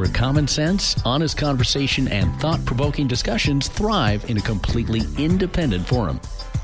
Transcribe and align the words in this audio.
where 0.00 0.08
common 0.08 0.48
sense, 0.48 0.96
honest 1.04 1.36
conversation, 1.36 2.08
and 2.08 2.34
thought 2.40 2.64
provoking 2.64 3.06
discussions 3.06 3.68
thrive 3.68 4.28
in 4.30 4.38
a 4.38 4.40
completely 4.40 5.02
independent 5.18 5.86
forum. 5.86 6.18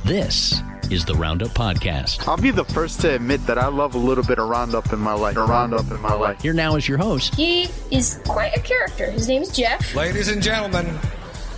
This 0.07 0.63
is 0.91 1.05
the 1.05 1.15
Roundup 1.15 1.49
Podcast. 1.49 2.27
I'll 2.27 2.39
be 2.39 2.51
the 2.51 2.65
first 2.65 3.03
to 3.03 3.15
admit 3.15 3.47
that 3.47 3.59
I 3.59 3.67
love 3.67 3.95
a 3.95 3.99
little 3.99 4.25
bit 4.25 4.39
of 4.39 4.49
Roundup 4.49 4.91
in 4.91 4.99
my 4.99 5.13
life. 5.13 5.37
A 5.37 5.45
Roundup 5.45 5.91
in 5.91 6.01
my 6.01 6.15
life. 6.15 6.41
Here 6.41 6.55
now 6.55 6.77
is 6.77 6.89
your 6.89 6.97
host. 6.97 7.35
He 7.35 7.69
is 7.91 8.23
quite 8.27 8.57
a 8.57 8.61
character. 8.61 9.11
His 9.11 9.29
name 9.29 9.43
is 9.43 9.55
Jeff. 9.55 9.95
Ladies 9.95 10.29
and 10.29 10.43
gentlemen, 10.43 10.87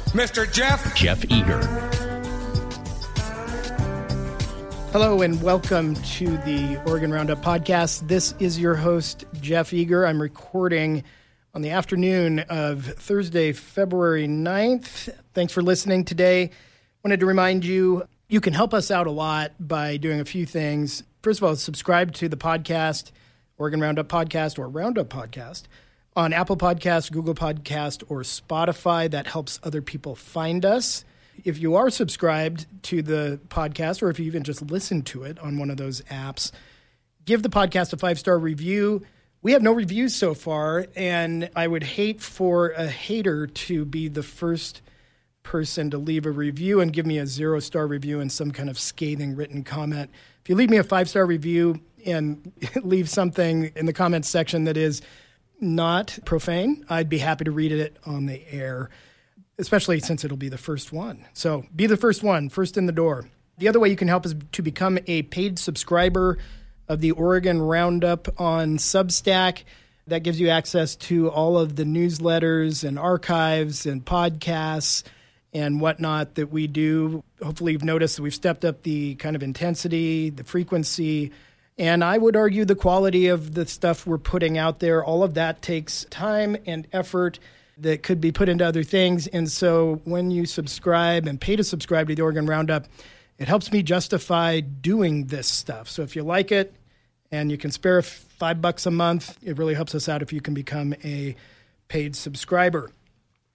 Mr. 0.08 0.52
Jeff. 0.52 0.96
Jeff 0.96 1.24
Eager. 1.30 1.60
Hello 4.90 5.22
and 5.22 5.40
welcome 5.40 5.94
to 5.94 6.38
the 6.38 6.82
Oregon 6.88 7.12
Roundup 7.12 7.40
podcast. 7.40 8.08
This 8.08 8.34
is 8.40 8.58
your 8.58 8.74
host, 8.74 9.26
Jeff 9.40 9.72
Eager. 9.72 10.04
I'm 10.04 10.20
recording 10.20 11.04
on 11.58 11.62
the 11.62 11.70
afternoon 11.70 12.38
of 12.48 12.84
Thursday, 12.84 13.50
February 13.50 14.28
9th. 14.28 15.12
Thanks 15.34 15.52
for 15.52 15.60
listening 15.60 16.04
today. 16.04 16.52
Wanted 17.02 17.18
to 17.18 17.26
remind 17.26 17.64
you 17.64 18.06
you 18.28 18.40
can 18.40 18.52
help 18.52 18.72
us 18.72 18.92
out 18.92 19.08
a 19.08 19.10
lot 19.10 19.54
by 19.58 19.96
doing 19.96 20.20
a 20.20 20.24
few 20.24 20.46
things. 20.46 21.02
First 21.20 21.40
of 21.40 21.44
all, 21.48 21.56
subscribe 21.56 22.12
to 22.12 22.28
the 22.28 22.36
podcast, 22.36 23.10
Oregon 23.56 23.80
Roundup 23.80 24.06
Podcast 24.06 24.56
or 24.56 24.68
Roundup 24.68 25.08
Podcast 25.08 25.64
on 26.14 26.32
Apple 26.32 26.56
Podcast, 26.56 27.10
Google 27.10 27.34
Podcast, 27.34 28.04
or 28.08 28.20
Spotify. 28.20 29.10
That 29.10 29.26
helps 29.26 29.58
other 29.64 29.82
people 29.82 30.14
find 30.14 30.64
us. 30.64 31.04
If 31.42 31.58
you 31.58 31.74
are 31.74 31.90
subscribed 31.90 32.66
to 32.84 33.02
the 33.02 33.40
podcast, 33.48 34.00
or 34.00 34.10
if 34.10 34.20
you 34.20 34.26
even 34.26 34.44
just 34.44 34.62
listen 34.62 35.02
to 35.02 35.24
it 35.24 35.40
on 35.40 35.58
one 35.58 35.70
of 35.70 35.76
those 35.76 36.02
apps, 36.02 36.52
give 37.24 37.42
the 37.42 37.48
podcast 37.48 37.92
a 37.92 37.96
five 37.96 38.16
star 38.16 38.38
review. 38.38 39.04
We 39.40 39.52
have 39.52 39.62
no 39.62 39.72
reviews 39.72 40.16
so 40.16 40.34
far, 40.34 40.88
and 40.96 41.48
I 41.54 41.68
would 41.68 41.84
hate 41.84 42.20
for 42.20 42.70
a 42.70 42.88
hater 42.88 43.46
to 43.46 43.84
be 43.84 44.08
the 44.08 44.24
first 44.24 44.82
person 45.44 45.90
to 45.90 45.98
leave 45.98 46.26
a 46.26 46.30
review 46.30 46.80
and 46.80 46.92
give 46.92 47.06
me 47.06 47.18
a 47.18 47.26
zero 47.26 47.60
star 47.60 47.86
review 47.86 48.18
and 48.20 48.32
some 48.32 48.50
kind 48.50 48.68
of 48.68 48.78
scathing 48.78 49.36
written 49.36 49.62
comment. 49.62 50.10
If 50.42 50.48
you 50.48 50.56
leave 50.56 50.70
me 50.70 50.76
a 50.78 50.82
five 50.82 51.08
star 51.08 51.24
review 51.24 51.80
and 52.04 52.52
leave 52.82 53.08
something 53.08 53.70
in 53.76 53.86
the 53.86 53.92
comments 53.92 54.28
section 54.28 54.64
that 54.64 54.76
is 54.76 55.02
not 55.60 56.18
profane, 56.24 56.84
I'd 56.88 57.08
be 57.08 57.18
happy 57.18 57.44
to 57.44 57.52
read 57.52 57.70
it 57.70 57.96
on 58.04 58.26
the 58.26 58.42
air, 58.52 58.90
especially 59.56 60.00
since 60.00 60.24
it'll 60.24 60.36
be 60.36 60.48
the 60.48 60.58
first 60.58 60.92
one. 60.92 61.24
So 61.32 61.64
be 61.74 61.86
the 61.86 61.96
first 61.96 62.24
one, 62.24 62.48
first 62.48 62.76
in 62.76 62.86
the 62.86 62.92
door. 62.92 63.28
The 63.58 63.68
other 63.68 63.78
way 63.78 63.88
you 63.88 63.96
can 63.96 64.08
help 64.08 64.26
is 64.26 64.34
to 64.50 64.62
become 64.62 64.98
a 65.06 65.22
paid 65.22 65.60
subscriber 65.60 66.38
of 66.88 67.00
the 67.00 67.12
Oregon 67.12 67.60
Roundup 67.60 68.40
on 68.40 68.78
Substack. 68.78 69.64
That 70.06 70.22
gives 70.22 70.40
you 70.40 70.48
access 70.48 70.96
to 70.96 71.28
all 71.28 71.58
of 71.58 71.76
the 71.76 71.84
newsletters 71.84 72.82
and 72.82 72.98
archives 72.98 73.84
and 73.84 74.04
podcasts 74.04 75.02
and 75.52 75.80
whatnot 75.80 76.34
that 76.36 76.50
we 76.50 76.66
do. 76.66 77.22
Hopefully, 77.42 77.72
you've 77.72 77.84
noticed 77.84 78.16
that 78.16 78.22
we've 78.22 78.34
stepped 78.34 78.64
up 78.64 78.82
the 78.82 79.14
kind 79.16 79.36
of 79.36 79.42
intensity, 79.42 80.30
the 80.30 80.44
frequency, 80.44 81.32
and 81.78 82.02
I 82.02 82.18
would 82.18 82.36
argue 82.36 82.64
the 82.64 82.74
quality 82.74 83.28
of 83.28 83.54
the 83.54 83.66
stuff 83.66 84.06
we're 84.06 84.18
putting 84.18 84.58
out 84.58 84.80
there. 84.80 85.04
All 85.04 85.22
of 85.22 85.34
that 85.34 85.62
takes 85.62 86.04
time 86.10 86.56
and 86.66 86.86
effort 86.92 87.38
that 87.78 88.02
could 88.02 88.20
be 88.20 88.32
put 88.32 88.48
into 88.48 88.66
other 88.66 88.82
things. 88.82 89.26
And 89.28 89.50
so, 89.50 90.00
when 90.04 90.30
you 90.30 90.46
subscribe 90.46 91.26
and 91.26 91.40
pay 91.40 91.56
to 91.56 91.64
subscribe 91.64 92.08
to 92.08 92.14
the 92.14 92.22
Oregon 92.22 92.46
Roundup, 92.46 92.86
it 93.38 93.46
helps 93.46 93.70
me 93.70 93.82
justify 93.82 94.60
doing 94.60 95.26
this 95.26 95.46
stuff. 95.46 95.88
So, 95.88 96.02
if 96.02 96.16
you 96.16 96.24
like 96.24 96.50
it 96.50 96.74
and 97.30 97.50
you 97.50 97.58
can 97.58 97.70
spare 97.70 98.00
five 98.02 98.60
bucks 98.60 98.86
a 98.86 98.90
month, 98.90 99.38
it 99.42 99.58
really 99.58 99.74
helps 99.74 99.94
us 99.94 100.08
out 100.08 100.22
if 100.22 100.32
you 100.32 100.40
can 100.40 100.54
become 100.54 100.94
a 101.04 101.36
paid 101.88 102.16
subscriber. 102.16 102.90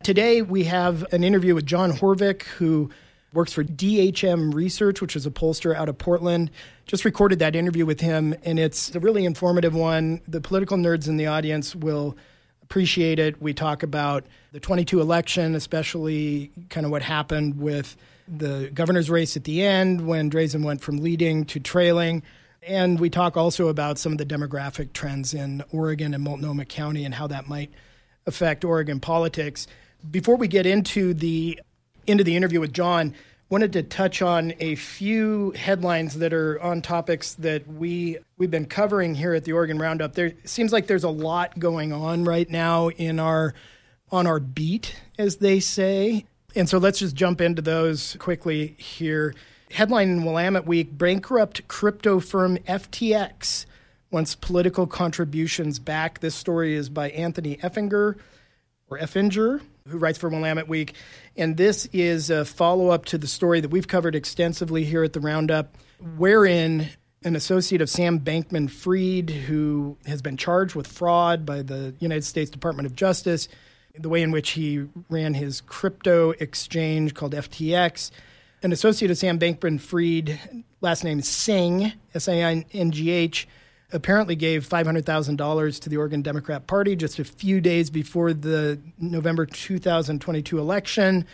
Today, 0.04 0.42
we 0.42 0.66
have 0.66 1.06
an 1.14 1.24
interview 1.24 1.56
with 1.56 1.66
John 1.66 1.92
Horvick, 1.92 2.44
who 2.44 2.90
works 3.34 3.54
for 3.54 3.64
DHM 3.64 4.54
Research, 4.54 5.02
which 5.02 5.16
is 5.16 5.26
a 5.26 5.32
pollster 5.32 5.76
out 5.76 5.90
of 5.90 5.98
Portland. 5.98 6.52
Just 6.86 7.06
recorded 7.06 7.40
that 7.40 7.56
interview 7.56 7.86
with 7.86 8.02
him, 8.02 8.36
and 8.44 8.60
it's 8.60 8.94
a 8.96 9.00
really 9.00 9.26
informative 9.26 9.74
one. 9.74 10.22
The 10.28 10.42
political 10.42 10.78
nerds 10.78 11.08
in 11.08 11.18
the 11.18 11.28
audience 11.28 11.76
will 11.76 12.18
appreciate 12.62 13.20
it. 13.20 13.42
We 13.42 13.54
talk 13.54 13.84
about 13.84 14.26
the 14.52 14.60
22 14.60 15.00
election, 15.00 15.56
especially 15.56 16.52
kind 16.70 16.86
of 16.86 16.92
what 16.92 17.02
happened 17.02 17.60
with 17.60 17.96
the 18.28 18.72
governor's 18.74 19.10
race 19.10 19.36
at 19.36 19.44
the 19.44 19.64
end 19.64 20.08
when 20.08 20.30
Drazan 20.30 20.64
went 20.64 20.82
from 20.82 20.98
leading 20.98 21.46
to 21.46 21.60
trailing. 21.60 22.24
And 22.68 23.00
we 23.00 23.10
talk 23.10 23.36
also 23.36 23.68
about 23.68 23.98
some 23.98 24.12
of 24.12 24.18
the 24.18 24.26
demographic 24.26 24.94
trends 24.94 25.34
in 25.34 25.64
Oregon 25.72 26.14
and 26.14 26.24
Multnomah 26.24 26.66
County 26.66 27.06
and 27.06 27.14
how 27.14 27.28
that 27.28 27.48
might 27.48 27.72
affect 28.26 28.64
Oregon 28.64 29.00
politics 29.00 29.68
before 30.10 30.36
we 30.36 30.48
get 30.48 30.66
into 30.66 31.14
the 31.14 31.60
into 32.06 32.24
the 32.24 32.36
interview 32.36 32.60
with 32.60 32.74
John, 32.74 33.14
wanted 33.50 33.74
to 33.74 33.84
touch 33.84 34.22
on 34.22 34.54
a 34.60 34.76
few 34.76 35.52
headlines 35.52 36.16
that 36.16 36.34
are 36.34 36.62
on 36.62 36.82
topics 36.82 37.36
that 37.36 37.68
we 37.68 38.18
we've 38.38 38.52
been 38.52 38.66
covering 38.66 39.16
here 39.16 39.34
at 39.34 39.44
the 39.46 39.54
Oregon 39.54 39.78
Roundup. 39.78 40.14
There 40.14 40.34
seems 40.44 40.74
like 40.74 40.88
there's 40.88 41.04
a 41.04 41.10
lot 41.10 41.58
going 41.58 41.94
on 41.94 42.24
right 42.24 42.50
now 42.50 42.90
in 42.90 43.20
our 43.20 43.54
on 44.12 44.28
our 44.28 44.40
beat, 44.40 44.96
as 45.18 45.38
they 45.38 45.60
say. 45.60 46.26
And 46.56 46.70
so 46.70 46.78
let's 46.78 47.00
just 47.00 47.16
jump 47.16 47.42
into 47.42 47.62
those 47.62 48.16
quickly 48.20 48.76
here. 48.78 49.34
Headline 49.74 50.10
in 50.10 50.24
Willamette 50.24 50.68
Week 50.68 50.96
Bankrupt 50.96 51.68
crypto 51.68 52.20
firm 52.20 52.58
FTX 52.60 53.66
wants 54.12 54.36
political 54.36 54.86
contributions 54.86 55.80
back. 55.80 56.20
This 56.20 56.36
story 56.36 56.76
is 56.76 56.90
by 56.90 57.10
Anthony 57.10 57.58
Effinger 57.58 58.16
or 58.88 59.00
Effinger 59.00 59.62
who 59.88 59.98
writes 59.98 60.20
for 60.20 60.30
Willamette 60.30 60.68
Week. 60.68 60.94
And 61.36 61.58
this 61.58 61.88
is 61.88 62.30
a 62.30 62.46
follow 62.46 62.90
up 62.90 63.06
to 63.06 63.18
the 63.18 63.26
story 63.26 63.62
that 63.62 63.70
we've 63.70 63.88
covered 63.88 64.16
extensively 64.16 64.84
here 64.84 65.04
at 65.04 65.14
the 65.14 65.20
Roundup, 65.20 65.76
wherein 66.18 66.90
an 67.24 67.36
associate 67.36 67.82
of 67.82 67.90
Sam 67.90 68.20
Bankman 68.20 68.70
Fried, 68.70 69.32
who 69.32 69.98
has 70.06 70.22
been 70.22 70.38
charged 70.38 70.76
with 70.76 70.86
fraud 70.88 71.46
by 71.46 71.64
the 71.64 71.96
United 72.00 72.26
States 72.26 72.52
Department 72.52 72.86
of 72.86 72.96
Justice, 72.96 73.48
the 73.98 74.10
way 74.10 74.22
in 74.22 74.32
which 74.32 74.52
he 74.52 74.86
ran 75.10 75.34
his 75.34 75.62
crypto 75.62 76.32
exchange 76.32 77.14
called 77.14 77.34
FTX. 77.34 78.12
An 78.64 78.72
associate 78.72 79.12
of 79.12 79.18
Sam 79.18 79.38
Bankman 79.38 79.78
Fried, 79.78 80.40
last 80.80 81.04
name 81.04 81.22
Singh, 81.22 81.92
S 82.16 82.30
A 82.30 82.46
I 82.46 82.66
N 82.72 82.92
G 82.92 83.12
H, 83.12 83.46
apparently 83.92 84.38
gave 84.38 84.68
$500,000 84.68 85.82
to 85.82 85.90
the 85.90 85.98
Oregon 85.98 86.22
Democrat 86.22 86.66
Party 86.66 86.96
just 86.96 87.20
a 87.20 87.26
few 87.26 87.60
days 87.60 87.90
before 87.90 88.32
the 88.32 88.80
November 88.98 89.46
2022 89.46 90.58
election. 90.58 91.28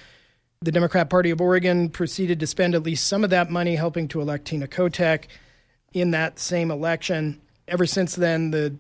The 0.62 0.72
Democrat 0.72 1.12
Party 1.12 1.29
of 1.29 1.40
Oregon 1.40 1.90
proceeded 1.90 2.40
to 2.40 2.47
spend 2.47 2.73
at 2.73 2.81
least 2.81 3.07
some 3.07 3.23
of 3.23 3.29
that 3.29 3.51
money 3.51 3.75
helping 3.75 4.07
to 4.07 4.22
elect 4.22 4.46
Tina 4.46 4.67
Kotek 4.67 5.25
in 5.94 6.09
that 6.11 6.40
same 6.40 6.72
election. 6.72 7.40
Ever 7.67 7.85
since 7.85 8.16
then, 8.16 8.50
the 8.50 8.75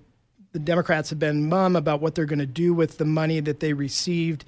the 0.53 0.59
Democrats 0.59 1.11
have 1.11 1.19
been 1.19 1.47
mum 1.47 1.75
about 1.75 2.01
what 2.01 2.15
they're 2.15 2.25
going 2.25 2.39
to 2.39 2.47
do 2.47 2.73
with 2.73 2.97
the 2.97 3.05
money 3.05 3.41
that 3.41 3.59
they 3.59 3.73
received. 3.73 4.43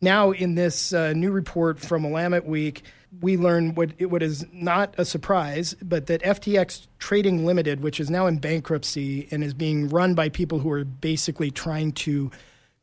Now, 0.00 0.30
in 0.30 0.54
this 0.54 0.92
uh, 0.92 1.12
new 1.14 1.32
report 1.32 1.80
from 1.80 2.04
Willamette 2.04 2.46
Week, 2.46 2.84
we 3.20 3.36
learn 3.36 3.74
what 3.74 4.00
what 4.02 4.22
is 4.22 4.46
not 4.52 4.94
a 4.96 5.04
surprise, 5.04 5.74
but 5.82 6.06
that 6.06 6.22
FTX 6.22 6.86
Trading 6.98 7.44
Limited, 7.44 7.80
which 7.80 7.98
is 7.98 8.10
now 8.10 8.26
in 8.26 8.38
bankruptcy 8.38 9.26
and 9.30 9.42
is 9.42 9.54
being 9.54 9.88
run 9.88 10.14
by 10.14 10.28
people 10.28 10.60
who 10.60 10.70
are 10.70 10.84
basically 10.84 11.50
trying 11.50 11.92
to 11.92 12.30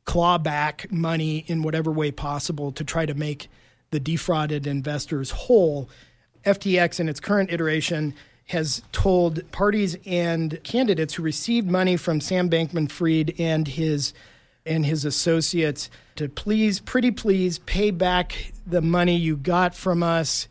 claw 0.06 0.38
back 0.38 0.92
money 0.92 1.44
in 1.48 1.64
whatever 1.64 1.92
way 1.92 2.12
possible 2.12 2.72
to 2.72 2.84
try 2.84 3.06
to 3.06 3.14
make 3.14 3.50
the 3.92 4.00
defrauded 4.00 4.68
investors 4.68 5.32
whole. 5.32 5.90
FTX 6.46 7.00
in 7.00 7.10
its 7.10 7.20
current 7.20 7.52
iteration 7.52 8.14
has 8.48 8.82
told 8.94 9.50
parties 9.52 9.98
and 10.06 10.62
candidates 10.64 11.14
who 11.14 11.24
received 11.24 11.70
money 11.70 11.98
from 11.98 12.22
Sam 12.22 12.50
Bankman 12.50 12.90
Fried 12.90 13.34
and 13.38 13.68
his 13.68 14.14
and 14.68 14.86
his 14.86 15.06
associates 15.06 15.90
to 16.16 16.28
please, 16.30 16.80
pretty 16.80 17.12
please, 17.12 17.60
pay 17.60 17.92
back 17.92 18.52
the 18.66 18.82
money 18.82 19.16
you 19.16 19.38
got 19.38 19.74
from 19.76 20.04
us 20.04 20.48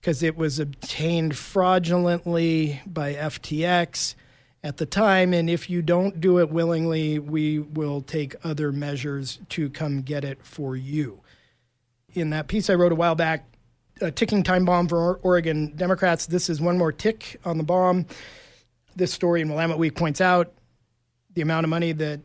because 0.00 0.22
it 0.22 0.36
was 0.36 0.58
obtained 0.58 1.36
fraudulently 1.36 2.80
by 2.86 3.14
FTX 3.14 4.14
at 4.62 4.78
the 4.78 4.86
time. 4.86 5.34
And 5.34 5.50
if 5.50 5.68
you 5.68 5.82
don't 5.82 6.20
do 6.20 6.38
it 6.38 6.50
willingly, 6.50 7.18
we 7.18 7.58
will 7.58 8.00
take 8.00 8.34
other 8.44 8.72
measures 8.72 9.38
to 9.50 9.68
come 9.68 10.02
get 10.02 10.24
it 10.24 10.42
for 10.42 10.76
you. 10.76 11.20
In 12.14 12.30
that 12.30 12.48
piece 12.48 12.70
I 12.70 12.74
wrote 12.74 12.92
a 12.92 12.96
while 12.96 13.14
back, 13.14 13.46
a 14.00 14.10
ticking 14.10 14.42
time 14.42 14.64
bomb 14.64 14.88
for 14.88 15.16
Oregon 15.16 15.74
Democrats. 15.76 16.26
This 16.26 16.48
is 16.48 16.60
one 16.60 16.78
more 16.78 16.92
tick 16.92 17.38
on 17.44 17.58
the 17.58 17.64
bomb. 17.64 18.06
This 18.96 19.12
story 19.12 19.42
in 19.42 19.48
Willamette 19.48 19.78
Week 19.78 19.94
points 19.94 20.20
out 20.20 20.52
the 21.34 21.42
amount 21.42 21.64
of 21.64 21.70
money 21.70 21.92
that 21.92 22.20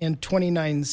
and 0.00 0.22
29. 0.22 0.84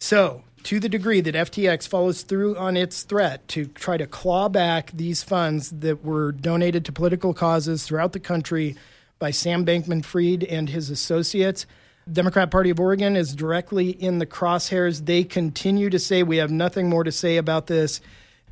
So, 0.00 0.44
to 0.64 0.80
the 0.80 0.88
degree 0.88 1.20
that 1.20 1.34
FTX 1.34 1.88
follows 1.88 2.22
through 2.22 2.56
on 2.56 2.76
its 2.76 3.02
threat 3.02 3.46
to 3.48 3.66
try 3.66 3.96
to 3.96 4.06
claw 4.06 4.48
back 4.48 4.90
these 4.92 5.22
funds 5.22 5.70
that 5.70 6.04
were 6.04 6.32
donated 6.32 6.84
to 6.84 6.92
political 6.92 7.34
causes 7.34 7.84
throughout 7.84 8.12
the 8.12 8.20
country 8.20 8.76
by 9.18 9.30
Sam 9.30 9.64
Bankman 9.64 10.04
Fried 10.04 10.44
and 10.44 10.68
his 10.68 10.90
associates, 10.90 11.66
Democrat 12.10 12.50
Party 12.50 12.70
of 12.70 12.80
Oregon 12.80 13.16
is 13.16 13.34
directly 13.34 13.90
in 13.90 14.18
the 14.18 14.26
crosshairs. 14.26 15.04
They 15.04 15.24
continue 15.24 15.90
to 15.90 15.98
say 15.98 16.22
we 16.22 16.38
have 16.38 16.50
nothing 16.50 16.88
more 16.88 17.04
to 17.04 17.12
say 17.12 17.36
about 17.36 17.66
this. 17.66 18.00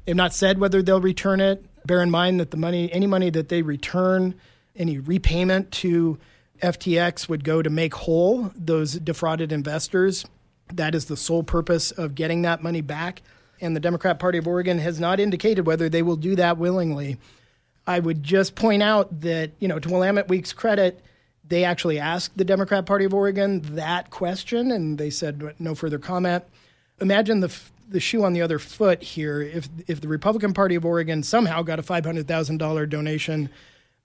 They've 0.05 0.17
not 0.17 0.35
said 0.35 0.58
whether 0.58 0.82
they'll 0.82 1.00
return 1.00 1.41
it. 1.41 1.64
Bear 1.87 2.03
in 2.03 2.11
mind 2.11 2.41
that 2.41 2.50
the 2.50 2.56
money, 2.56 2.93
any 2.93 3.06
money 3.06 3.31
that 3.31 3.49
they 3.49 3.62
return, 3.62 4.35
any 4.76 4.99
repayment 4.99 5.70
to 5.73 6.19
FTX 6.62 7.29
would 7.29 7.44
go 7.44 7.62
to 7.62 7.70
make 7.70 7.94
whole 7.94 8.50
those 8.55 8.94
defrauded 8.94 9.53
investors. 9.53 10.25
That 10.73 10.94
is 10.94 11.06
the 11.06 11.17
sole 11.17 11.43
purpose 11.43 11.91
of 11.91 12.14
getting 12.14 12.43
that 12.43 12.62
money 12.62 12.81
back. 12.81 13.23
And 13.61 13.75
the 13.75 13.81
Democrat 13.81 14.19
Party 14.19 14.38
of 14.38 14.47
Oregon 14.47 14.79
has 14.79 15.00
not 15.00 15.20
indicated 15.20 15.67
whether 15.67 15.88
they 15.88 16.03
will 16.03 16.17
do 16.17 16.37
that 16.37 16.58
willingly. 16.58 17.19
I 17.87 18.00
would 18.00 18.23
just 18.23 18.55
point 18.55 18.82
out 18.82 19.20
that, 19.20 19.53
you 19.61 19.69
know, 19.69 19.79
to 19.79 19.88
Willamette 19.88 20.29
Week's 20.29 20.53
credit, 20.53 21.03
they 21.48 21.64
actually 21.64 21.98
asked 21.98 22.37
the 22.37 22.44
Democrat 22.44 22.87
Party 22.87 23.04
of 23.04 23.14
Oregon 23.14 23.60
that 23.75 24.10
question 24.10 24.70
and 24.70 24.98
they 24.98 25.10
said 25.10 25.54
no 25.58 25.75
further 25.75 25.98
comment. 25.98 26.44
Imagine 27.00 27.40
the, 27.40 27.54
the 27.88 28.00
shoe 28.00 28.25
on 28.25 28.32
the 28.32 28.43
other 28.43 28.58
foot 28.58 29.02
here. 29.02 29.40
If, 29.40 29.69
if 29.87 30.00
the 30.00 30.08
Republican 30.08 30.54
Party 30.54 30.75
of 30.75 30.84
Oregon 30.84 31.22
somehow 31.22 31.62
got 31.62 31.78
a 31.78 31.82
$500,000 31.82 32.88
donation 32.88 33.50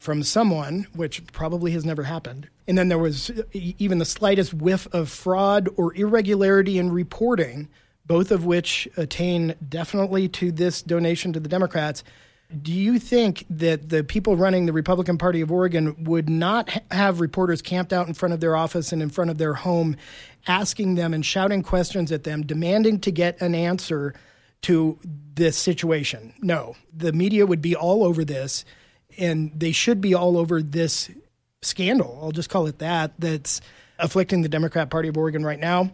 from 0.01 0.23
someone, 0.23 0.88
which 0.95 1.25
probably 1.31 1.71
has 1.71 1.85
never 1.85 2.03
happened. 2.03 2.49
And 2.67 2.75
then 2.75 2.89
there 2.89 2.97
was 2.97 3.31
even 3.53 3.99
the 3.99 4.05
slightest 4.05 4.51
whiff 4.51 4.88
of 4.91 5.09
fraud 5.09 5.69
or 5.77 5.95
irregularity 5.95 6.79
in 6.79 6.91
reporting, 6.91 7.69
both 8.07 8.31
of 8.31 8.43
which 8.43 8.89
attain 8.97 9.53
definitely 9.69 10.27
to 10.29 10.51
this 10.51 10.81
donation 10.81 11.33
to 11.33 11.39
the 11.39 11.47
Democrats. 11.47 12.03
Do 12.59 12.71
you 12.71 13.00
think 13.00 13.45
that 13.50 13.89
the 13.89 14.03
people 14.03 14.36
running 14.36 14.65
the 14.65 14.74
Republican 14.74 15.18
Party 15.18 15.42
of 15.42 15.51
Oregon 15.51 16.03
would 16.03 16.30
not 16.30 16.69
have 16.92 17.21
reporters 17.21 17.62
camped 17.62 17.94
out 17.94 18.07
in 18.07 18.13
front 18.13 18.33
of 18.33 18.39
their 18.39 18.56
office 18.56 18.92
and 18.92 19.01
in 19.01 19.09
front 19.09 19.31
of 19.31 19.38
their 19.38 19.53
home, 19.53 19.95
asking 20.48 20.95
them 20.95 21.13
and 21.13 21.25
shouting 21.25 21.63
questions 21.63 22.12
at 22.12 22.24
them, 22.24 22.45
demanding 22.45 23.00
to 23.01 23.12
get 23.12 23.42
an 23.42 23.56
answer 23.56 24.13
to 24.63 25.00
this 25.33 25.57
situation? 25.57 26.33
No. 26.42 26.75
The 26.95 27.13
media 27.13 27.45
would 27.45 27.62
be 27.62 27.75
all 27.75 28.03
over 28.03 28.25
this 28.25 28.65
and 29.18 29.51
they 29.56 29.71
should 29.71 30.01
be 30.01 30.13
all 30.13 30.38
over 30.38 30.62
this 30.62 31.09
scandal. 31.62 32.19
I'll 32.21 32.31
just 32.31 32.50
call 32.50 32.68
it 32.68 32.80
that. 32.80 33.13
That's 33.19 33.62
afflicting 34.00 34.42
the 34.42 34.50
Democrat 34.50 34.89
Party 34.89 35.09
of 35.09 35.18
Oregon 35.18 35.45
right 35.45 35.59
now. 35.59 35.92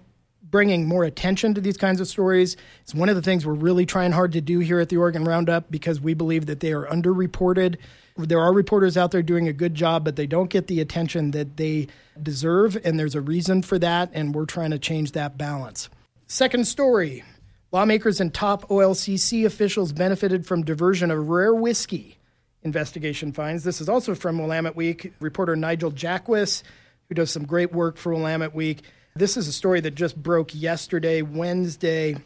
Bringing 0.49 0.87
more 0.87 1.03
attention 1.03 1.53
to 1.55 1.61
these 1.61 1.75
kinds 1.75 1.99
of 1.99 2.07
stories 2.07 2.55
is 2.85 2.95
one 2.95 3.09
of 3.09 3.15
the 3.15 3.21
things 3.21 3.45
we're 3.45 3.53
really 3.53 3.85
trying 3.85 4.13
hard 4.13 4.31
to 4.31 4.41
do 4.41 4.59
here 4.59 4.79
at 4.79 4.87
the 4.87 4.95
Oregon 4.95 5.25
Roundup 5.25 5.69
because 5.69 5.99
we 5.99 6.13
believe 6.13 6.45
that 6.45 6.61
they 6.61 6.71
are 6.71 6.85
underreported. 6.85 7.75
There 8.15 8.39
are 8.39 8.53
reporters 8.53 8.95
out 8.95 9.11
there 9.11 9.21
doing 9.21 9.47
a 9.47 9.53
good 9.53 9.75
job, 9.75 10.05
but 10.05 10.15
they 10.15 10.25
don't 10.25 10.49
get 10.49 10.67
the 10.67 10.79
attention 10.79 11.31
that 11.31 11.57
they 11.57 11.87
deserve, 12.21 12.77
and 12.85 12.97
there's 12.97 13.15
a 13.15 13.21
reason 13.21 13.61
for 13.61 13.77
that, 13.79 14.09
and 14.13 14.33
we're 14.33 14.45
trying 14.45 14.71
to 14.71 14.79
change 14.79 15.11
that 15.11 15.37
balance. 15.37 15.89
Second 16.27 16.65
story 16.65 17.23
lawmakers 17.71 18.21
and 18.21 18.33
top 18.33 18.69
OLCC 18.69 19.45
officials 19.45 19.91
benefited 19.91 20.45
from 20.45 20.63
diversion 20.63 21.11
of 21.11 21.27
rare 21.27 21.53
whiskey 21.53 22.17
investigation 22.63 23.33
finds. 23.33 23.63
This 23.63 23.81
is 23.81 23.89
also 23.89 24.15
from 24.15 24.39
Willamette 24.39 24.75
Week. 24.75 25.13
Reporter 25.19 25.55
Nigel 25.55 25.91
Jaquiss, 25.91 26.63
who 27.09 27.15
does 27.15 27.31
some 27.31 27.45
great 27.45 27.73
work 27.73 27.97
for 27.97 28.13
Willamette 28.13 28.55
Week. 28.55 28.83
This 29.17 29.35
is 29.35 29.47
a 29.47 29.51
story 29.51 29.81
that 29.81 29.95
just 29.95 30.15
broke 30.15 30.53
yesterday, 30.53 31.23
Wednesday, 31.23 32.13
and 32.13 32.23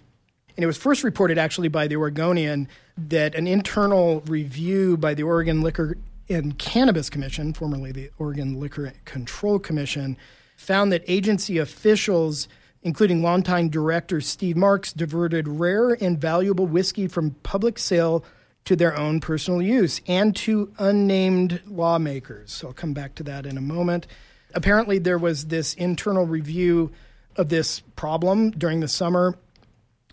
it 0.57 0.65
was 0.65 0.75
first 0.75 1.05
reported 1.05 1.38
actually 1.38 1.69
by 1.69 1.88
the 1.88 1.95
Oregonian 1.95 2.67
that 2.97 3.33
an 3.33 3.47
internal 3.47 4.19
review 4.27 4.97
by 4.97 5.13
the 5.13 5.23
Oregon 5.23 5.61
Liquor 5.61 5.97
and 6.27 6.59
Cannabis 6.59 7.09
Commission, 7.09 7.53
formerly 7.53 7.93
the 7.93 8.09
Oregon 8.19 8.59
Liquor 8.59 8.91
Control 9.05 9.57
Commission, 9.57 10.17
found 10.57 10.91
that 10.91 11.05
agency 11.07 11.59
officials, 11.59 12.49
including 12.83 13.23
longtime 13.23 13.69
director 13.69 14.19
Steve 14.19 14.57
Marks, 14.57 14.91
diverted 14.91 15.47
rare 15.47 15.91
and 15.91 16.19
valuable 16.19 16.65
whiskey 16.65 17.07
from 17.07 17.31
public 17.44 17.79
sale 17.79 18.25
to 18.65 18.75
their 18.75 18.97
own 18.97 19.21
personal 19.21 19.61
use 19.61 20.01
and 20.07 20.35
to 20.35 20.73
unnamed 20.77 21.61
lawmakers. 21.65 22.51
So 22.51 22.67
I'll 22.67 22.73
come 22.73 22.94
back 22.94 23.15
to 23.15 23.23
that 23.23 23.45
in 23.45 23.57
a 23.57 23.61
moment. 23.61 24.07
Apparently, 24.53 25.00
there 25.00 25.18
was 25.18 25.45
this 25.45 25.74
internal 25.75 26.25
review 26.25 26.92
of 27.36 27.50
this 27.50 27.80
problem 27.95 28.51
during 28.51 28.80
the 28.80 28.88
summer, 28.88 29.38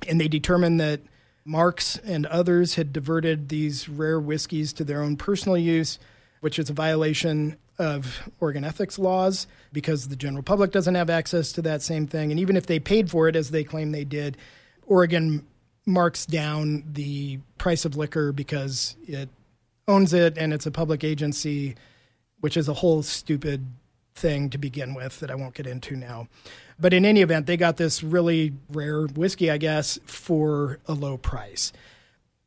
and 0.09 0.21
they 0.21 0.29
determined 0.29 0.81
that 0.81 1.01
Marks 1.45 1.97
and 1.99 2.27
others 2.27 2.75
had 2.75 2.93
diverted 2.93 3.49
these 3.49 3.89
rare 3.89 4.21
whiskeys 4.21 4.73
to 4.75 4.85
their 4.85 5.03
own 5.03 5.17
personal 5.17 5.57
use, 5.57 5.99
which 6.41 6.59
is 6.59 6.69
a 6.69 6.75
violation 6.75 7.57
of 7.79 8.29
Oregon 8.41 8.65
ethics 8.65 8.99
laws 8.99 9.47
because 9.73 10.09
the 10.09 10.17
general 10.17 10.43
public 10.43 10.73
doesn't 10.73 10.95
have 10.95 11.09
access 11.09 11.53
to 11.53 11.63
that 11.63 11.81
same 11.81 12.07
thing. 12.07 12.31
And 12.31 12.41
even 12.41 12.57
if 12.57 12.67
they 12.67 12.79
paid 12.79 13.11
for 13.11 13.29
it, 13.29 13.37
as 13.37 13.51
they 13.51 13.65
claim 13.65 13.93
they 13.93 14.05
did, 14.05 14.37
Oregon 14.87 15.47
marks 15.87 16.27
down 16.27 16.85
the 16.93 17.39
price 17.57 17.85
of 17.85 17.97
liquor 17.97 18.33
because 18.33 18.97
it 19.07 19.29
owns 19.87 20.13
it 20.13 20.37
and 20.37 20.53
it's 20.53 20.67
a 20.67 20.71
public 20.71 21.03
agency, 21.03 21.77
which 22.41 22.57
is 22.57 22.69
a 22.69 22.75
whole 22.75 23.03
stupid 23.03 23.65
thing 24.19 24.51
to 24.51 24.59
begin 24.59 24.95
with 24.95 25.21
that 25.21 25.31
I 25.31 25.35
won't 25.35 25.55
get 25.55 25.67
into 25.67 25.97
now. 25.97 26.29
But 26.79 26.93
in 26.93 27.05
any 27.05 27.23
event, 27.23 27.47
they 27.47 27.57
got 27.57 27.77
this 27.77 28.03
really 28.03 28.53
rare 28.69 29.07
whiskey, 29.07 29.51
I 29.51 29.59
guess, 29.59 29.99
for 30.05 30.79
a 30.87 30.93
low 30.93 31.17
price. 31.17 31.73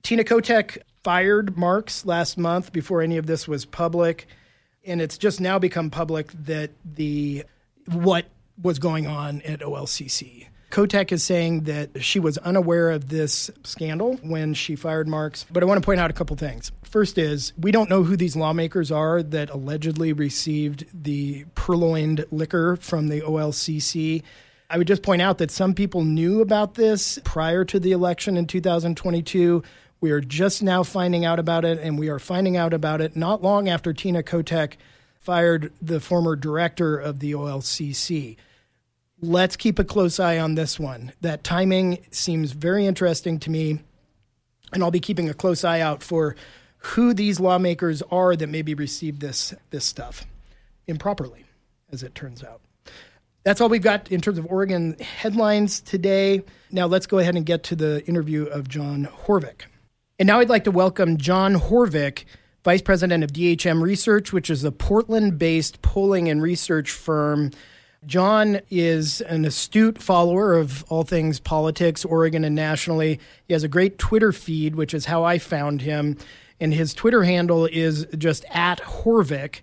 Tina 0.03 0.23
Kotek 0.23 0.77
fired 1.03 1.57
Marks 1.57 2.05
last 2.05 2.37
month 2.37 2.71
before 2.71 3.01
any 3.01 3.17
of 3.17 3.25
this 3.25 3.47
was 3.47 3.65
public, 3.65 4.27
and 4.85 5.01
it's 5.01 5.17
just 5.17 5.41
now 5.41 5.59
become 5.59 5.89
public 5.89 6.31
that 6.31 6.71
the 6.85 7.43
what 7.87 8.25
was 8.61 8.79
going 8.79 9.07
on 9.07 9.41
at 9.41 9.59
OLCC. 9.59 10.47
Kotek 10.71 11.11
is 11.11 11.21
saying 11.21 11.63
that 11.63 12.01
she 12.01 12.19
was 12.19 12.37
unaware 12.39 12.91
of 12.91 13.09
this 13.09 13.51
scandal 13.63 14.15
when 14.23 14.53
she 14.53 14.77
fired 14.77 15.07
Marks. 15.07 15.45
But 15.51 15.63
I 15.63 15.65
want 15.65 15.81
to 15.81 15.85
point 15.85 15.99
out 15.99 16.09
a 16.09 16.13
couple 16.13 16.37
things. 16.37 16.71
First 16.83 17.17
is 17.17 17.51
we 17.59 17.71
don't 17.71 17.89
know 17.89 18.03
who 18.03 18.15
these 18.15 18.37
lawmakers 18.37 18.89
are 18.89 19.21
that 19.21 19.49
allegedly 19.49 20.13
received 20.13 20.85
the 20.93 21.45
purloined 21.55 22.25
liquor 22.31 22.77
from 22.77 23.09
the 23.09 23.19
OLCC. 23.19 24.23
I 24.69 24.77
would 24.77 24.87
just 24.87 25.03
point 25.03 25.21
out 25.21 25.39
that 25.39 25.51
some 25.51 25.73
people 25.73 26.05
knew 26.05 26.41
about 26.41 26.75
this 26.75 27.19
prior 27.25 27.65
to 27.65 27.79
the 27.79 27.91
election 27.91 28.37
in 28.37 28.47
2022. 28.47 29.61
We 29.99 30.11
are 30.11 30.21
just 30.21 30.63
now 30.63 30.83
finding 30.83 31.25
out 31.25 31.37
about 31.37 31.65
it, 31.65 31.79
and 31.79 31.99
we 31.99 32.07
are 32.07 32.17
finding 32.17 32.55
out 32.55 32.73
about 32.73 33.01
it 33.01 33.17
not 33.17 33.43
long 33.43 33.67
after 33.67 33.91
Tina 33.91 34.23
Kotek 34.23 34.75
fired 35.19 35.73
the 35.81 35.99
former 35.99 36.37
director 36.37 36.97
of 36.97 37.19
the 37.19 37.33
OLCC 37.33 38.37
let's 39.21 39.55
keep 39.55 39.79
a 39.79 39.83
close 39.83 40.19
eye 40.19 40.39
on 40.39 40.55
this 40.55 40.79
one. 40.79 41.13
That 41.21 41.43
timing 41.43 41.99
seems 42.11 42.51
very 42.51 42.85
interesting 42.85 43.39
to 43.39 43.49
me, 43.49 43.79
and 44.73 44.83
I'll 44.83 44.91
be 44.91 44.99
keeping 44.99 45.29
a 45.29 45.33
close 45.33 45.63
eye 45.63 45.79
out 45.79 46.03
for 46.03 46.35
who 46.77 47.13
these 47.13 47.39
lawmakers 47.39 48.01
are 48.09 48.35
that 48.35 48.47
maybe 48.47 48.73
received 48.73 49.21
this 49.21 49.53
this 49.69 49.85
stuff 49.85 50.25
improperly, 50.87 51.45
as 51.91 52.03
it 52.03 52.15
turns 52.15 52.43
out. 52.43 52.61
That's 53.43 53.61
all 53.61 53.69
we've 53.69 53.81
got 53.81 54.11
in 54.11 54.21
terms 54.21 54.37
of 54.37 54.45
Oregon 54.47 54.97
headlines 54.99 55.81
today. 55.81 56.43
Now 56.71 56.85
let's 56.87 57.07
go 57.07 57.19
ahead 57.19 57.35
and 57.35 57.45
get 57.45 57.63
to 57.65 57.75
the 57.75 58.05
interview 58.05 58.45
of 58.45 58.67
John 58.67 59.07
Horvick. 59.25 59.63
And 60.19 60.27
now 60.27 60.39
I'd 60.39 60.49
like 60.49 60.65
to 60.65 60.71
welcome 60.71 61.17
John 61.17 61.55
Horvick, 61.55 62.25
Vice 62.63 62.83
President 62.83 63.23
of 63.23 63.31
DHM 63.33 63.81
Research, 63.81 64.31
which 64.31 64.51
is 64.51 64.63
a 64.63 64.71
Portland 64.71 65.39
based 65.39 65.81
polling 65.81 66.29
and 66.29 66.41
research 66.41 66.91
firm 66.91 67.51
John 68.07 68.61
is 68.71 69.21
an 69.21 69.45
astute 69.45 70.01
follower 70.01 70.55
of 70.55 70.83
all 70.89 71.03
things 71.03 71.39
politics, 71.39 72.03
Oregon 72.03 72.43
and 72.43 72.55
nationally. 72.55 73.19
He 73.47 73.53
has 73.53 73.63
a 73.63 73.67
great 73.67 73.99
Twitter 73.99 74.31
feed, 74.31 74.75
which 74.75 74.95
is 74.95 75.05
how 75.05 75.23
I 75.23 75.37
found 75.37 75.83
him. 75.83 76.17
And 76.59 76.73
his 76.73 76.95
Twitter 76.95 77.23
handle 77.23 77.67
is 77.67 78.07
just 78.17 78.43
at 78.49 78.79
Horvick, 78.81 79.61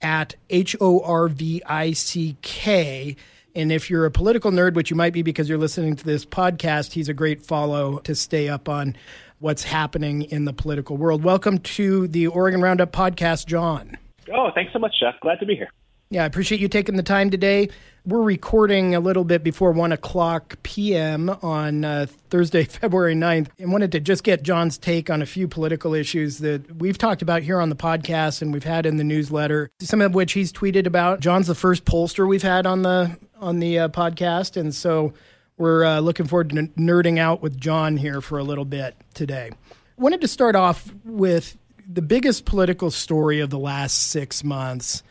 at 0.00 0.36
H 0.48 0.74
O 0.80 1.00
R 1.00 1.28
V 1.28 1.62
I 1.66 1.92
C 1.92 2.36
K. 2.40 3.14
And 3.54 3.70
if 3.70 3.90
you're 3.90 4.06
a 4.06 4.10
political 4.10 4.50
nerd, 4.50 4.74
which 4.74 4.88
you 4.88 4.96
might 4.96 5.12
be 5.12 5.22
because 5.22 5.46
you're 5.46 5.58
listening 5.58 5.96
to 5.96 6.04
this 6.04 6.24
podcast, 6.24 6.92
he's 6.92 7.10
a 7.10 7.14
great 7.14 7.42
follow 7.42 7.98
to 8.00 8.14
stay 8.14 8.48
up 8.48 8.70
on 8.70 8.96
what's 9.38 9.64
happening 9.64 10.22
in 10.22 10.46
the 10.46 10.52
political 10.54 10.96
world. 10.96 11.22
Welcome 11.22 11.58
to 11.58 12.08
the 12.08 12.26
Oregon 12.26 12.62
Roundup 12.62 12.92
podcast, 12.92 13.46
John. 13.46 13.98
Oh, 14.34 14.50
thanks 14.54 14.72
so 14.72 14.78
much, 14.78 14.94
Jeff. 14.98 15.14
Glad 15.20 15.40
to 15.40 15.46
be 15.46 15.56
here. 15.56 15.68
Yeah, 16.08 16.22
I 16.22 16.26
appreciate 16.26 16.60
you 16.60 16.68
taking 16.68 16.94
the 16.94 17.02
time 17.02 17.30
today. 17.30 17.68
We're 18.04 18.22
recording 18.22 18.94
a 18.94 19.00
little 19.00 19.24
bit 19.24 19.42
before 19.42 19.72
1 19.72 19.90
o'clock 19.90 20.56
p.m. 20.62 21.28
on 21.42 21.84
uh, 21.84 22.06
Thursday, 22.30 22.62
February 22.64 23.16
9th, 23.16 23.48
and 23.58 23.72
wanted 23.72 23.90
to 23.90 23.98
just 23.98 24.22
get 24.22 24.44
John's 24.44 24.78
take 24.78 25.10
on 25.10 25.20
a 25.20 25.26
few 25.26 25.48
political 25.48 25.94
issues 25.94 26.38
that 26.38 26.76
we've 26.76 26.96
talked 26.96 27.22
about 27.22 27.42
here 27.42 27.60
on 27.60 27.70
the 27.70 27.74
podcast 27.74 28.40
and 28.40 28.52
we've 28.52 28.62
had 28.62 28.86
in 28.86 28.98
the 28.98 29.04
newsletter, 29.04 29.68
some 29.80 30.00
of 30.00 30.14
which 30.14 30.34
he's 30.34 30.52
tweeted 30.52 30.86
about. 30.86 31.18
John's 31.18 31.48
the 31.48 31.56
first 31.56 31.84
pollster 31.84 32.28
we've 32.28 32.40
had 32.40 32.66
on 32.66 32.82
the 32.82 33.18
on 33.40 33.58
the 33.58 33.80
uh, 33.80 33.88
podcast, 33.88 34.56
and 34.56 34.72
so 34.72 35.12
we're 35.58 35.84
uh, 35.84 35.98
looking 35.98 36.26
forward 36.26 36.50
to 36.50 36.54
nerding 36.54 37.18
out 37.18 37.42
with 37.42 37.60
John 37.60 37.96
here 37.96 38.20
for 38.20 38.38
a 38.38 38.44
little 38.44 38.64
bit 38.64 38.94
today. 39.12 39.50
Wanted 39.96 40.20
to 40.20 40.28
start 40.28 40.54
off 40.54 40.88
with 41.04 41.56
the 41.84 42.02
biggest 42.02 42.44
political 42.44 42.92
story 42.92 43.40
of 43.40 43.50
the 43.50 43.58
last 43.58 44.10
six 44.10 44.44
months 44.44 45.02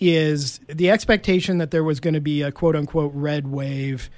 is 0.00 0.60
the 0.68 0.90
expectation 0.90 1.58
that 1.58 1.70
there 1.70 1.84
was 1.84 2.00
going 2.00 2.14
to 2.14 2.20
be 2.20 2.42
a 2.42 2.52
quote 2.52 2.76
unquote 2.76 3.12
red 3.14 3.46
wave 3.46 4.10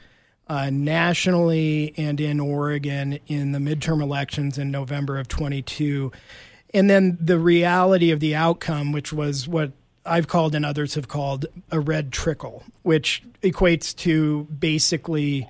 uh, 0.48 0.70
nationally 0.70 1.92
and 1.96 2.20
in 2.20 2.40
Oregon 2.40 3.18
in 3.26 3.52
the 3.52 3.58
midterm 3.58 4.00
elections 4.02 4.58
in 4.58 4.70
November 4.70 5.18
of 5.18 5.28
22. 5.28 6.12
And 6.72 6.88
then 6.88 7.16
the 7.20 7.38
reality 7.38 8.10
of 8.10 8.20
the 8.20 8.34
outcome, 8.34 8.92
which 8.92 9.12
was 9.12 9.48
what 9.48 9.72
I've 10.04 10.28
called 10.28 10.54
and 10.54 10.64
others 10.64 10.94
have 10.94 11.08
called 11.08 11.46
a 11.70 11.80
red 11.80 12.12
trickle, 12.12 12.64
which 12.82 13.22
equates 13.42 13.94
to 13.96 14.44
basically 14.44 15.48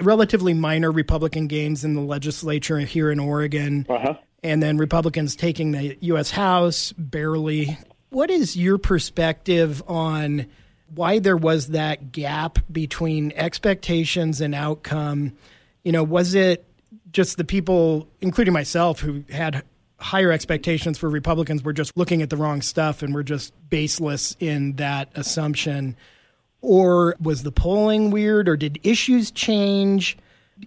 relatively 0.00 0.54
minor 0.54 0.90
Republican 0.90 1.46
gains 1.46 1.84
in 1.84 1.94
the 1.94 2.00
legislature 2.00 2.78
here 2.80 3.10
in 3.10 3.18
Oregon. 3.20 3.86
Uh-huh. 3.88 4.14
And 4.42 4.62
then 4.62 4.78
Republicans 4.78 5.34
taking 5.34 5.72
the 5.72 5.96
U.S. 6.00 6.30
House 6.30 6.92
barely. 6.92 7.76
What 8.10 8.30
is 8.30 8.56
your 8.56 8.78
perspective 8.78 9.82
on 9.86 10.46
why 10.94 11.18
there 11.18 11.36
was 11.36 11.68
that 11.68 12.12
gap 12.12 12.58
between 12.72 13.32
expectations 13.32 14.40
and 14.40 14.54
outcome? 14.54 15.32
You 15.84 15.92
know, 15.92 16.02
was 16.02 16.34
it 16.34 16.64
just 17.12 17.36
the 17.36 17.44
people, 17.44 18.08
including 18.20 18.54
myself, 18.54 19.00
who 19.00 19.24
had 19.30 19.62
higher 19.98 20.30
expectations 20.30 20.96
for 20.96 21.10
Republicans 21.10 21.62
were 21.62 21.72
just 21.72 21.96
looking 21.96 22.22
at 22.22 22.30
the 22.30 22.36
wrong 22.36 22.62
stuff 22.62 23.02
and 23.02 23.14
were 23.14 23.22
just 23.22 23.52
baseless 23.68 24.36
in 24.40 24.76
that 24.76 25.10
assumption? 25.14 25.96
Or 26.60 27.14
was 27.20 27.42
the 27.42 27.52
polling 27.52 28.10
weird 28.10 28.48
or 28.48 28.56
did 28.56 28.78
issues 28.82 29.30
change? 29.30 30.16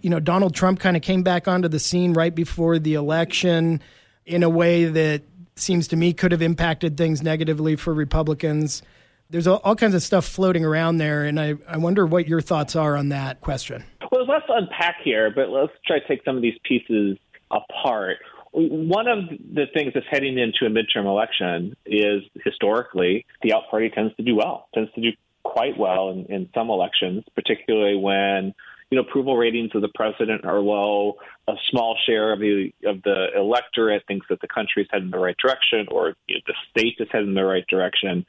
You 0.00 0.10
know, 0.10 0.20
Donald 0.20 0.54
Trump 0.54 0.80
kind 0.80 0.96
of 0.96 1.02
came 1.02 1.22
back 1.22 1.48
onto 1.48 1.68
the 1.68 1.78
scene 1.78 2.12
right 2.12 2.34
before 2.34 2.78
the 2.78 2.94
election 2.94 3.82
in 4.24 4.42
a 4.42 4.48
way 4.48 4.84
that 4.84 5.22
seems 5.56 5.88
to 5.88 5.96
me 5.96 6.12
could 6.12 6.32
have 6.32 6.42
impacted 6.42 6.96
things 6.96 7.22
negatively 7.22 7.76
for 7.76 7.92
Republicans. 7.92 8.82
There's 9.30 9.46
all 9.46 9.76
kinds 9.76 9.94
of 9.94 10.02
stuff 10.02 10.26
floating 10.26 10.64
around 10.64 10.98
there, 10.98 11.24
and 11.24 11.40
I, 11.40 11.54
I 11.66 11.78
wonder 11.78 12.04
what 12.04 12.28
your 12.28 12.40
thoughts 12.40 12.76
are 12.76 12.96
on 12.96 13.08
that 13.10 13.40
question. 13.40 13.84
Well, 14.10 14.26
let's 14.26 14.44
unpack 14.48 14.96
here, 15.02 15.32
but 15.34 15.48
let's 15.48 15.72
try 15.86 15.98
to 15.98 16.06
take 16.06 16.22
some 16.24 16.36
of 16.36 16.42
these 16.42 16.58
pieces 16.64 17.16
apart. 17.50 18.18
One 18.52 19.08
of 19.08 19.30
the 19.30 19.64
things 19.72 19.92
that's 19.94 20.06
heading 20.10 20.38
into 20.38 20.66
a 20.66 20.68
midterm 20.68 21.06
election 21.06 21.74
is 21.86 22.22
historically 22.44 23.24
the 23.42 23.54
out 23.54 23.70
party 23.70 23.88
tends 23.88 24.14
to 24.16 24.22
do 24.22 24.36
well, 24.36 24.68
tends 24.74 24.92
to 24.92 25.00
do 25.00 25.08
quite 25.44 25.78
well 25.78 26.10
in, 26.10 26.26
in 26.26 26.48
some 26.54 26.68
elections, 26.68 27.24
particularly 27.34 27.96
when 27.96 28.54
you 28.92 28.96
know 28.96 29.08
approval 29.08 29.38
ratings 29.38 29.70
of 29.74 29.80
the 29.80 29.88
president 29.94 30.44
are 30.44 30.60
low. 30.60 31.16
A 31.48 31.54
small 31.70 31.96
share 32.04 32.30
of 32.30 32.40
the 32.40 32.74
of 32.84 33.02
the 33.02 33.28
electorate 33.34 34.02
thinks 34.06 34.26
that 34.28 34.42
the 34.42 34.48
country 34.48 34.82
is 34.82 34.88
heading 34.92 35.06
in 35.06 35.10
the 35.10 35.18
right 35.18 35.36
direction, 35.38 35.86
or 35.90 36.14
you 36.28 36.34
know, 36.34 36.40
the 36.46 36.54
state 36.70 36.96
is 36.98 37.08
heading 37.10 37.28
in 37.28 37.34
the 37.34 37.42
right 37.42 37.66
direction. 37.66 38.26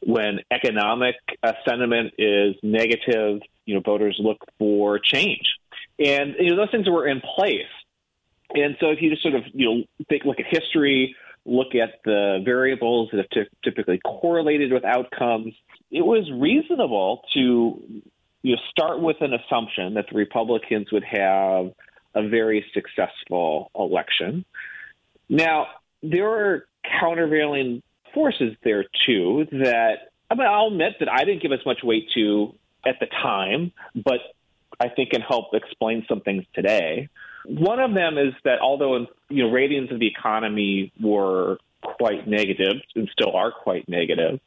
When 0.00 0.40
economic 0.50 1.16
uh, 1.42 1.52
sentiment 1.68 2.14
is 2.16 2.54
negative, 2.62 3.42
you 3.66 3.74
know 3.74 3.82
voters 3.84 4.16
look 4.18 4.38
for 4.58 4.98
change, 4.98 5.44
and 5.98 6.34
you 6.40 6.48
know 6.48 6.56
those 6.56 6.70
things 6.70 6.88
were 6.88 7.06
in 7.06 7.20
place. 7.20 7.60
And 8.54 8.74
so, 8.80 8.86
if 8.92 9.02
you 9.02 9.10
just 9.10 9.22
sort 9.22 9.34
of 9.34 9.42
you 9.52 9.68
know 9.68 9.84
think 10.08 10.24
look 10.24 10.40
at 10.40 10.46
history, 10.48 11.14
look 11.44 11.74
at 11.74 12.00
the 12.06 12.40
variables 12.42 13.10
that 13.12 13.18
have 13.18 13.28
t- 13.28 13.50
typically 13.62 13.98
correlated 13.98 14.72
with 14.72 14.86
outcomes, 14.86 15.52
it 15.90 16.06
was 16.06 16.26
reasonable 16.32 17.20
to 17.34 18.02
you 18.42 18.56
start 18.70 19.00
with 19.00 19.16
an 19.20 19.32
assumption 19.34 19.94
that 19.94 20.06
the 20.10 20.16
Republicans 20.16 20.92
would 20.92 21.04
have 21.04 21.72
a 22.14 22.28
very 22.28 22.64
successful 22.72 23.70
election. 23.74 24.44
Now, 25.28 25.66
there 26.02 26.28
are 26.28 26.66
countervailing 27.00 27.82
forces 28.14 28.54
there 28.64 28.84
too 29.06 29.46
that 29.50 30.10
I 30.30 30.34
mean, 30.34 30.46
I'll 30.46 30.68
admit 30.68 30.94
that 31.00 31.08
I 31.10 31.24
didn't 31.24 31.42
give 31.42 31.52
as 31.52 31.64
much 31.64 31.78
weight 31.84 32.08
to 32.14 32.52
at 32.84 32.96
the 33.00 33.06
time, 33.06 33.72
but 33.94 34.18
I 34.80 34.88
think 34.88 35.10
can 35.10 35.20
help 35.20 35.54
explain 35.54 36.04
some 36.08 36.20
things 36.20 36.44
today. 36.54 37.08
One 37.44 37.78
of 37.78 37.94
them 37.94 38.18
is 38.18 38.34
that 38.44 38.58
although 38.60 39.06
you 39.28 39.44
know 39.44 39.50
ratings 39.50 39.92
of 39.92 40.00
the 40.00 40.08
economy 40.08 40.92
were 41.00 41.58
quite 41.82 42.26
negative 42.26 42.76
and 42.96 43.08
still 43.12 43.36
are 43.36 43.52
quite 43.52 43.88
negative, 43.88 44.40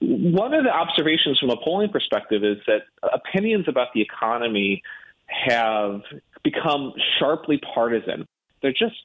one 0.00 0.52
of 0.54 0.64
the 0.64 0.70
observations 0.70 1.38
from 1.38 1.50
a 1.50 1.56
polling 1.56 1.90
perspective 1.90 2.44
is 2.44 2.58
that 2.66 2.82
opinions 3.02 3.66
about 3.68 3.88
the 3.94 4.02
economy 4.02 4.82
have 5.26 6.02
become 6.42 6.92
sharply 7.18 7.60
partisan. 7.74 8.26
They're 8.60 8.72
just 8.72 8.96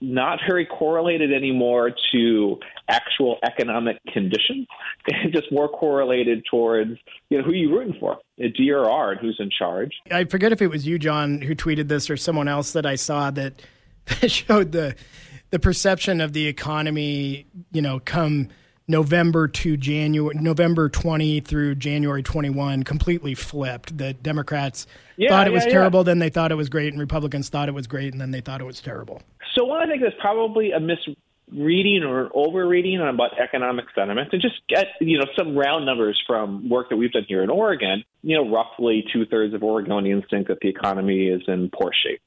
not 0.00 0.40
very 0.46 0.66
correlated 0.66 1.32
anymore 1.32 1.92
to 2.12 2.58
actual 2.88 3.38
economic 3.44 3.98
conditions, 4.12 4.66
just 5.32 5.50
more 5.50 5.68
correlated 5.68 6.44
towards 6.50 6.98
you 7.30 7.38
know 7.38 7.44
who 7.44 7.52
you 7.52 7.70
rooting 7.70 7.96
for, 7.98 8.14
uh, 8.14 8.16
a 8.40 8.52
DRR, 8.52 9.12
and 9.12 9.20
who's 9.20 9.36
in 9.38 9.50
charge. 9.50 9.92
I 10.10 10.24
forget 10.24 10.52
if 10.52 10.60
it 10.60 10.68
was 10.68 10.86
you, 10.86 10.98
John, 10.98 11.40
who 11.40 11.54
tweeted 11.54 11.88
this, 11.88 12.10
or 12.10 12.16
someone 12.16 12.48
else 12.48 12.72
that 12.72 12.86
I 12.86 12.96
saw 12.96 13.30
that, 13.32 13.62
that 14.06 14.30
showed 14.30 14.72
the 14.72 14.94
the 15.50 15.58
perception 15.58 16.20
of 16.20 16.32
the 16.32 16.46
economy, 16.46 17.46
you 17.72 17.80
know, 17.80 18.00
come 18.00 18.48
November 18.86 19.48
to 19.48 19.76
January, 19.76 20.34
November 20.38 20.88
20 20.88 21.40
through 21.40 21.74
January 21.76 22.22
21, 22.22 22.82
completely 22.82 23.34
flipped. 23.34 23.96
The 23.96 24.12
Democrats 24.12 24.86
yeah, 25.16 25.30
thought 25.30 25.46
it 25.46 25.52
was 25.52 25.64
yeah, 25.64 25.72
terrible, 25.72 26.00
yeah. 26.00 26.04
then 26.04 26.18
they 26.18 26.28
thought 26.28 26.52
it 26.52 26.56
was 26.56 26.68
great, 26.68 26.92
and 26.92 27.00
Republicans 27.00 27.48
thought 27.48 27.68
it 27.68 27.74
was 27.74 27.86
great, 27.86 28.12
and 28.12 28.20
then 28.20 28.30
they 28.30 28.40
thought 28.40 28.60
it 28.60 28.64
was 28.64 28.80
terrible. 28.80 29.22
So, 29.54 29.64
one, 29.64 29.80
I 29.80 29.86
think 29.86 30.02
that's 30.02 30.20
probably 30.20 30.72
a 30.72 30.80
misreading 30.80 32.02
or 32.02 32.30
overreading 32.34 33.00
on 33.00 33.14
about 33.14 33.38
economic 33.40 33.86
sentiment, 33.94 34.28
and 34.32 34.42
just 34.42 34.56
get 34.68 34.86
you 35.00 35.18
know 35.18 35.26
some 35.36 35.56
round 35.56 35.86
numbers 35.86 36.22
from 36.26 36.68
work 36.68 36.90
that 36.90 36.96
we've 36.96 37.12
done 37.12 37.24
here 37.26 37.42
in 37.42 37.48
Oregon. 37.50 38.04
You 38.22 38.36
know, 38.36 38.50
roughly 38.50 39.04
two 39.12 39.24
thirds 39.24 39.54
of 39.54 39.62
Oregonians 39.62 40.28
think 40.28 40.48
that 40.48 40.58
the 40.60 40.68
economy 40.68 41.28
is 41.28 41.42
in 41.48 41.70
poor 41.70 41.92
shape 41.92 42.20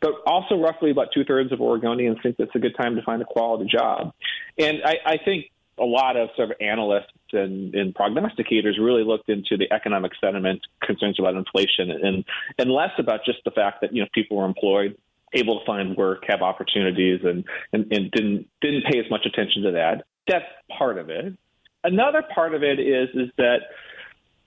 but 0.00 0.12
also 0.26 0.56
roughly 0.56 0.90
about 0.90 1.08
two 1.12 1.24
thirds 1.24 1.52
of 1.52 1.58
Oregonians 1.58 2.22
think 2.22 2.36
it's 2.38 2.54
a 2.54 2.58
good 2.58 2.76
time 2.76 2.96
to 2.96 3.02
find 3.02 3.22
a 3.22 3.24
quality 3.24 3.70
job. 3.70 4.12
And 4.58 4.78
I, 4.84 4.96
I 5.04 5.16
think 5.24 5.46
a 5.80 5.84
lot 5.84 6.16
of 6.16 6.28
sort 6.36 6.50
of 6.50 6.56
analysts 6.60 7.12
and, 7.32 7.74
and, 7.74 7.94
prognosticators 7.94 8.78
really 8.78 9.04
looked 9.04 9.28
into 9.28 9.56
the 9.56 9.72
economic 9.72 10.12
sentiment, 10.20 10.60
concerns 10.82 11.18
about 11.18 11.34
inflation, 11.34 11.90
and 11.90 12.24
and 12.58 12.70
less 12.70 12.90
about 12.98 13.20
just 13.24 13.38
the 13.44 13.50
fact 13.50 13.80
that 13.82 13.94
you 13.94 14.02
know 14.02 14.08
people 14.12 14.36
were 14.36 14.46
employed, 14.46 14.96
able 15.32 15.60
to 15.60 15.66
find 15.66 15.96
work, 15.96 16.24
have 16.28 16.42
opportunities, 16.42 17.20
and 17.24 17.44
and, 17.72 17.92
and 17.92 18.10
didn't 18.10 18.48
didn't 18.60 18.84
pay 18.90 18.98
as 18.98 19.10
much 19.10 19.26
attention 19.26 19.62
to 19.62 19.72
that. 19.72 20.04
That's 20.26 20.44
part 20.76 20.98
of 20.98 21.10
it. 21.10 21.34
Another 21.84 22.22
part 22.34 22.54
of 22.54 22.62
it 22.62 22.80
is 22.80 23.08
is 23.14 23.30
that 23.36 23.60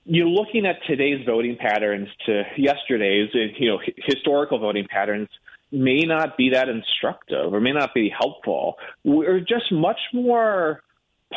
you're 0.06 0.28
looking 0.28 0.66
at 0.66 0.78
today's 0.88 1.26
voting 1.26 1.58
patterns 1.58 2.08
to 2.26 2.44
yesterday's, 2.58 3.30
you 3.34 3.70
know, 3.70 3.80
historical 3.98 4.58
voting 4.58 4.88
patterns 4.90 5.30
may 5.72 6.00
not 6.00 6.38
be 6.38 6.50
that 6.50 6.68
instructive 6.70 7.54
or 7.54 7.62
may 7.62 7.72
not 7.72 7.94
be 7.94 8.10
helpful. 8.10 8.78
We're 9.04 9.40
just 9.40 9.72
much 9.72 10.00
more 10.14 10.82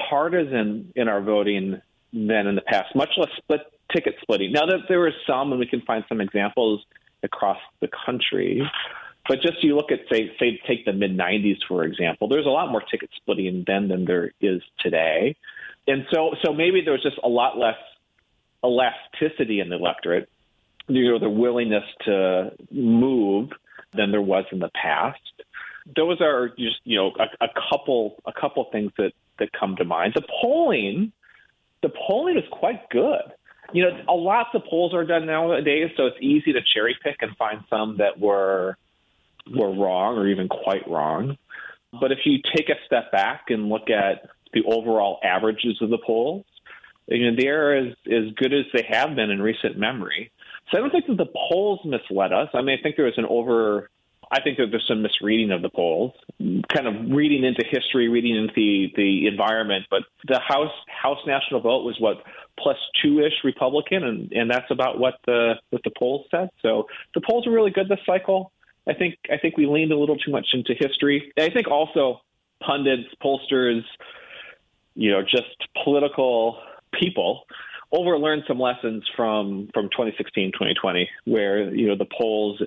partisan 0.09 0.93
in 0.97 1.09
our 1.09 1.21
voting 1.21 1.81
than 2.13 2.47
in 2.47 2.55
the 2.55 2.63
past, 2.63 2.95
much 2.95 3.11
less 3.17 3.31
split 3.37 3.61
ticket 3.93 4.15
splitting. 4.23 4.53
Now 4.53 4.67
that 4.67 4.83
there 4.89 5.07
is 5.07 5.15
some, 5.27 5.51
and 5.53 5.59
we 5.59 5.67
can 5.67 5.81
find 5.83 6.05
some 6.09 6.21
examples 6.21 6.85
across 7.23 7.59
the 7.81 7.89
country, 8.07 8.63
but 9.29 9.41
just 9.41 9.63
you 9.63 9.77
look 9.77 9.91
at 9.91 10.01
say 10.11 10.31
say 10.39 10.61
take 10.67 10.85
the 10.85 10.93
mid 10.93 11.17
'90s 11.17 11.59
for 11.67 11.85
example, 11.85 12.29
there's 12.29 12.47
a 12.47 12.51
lot 12.51 12.71
more 12.71 12.83
ticket 12.83 13.11
splitting 13.17 13.65
then 13.67 13.89
than 13.89 14.05
there 14.05 14.33
is 14.41 14.63
today, 14.81 15.37
and 15.87 16.07
so 16.13 16.35
so 16.45 16.53
maybe 16.53 16.83
there's 16.85 17.03
just 17.03 17.19
a 17.23 17.29
lot 17.29 17.59
less 17.59 17.79
elasticity 18.65 19.61
in 19.61 19.69
the 19.69 19.77
electorate, 19.77 20.29
you 20.89 21.11
know, 21.11 21.19
the 21.19 21.29
willingness 21.29 21.85
to 22.05 22.53
move 22.71 23.51
than 23.93 24.11
there 24.11 24.23
was 24.23 24.45
in 24.53 24.59
the 24.59 24.71
past. 24.71 25.21
Those 25.97 26.21
are 26.21 26.49
just 26.49 26.81
you 26.85 26.97
know 26.97 27.13
a, 27.19 27.45
a 27.45 27.49
couple 27.71 28.23
a 28.27 28.33
couple 28.33 28.67
things 28.73 28.93
that 28.99 29.13
that 29.39 29.51
come 29.53 29.77
to 29.77 29.85
mind. 29.85 30.15
The 30.15 30.23
polling, 30.41 31.13
the 31.83 31.91
polling 32.07 32.37
is 32.37 32.45
quite 32.51 32.89
good. 32.91 33.33
You 33.73 33.85
know, 33.85 34.01
a 34.09 34.15
lot 34.15 34.55
of 34.55 34.63
polls 34.65 34.95
are 34.95 35.05
done 35.05 35.27
nowadays, 35.27 35.91
so 35.97 36.07
it's 36.07 36.19
easy 36.21 36.53
to 36.53 36.61
cherry 36.75 36.97
pick 37.03 37.17
and 37.21 37.37
find 37.37 37.65
some 37.69 37.97
that 37.99 38.21
were 38.21 38.77
were 39.51 39.75
wrong 39.75 40.17
or 40.17 40.29
even 40.29 40.49
quite 40.49 40.89
wrong. 40.89 41.37
But 42.01 42.13
if 42.13 42.19
you 42.25 42.39
take 42.57 42.69
a 42.69 42.75
step 42.87 43.13
back 43.13 43.47
and 43.49 43.69
look 43.69 43.91
at 43.91 44.29
the 44.53 44.63
overall 44.65 45.19
averages 45.23 45.79
of 45.81 45.91
the 45.91 45.99
polls, 45.99 46.45
you 47.07 47.31
know, 47.31 47.37
they're 47.39 47.77
as, 47.77 47.95
as 48.07 48.33
good 48.37 48.53
as 48.53 48.65
they 48.73 48.87
have 48.89 49.15
been 49.15 49.31
in 49.31 49.43
recent 49.43 49.79
memory. 49.79 50.31
So 50.71 50.79
I 50.79 50.81
don't 50.81 50.91
think 50.91 51.07
that 51.07 51.19
the 51.19 51.31
polls 51.51 51.81
misled 51.85 52.33
us. 52.33 52.49
I 52.55 52.63
mean, 52.63 52.79
I 52.79 52.83
think 52.83 52.97
there 52.97 53.05
was 53.05 53.19
an 53.19 53.27
over 53.29 53.91
I 54.31 54.41
think 54.41 54.59
that 54.59 54.67
there's 54.71 54.87
some 54.87 55.03
misreading 55.03 55.51
of 55.51 55.63
the 55.63 55.69
polls, 55.69 56.13
kind 56.39 56.87
of 56.87 57.11
reading 57.11 57.45
into 57.45 57.65
history, 57.69 58.09
reading 58.09 58.37
into 58.37 58.53
the, 58.55 58.93
the 58.97 59.27
environment. 59.27 59.87
But 59.91 60.03
the 60.27 60.41
House 60.41 60.73
House 60.89 61.19
national 61.27 61.61
vote 61.61 61.85
was 61.85 61.97
what 61.99 62.23
plus 62.59 62.77
two 63.03 63.21
ish 63.21 63.45
Republican, 63.45 64.05
and, 64.05 64.33
and 64.33 64.51
that's 64.51 64.71
about 64.71 64.99
what 64.99 65.15
the 65.27 65.55
what 65.71 65.83
the 65.85 65.93
polls 65.99 66.27
said. 66.31 66.49
So 66.63 66.87
the 67.15 67.21
polls 67.21 67.47
were 67.47 67.53
really 67.53 67.71
good 67.71 67.89
this 67.89 67.99
cycle. 68.07 68.53
I 68.89 68.95
think 68.95 69.17
I 69.33 69.39
think 69.39 69.57
we 69.57 69.67
leaned 69.67 69.93
a 69.93 69.99
little 69.99 70.17
too 70.17 70.31
much 70.31 70.49
into 70.53 70.75
history. 70.79 71.33
I 71.39 71.51
think 71.51 71.69
also 71.69 72.21
pundits, 72.61 73.09
pollsters, 73.23 73.83
you 74.95 75.11
know, 75.11 75.23
just 75.23 75.69
political 75.83 76.59
people 77.01 77.45
overlearned 77.93 78.47
some 78.47 78.59
lessons 78.59 79.05
from 79.17 79.69
from 79.73 79.89
2016, 79.91 80.53
2020, 80.53 81.09
where 81.25 81.75
you 81.75 81.89
know 81.89 81.97
the 81.97 82.07
polls 82.07 82.61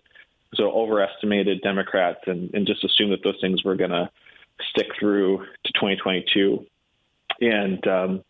of 0.60 0.74
overestimated 0.74 1.62
Democrats 1.62 2.22
and, 2.28 2.54
and 2.54 2.66
just 2.66 2.84
assumed 2.84 3.12
that 3.12 3.24
those 3.24 3.38
things 3.42 3.64
were 3.64 3.76
going 3.76 3.92
to 3.92 4.10
stick 4.72 4.88
through 5.00 5.40
to 5.66 5.74
2022, 5.74 6.66
and 7.42 7.88
um, 7.88 8.24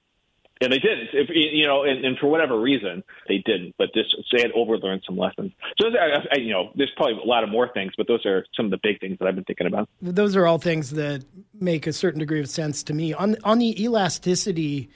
and 0.59 0.73
they 0.73 0.79
didn't. 0.79 1.09
If, 1.13 1.29
you 1.31 1.67
know, 1.67 1.83
and, 1.83 2.03
and, 2.03 2.17
for 2.17 2.27
whatever 2.27 2.59
reason, 2.59 3.03
they 3.27 3.43
didn't. 3.45 3.75
But 3.77 3.89
this, 3.93 4.05
they 4.31 4.41
had 4.41 4.51
overlearned 4.53 5.01
some 5.05 5.17
lessons. 5.17 5.51
So, 5.79 5.87
I, 5.89 6.17
I, 6.31 6.39
you 6.39 6.51
know, 6.51 6.71
there's 6.75 6.91
probably 6.95 7.19
a 7.23 7.27
lot 7.27 7.43
of 7.43 7.49
more 7.49 7.69
things, 7.73 7.93
but 7.97 8.07
those 8.07 8.25
are 8.25 8.45
some 8.55 8.65
of 8.65 8.71
the 8.71 8.79
big 8.81 8.99
things 8.99 9.17
that 9.19 9.27
I've 9.27 9.35
been 9.35 9.43
thinking 9.43 9.67
about. 9.67 9.87
Those 10.01 10.35
are 10.35 10.47
all 10.47 10.57
things 10.57 10.91
that 10.91 11.23
make 11.53 11.85
a 11.87 11.93
certain 11.93 12.19
degree 12.19 12.39
of 12.39 12.49
sense 12.49 12.83
to 12.83 12.93
me. 12.93 13.13
On 13.13 13.35
on 13.43 13.59
the 13.59 13.83
elasticity 13.83 14.89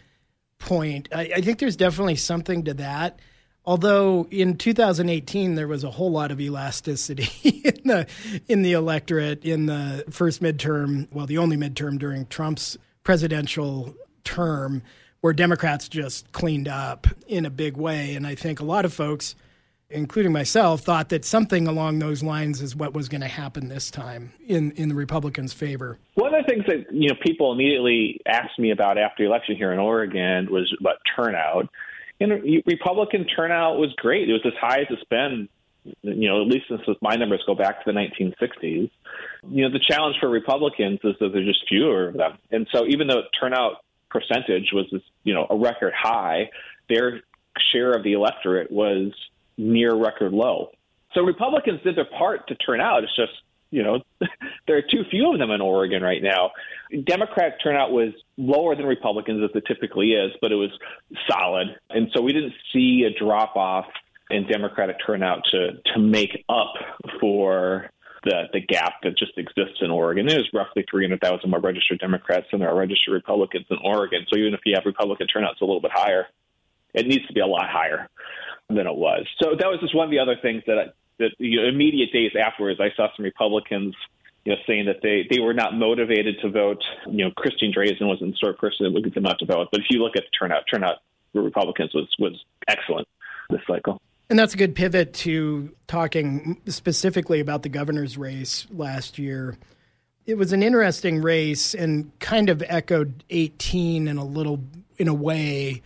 point, 0.58 1.10
I, 1.14 1.32
I 1.36 1.42
think 1.42 1.60
there's 1.60 1.76
definitely 1.76 2.16
something 2.16 2.66
to 2.66 2.74
that. 2.76 3.20
Although 3.66 4.28
in 4.32 4.58
2018 4.58 5.56
there 5.56 5.68
was 5.68 5.84
a 5.84 5.92
whole 5.92 6.12
lot 6.12 6.32
of 6.32 6.42
elasticity 6.42 7.30
in 7.66 7.82
the 7.86 8.08
in 8.48 8.64
the 8.64 8.74
electorate 8.74 9.46
in 9.46 9.68
the 9.68 10.04
first 10.10 10.42
midterm, 10.42 11.08
well, 11.12 11.28
the 11.28 11.38
only 11.38 11.58
midterm 11.58 12.00
during 12.00 12.26
Trump's 12.26 12.78
presidential 13.04 13.96
term, 14.24 14.82
where 15.22 15.34
Democrats 15.34 15.88
just 15.88 16.32
cleaned 16.32 16.68
up 16.68 17.08
in 17.28 17.46
a 17.46 17.52
big 17.52 17.78
way, 17.78 18.16
and 18.16 18.26
I 18.26 18.34
think 18.34 18.60
a 18.60 18.64
lot 18.64 18.84
of 18.84 18.94
folks, 18.94 19.36
including 19.92 20.32
myself, 20.32 20.82
thought 20.82 21.10
that 21.10 21.24
something 21.24 21.68
along 21.68 22.00
those 22.00 22.24
lines 22.24 22.64
is 22.64 22.76
what 22.76 22.96
was 22.96 23.10
going 23.10 23.22
to 23.22 23.28
happen 23.28 23.68
this 23.68 23.92
time 23.92 24.34
in 24.48 24.72
in 24.72 24.90
the 24.90 24.96
Republicans' 24.96 25.54
favor. 25.54 26.00
One 26.16 26.34
of 26.34 26.44
the 26.44 26.52
things 26.52 26.66
that 26.66 26.92
you 26.92 27.10
know 27.10 27.16
people 27.22 27.52
immediately 27.52 28.22
asked 28.26 28.58
me 28.58 28.72
about 28.72 28.98
after 28.98 29.24
the 29.24 29.30
election 29.30 29.56
here 29.56 29.72
in 29.72 29.78
Oregon 29.78 30.52
was 30.52 30.76
about 30.80 30.98
turnout 31.16 31.70
and 32.22 32.64
Republican 32.66 33.26
turnout 33.26 33.78
was 33.78 33.94
great. 33.98 34.30
It 34.30 34.34
was 34.34 34.46
as 34.46 34.54
high 34.60 34.82
as 34.82 34.88
it's 34.90 35.04
been, 35.06 35.50
you 36.04 36.30
know, 36.30 36.42
at 36.42 36.48
least 36.48 36.66
since 36.70 36.82
my 37.02 37.16
numbers 37.16 37.44
go 37.46 37.56
back 37.56 37.84
to 37.84 37.92
the 37.92 38.00
1960s. 38.00 38.90
You 39.50 39.64
know, 39.64 39.72
the 39.72 39.80
challenge 39.80 40.18
for 40.20 40.30
Republicans 40.30 41.00
is 41.04 41.16
that 41.20 41.34
there's 41.34 41.48
just 41.48 41.68
fewer 41.68 42.10
of 42.10 42.14
them, 42.16 42.38
and 42.52 42.68
so 42.72 42.86
even 42.88 43.08
though 43.08 43.24
turnout 43.40 43.84
percentage 44.10 44.72
was, 44.74 44.94
you 45.24 45.34
know, 45.34 45.48
a 45.50 45.56
record 45.56 45.94
high, 45.98 46.52
their 46.90 47.22
share 47.72 47.92
of 47.92 48.04
the 48.04 48.14
electorate 48.14 48.72
was 48.72 49.12
near 49.58 49.96
record 49.96 50.34
low. 50.34 50.72
So 51.14 51.22
Republicans 51.22 51.82
did 51.84 51.96
their 51.96 52.06
part 52.06 52.48
to 52.48 52.56
turn 52.56 52.80
out. 52.82 53.04
It's 53.04 53.16
just 53.16 53.34
you 53.72 53.84
know, 53.84 54.02
there 54.68 54.78
are 54.78 54.82
too 54.82 55.04
few 55.10 55.34
of 55.34 55.40
them 55.40 55.50
in 55.50 55.62
Oregon 55.62 56.04
right 56.04 56.22
now. 56.22 56.52
Democratic 57.06 57.56
turnout 57.64 57.92
was 57.92 58.14
lower 58.38 58.76
than 58.76 58.86
Republicans, 58.86 59.42
as 59.44 59.56
it 59.56 59.64
typically 59.66 60.12
is, 60.12 60.32
but 60.42 60.52
it 60.52 60.56
was 60.56 60.72
solid. 61.30 61.68
And 61.90 62.10
so 62.14 62.22
we 62.22 62.34
didn't 62.34 62.54
see 62.74 63.04
a 63.10 63.18
drop 63.18 63.56
off 63.56 63.86
in 64.30 64.48
Democratic 64.48 64.98
turnout 65.06 65.44
to, 65.52 65.72
to 65.94 66.00
make 66.00 66.46
up 66.50 66.74
for 67.20 67.90
the, 68.24 68.44
the 68.54 68.62
gap 68.62 68.94
that 69.04 69.18
just 69.18 69.38
exists 69.38 69.80
in 69.82 69.90
Oregon. 69.90 70.28
There's 70.28 70.50
roughly 70.54 70.86
300,000 70.90 71.50
more 71.50 71.60
registered 71.60 72.00
Democrats 72.00 72.48
than 72.52 72.60
there 72.60 72.70
are 72.70 72.78
registered 72.78 73.14
Republicans 73.14 73.66
in 73.70 73.78
Oregon. 73.84 74.26
So 74.32 74.38
even 74.38 74.54
if 74.54 74.62
you 74.66 74.76
have 74.76 74.86
Republican 74.86 75.28
turnout, 75.28 75.54
it's 75.54 75.62
a 75.62 75.66
little 75.66 75.82
bit 75.82 75.92
higher. 75.94 76.28
It 76.94 77.08
needs 77.08 77.26
to 77.28 77.34
be 77.34 77.40
a 77.40 77.48
lot 77.48 77.70
higher 77.70 78.10
than 78.70 78.86
it 78.86 78.96
was. 78.96 79.26
So 79.42 79.56
that 79.58 79.68
was 79.68 79.80
just 79.82 79.96
one 79.96 80.06
of 80.06 80.12
the 80.12 80.20
other 80.20 80.36
things 80.42 80.64
that 80.68 80.94
that 81.22 81.32
you 81.40 81.62
know, 81.62 81.68
immediate 81.68 82.12
days 82.12 82.32
afterwards, 82.36 82.80
I 82.80 82.90
saw 82.96 83.08
some 83.16 83.24
Republicans 83.24 83.96
you 84.46 84.54
know, 84.54 84.58
saying 84.66 84.86
that 84.86 85.02
they, 85.02 85.28
they 85.30 85.40
were 85.40 85.54
not 85.54 85.76
motivated 85.76 86.40
to 86.42 86.50
vote. 86.50 86.84
You 87.08 87.26
know, 87.26 87.32
Christine 87.32 87.74
Drazan 87.74 88.08
wasn't 88.08 88.32
the 88.32 88.38
sort 88.38 88.56
of 88.56 88.60
person 88.60 88.86
that 88.86 88.92
would 88.92 89.04
get 89.04 89.14
them 89.14 89.26
out 89.26 89.40
to 89.40 89.46
vote. 89.46 89.70
But 89.72 89.82
if 89.82 89.88
you 89.90 90.00
look 90.00 90.16
at 90.16 90.24
the 90.24 90.38
turnout, 90.38 90.64
turnout 90.72 90.98
for 91.32 91.42
Republicans 91.42 91.94
was 91.94 92.08
was 92.20 92.44
excellent 92.68 93.08
this 93.50 93.62
cycle. 93.68 94.02
And 94.30 94.40
that's 94.40 94.54
a 94.54 94.58
good 94.58 94.76
pivot 94.76 95.14
to 95.16 95.76
talking 95.88 96.62
specifically 96.66 97.42
about 97.42 97.64
the 97.64 97.70
governor's 97.70 98.18
race 98.18 98.66
last 98.72 99.20
year. 99.20 99.58
It 100.26 100.36
was 100.36 100.54
an 100.54 100.64
interesting 100.64 101.22
race 101.22 101.74
and 101.74 102.18
kind 102.20 102.50
of 102.50 102.64
echoed 102.68 103.26
18 103.30 104.08
in 104.08 104.18
a 104.18 104.24
little 104.24 104.64
in 104.98 105.08
a 105.08 105.14
way 105.14 105.82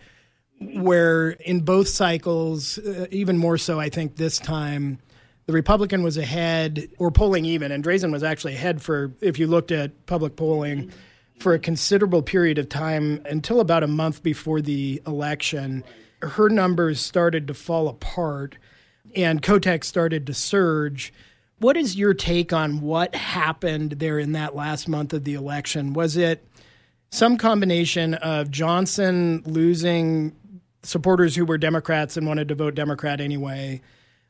where 0.60 1.30
in 1.30 1.60
both 1.60 1.88
cycles, 1.88 2.78
uh, 2.78 3.06
even 3.10 3.36
more 3.36 3.58
so 3.58 3.80
I 3.80 3.88
think 3.88 4.16
this 4.16 4.38
time 4.38 4.98
the 5.46 5.52
Republican 5.52 6.02
was 6.02 6.16
ahead 6.16 6.88
or 6.98 7.10
polling 7.10 7.44
even, 7.44 7.70
and 7.70 7.84
Drazan 7.84 8.10
was 8.10 8.24
actually 8.24 8.54
ahead 8.54 8.82
for, 8.82 9.12
if 9.20 9.38
you 9.38 9.46
looked 9.46 9.70
at 9.70 10.06
public 10.06 10.36
polling, 10.36 10.92
for 11.38 11.54
a 11.54 11.58
considerable 11.58 12.22
period 12.22 12.58
of 12.58 12.68
time 12.68 13.20
until 13.26 13.60
about 13.60 13.82
a 13.82 13.86
month 13.86 14.22
before 14.22 14.60
the 14.60 15.00
election. 15.06 15.84
Her 16.22 16.48
numbers 16.48 17.00
started 17.00 17.46
to 17.48 17.54
fall 17.54 17.88
apart 17.88 18.56
and 19.14 19.42
Kotek 19.42 19.84
started 19.84 20.26
to 20.26 20.34
surge. 20.34 21.12
What 21.58 21.76
is 21.76 21.96
your 21.96 22.14
take 22.14 22.52
on 22.52 22.80
what 22.80 23.14
happened 23.14 23.92
there 23.92 24.18
in 24.18 24.32
that 24.32 24.56
last 24.56 24.88
month 24.88 25.12
of 25.12 25.24
the 25.24 25.34
election? 25.34 25.92
Was 25.92 26.16
it 26.16 26.46
some 27.10 27.36
combination 27.36 28.14
of 28.14 28.50
Johnson 28.50 29.42
losing 29.46 30.34
supporters 30.82 31.36
who 31.36 31.44
were 31.44 31.58
Democrats 31.58 32.16
and 32.16 32.26
wanted 32.26 32.48
to 32.48 32.54
vote 32.54 32.74
Democrat 32.74 33.20
anyway? 33.20 33.80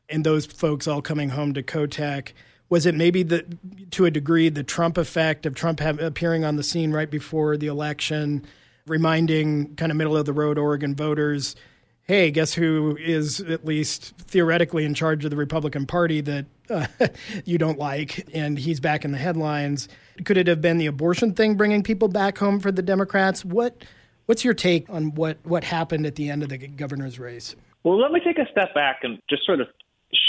And 0.09 0.23
those 0.23 0.45
folks 0.45 0.87
all 0.87 1.01
coming 1.01 1.29
home 1.29 1.53
to 1.53 1.63
Kotek? 1.63 2.33
Was 2.69 2.85
it 2.85 2.95
maybe 2.95 3.23
the 3.23 3.45
to 3.91 4.05
a 4.05 4.11
degree 4.11 4.49
the 4.49 4.63
Trump 4.63 4.97
effect 4.97 5.45
of 5.45 5.55
Trump 5.55 5.79
have, 5.79 5.99
appearing 5.99 6.43
on 6.43 6.57
the 6.57 6.63
scene 6.63 6.91
right 6.91 7.09
before 7.09 7.55
the 7.55 7.67
election, 7.67 8.45
reminding 8.85 9.75
kind 9.75 9.91
of 9.91 9.97
middle 9.97 10.17
of 10.17 10.25
the 10.25 10.33
road 10.33 10.57
Oregon 10.57 10.95
voters, 10.95 11.55
hey, 12.03 12.29
guess 12.31 12.53
who 12.53 12.97
is 12.99 13.39
at 13.41 13.65
least 13.65 14.13
theoretically 14.17 14.83
in 14.83 14.93
charge 14.93 15.23
of 15.23 15.31
the 15.31 15.37
Republican 15.37 15.85
Party 15.85 16.21
that 16.21 16.45
uh, 16.69 16.87
you 17.45 17.57
don't 17.57 17.79
like, 17.79 18.27
and 18.33 18.57
he's 18.59 18.79
back 18.79 19.05
in 19.05 19.11
the 19.11 19.17
headlines. 19.17 19.87
Could 20.25 20.37
it 20.37 20.47
have 20.47 20.61
been 20.61 20.77
the 20.77 20.87
abortion 20.87 21.33
thing 21.33 21.55
bringing 21.55 21.83
people 21.83 22.07
back 22.07 22.37
home 22.37 22.59
for 22.59 22.71
the 22.71 22.81
Democrats? 22.81 23.45
What 23.45 23.83
What's 24.27 24.43
your 24.43 24.53
take 24.53 24.89
on 24.89 25.15
what, 25.15 25.37
what 25.43 25.63
happened 25.63 26.05
at 26.05 26.15
the 26.15 26.29
end 26.29 26.43
of 26.43 26.49
the 26.49 26.57
governor's 26.57 27.17
race? 27.17 27.55
Well, 27.83 27.97
let 27.97 28.11
me 28.11 28.19
take 28.19 28.37
a 28.37 28.45
step 28.51 28.75
back 28.75 28.99
and 29.03 29.21
just 29.29 29.45
sort 29.45 29.61
of 29.61 29.67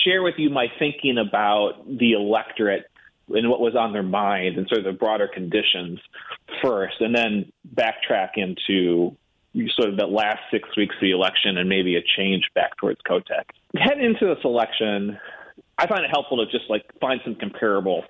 share 0.08 0.22
with 0.22 0.34
you 0.38 0.50
my 0.50 0.66
thinking 0.78 1.18
about 1.18 1.86
the 1.86 2.12
electorate 2.12 2.86
and 3.30 3.50
what 3.50 3.60
was 3.60 3.76
on 3.76 3.92
their 3.92 4.02
mind 4.02 4.56
and 4.56 4.66
sort 4.68 4.78
of 4.78 4.84
the 4.84 4.98
broader 4.98 5.28
conditions 5.32 6.00
first, 6.62 6.94
and 7.00 7.14
then 7.14 7.52
backtrack 7.74 8.30
into 8.36 9.14
sort 9.76 9.90
of 9.90 9.96
the 9.96 10.06
last 10.06 10.38
six 10.50 10.68
weeks 10.76 10.94
of 10.94 11.00
the 11.00 11.10
election 11.10 11.58
and 11.58 11.68
maybe 11.68 11.96
a 11.96 12.00
change 12.16 12.44
back 12.54 12.76
towards 12.78 13.00
Kotek. 13.08 13.44
Heading 13.76 14.04
into 14.04 14.26
this 14.26 14.42
election, 14.44 15.18
I 15.76 15.86
find 15.86 16.04
it 16.04 16.10
helpful 16.10 16.38
to 16.38 16.50
just 16.50 16.70
like 16.70 16.84
find 17.00 17.20
some 17.24 17.34
comparable 17.34 18.04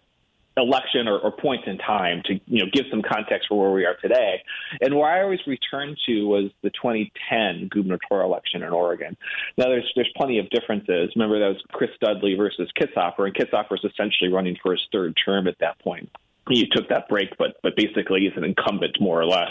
election 0.58 1.08
or, 1.08 1.18
or 1.18 1.32
point 1.32 1.66
in 1.66 1.78
time 1.78 2.22
to 2.26 2.34
you 2.46 2.64
know 2.64 2.70
give 2.72 2.84
some 2.90 3.02
context 3.02 3.48
for 3.48 3.58
where 3.58 3.70
we 3.70 3.84
are 3.84 3.96
today. 4.02 4.42
And 4.80 4.96
where 4.96 5.10
I 5.10 5.22
always 5.22 5.40
return 5.46 5.96
to 6.06 6.22
was 6.24 6.50
the 6.62 6.70
2010 6.70 7.68
gubernatorial 7.70 8.30
election 8.30 8.62
in 8.62 8.72
Oregon. 8.72 9.16
Now 9.56 9.66
there's 9.66 9.90
there's 9.94 10.12
plenty 10.16 10.38
of 10.38 10.48
differences. 10.50 11.12
Remember 11.16 11.38
that 11.38 11.48
was 11.48 11.62
Chris 11.72 11.90
Dudley 12.00 12.34
versus 12.34 12.70
Kitzhaber, 12.78 13.26
and 13.26 13.34
Kitzhaber 13.34 13.70
was 13.70 13.84
essentially 13.84 14.32
running 14.32 14.56
for 14.62 14.72
his 14.72 14.82
third 14.92 15.14
term 15.24 15.46
at 15.48 15.56
that 15.60 15.78
point 15.80 16.10
he 16.48 16.66
took 16.70 16.88
that 16.88 17.08
break, 17.08 17.36
but 17.38 17.56
but 17.62 17.76
basically 17.76 18.20
he's 18.20 18.36
an 18.36 18.44
incumbent 18.44 19.00
more 19.00 19.20
or 19.20 19.26
less. 19.26 19.50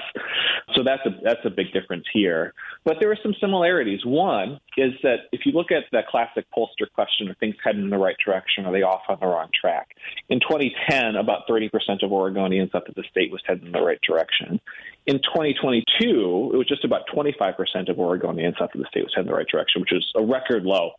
So 0.76 0.84
that's 0.84 1.06
a 1.06 1.12
that's 1.24 1.46
a 1.46 1.50
big 1.50 1.72
difference 1.74 2.06
here. 2.12 2.54
But 2.84 2.98
there 3.00 3.12
are 3.12 3.18
some 3.22 3.34
similarities. 3.40 4.06
One 4.06 4.60
is 4.78 4.94
that 5.04 5.28
if 5.32 5.46
you 5.46 5.52
look 5.52 5.72
at 5.72 5.84
the 5.92 6.02
classic 6.10 6.46
pollster 6.56 6.92
question, 6.94 7.30
are 7.30 7.36
things 7.36 7.56
heading 7.64 7.84
in 7.84 7.90
the 7.90 7.98
right 7.98 8.16
direction? 8.24 8.66
Are 8.66 8.72
they 8.72 8.84
off 8.84 9.02
on 9.10 9.18
the 9.20 9.28
wrong 9.28 9.50
track? 9.60 9.90
In 10.30 10.40
2010, 10.40 11.16
about 11.16 11.48
30% 11.48 11.70
of 12.04 12.12
Oregonians 12.12 12.72
thought 12.72 12.86
that 12.86 12.96
the 12.96 13.04
state 13.10 13.32
was 13.32 13.42
heading 13.46 13.68
in 13.68 13.72
the 13.72 13.82
right 13.82 14.00
direction. 14.02 14.60
In 15.06 15.20
2022, 15.20 16.52
it 16.54 16.58
was 16.58 16.68
just 16.68 16.84
about 16.84 17.08
25% 17.14 17.90
of 17.90 17.98
Oregonians 17.98 18.58
thought 18.58 18.74
that 18.74 18.80
the 18.80 18.88
state 18.90 19.04
was 19.04 19.14
heading 19.16 19.28
in 19.28 19.32
the 19.32 19.38
right 19.38 19.48
direction, 19.48 19.82
which 19.82 19.94
is 19.94 20.06
a 20.16 20.24
record 20.24 20.64
low 20.64 20.92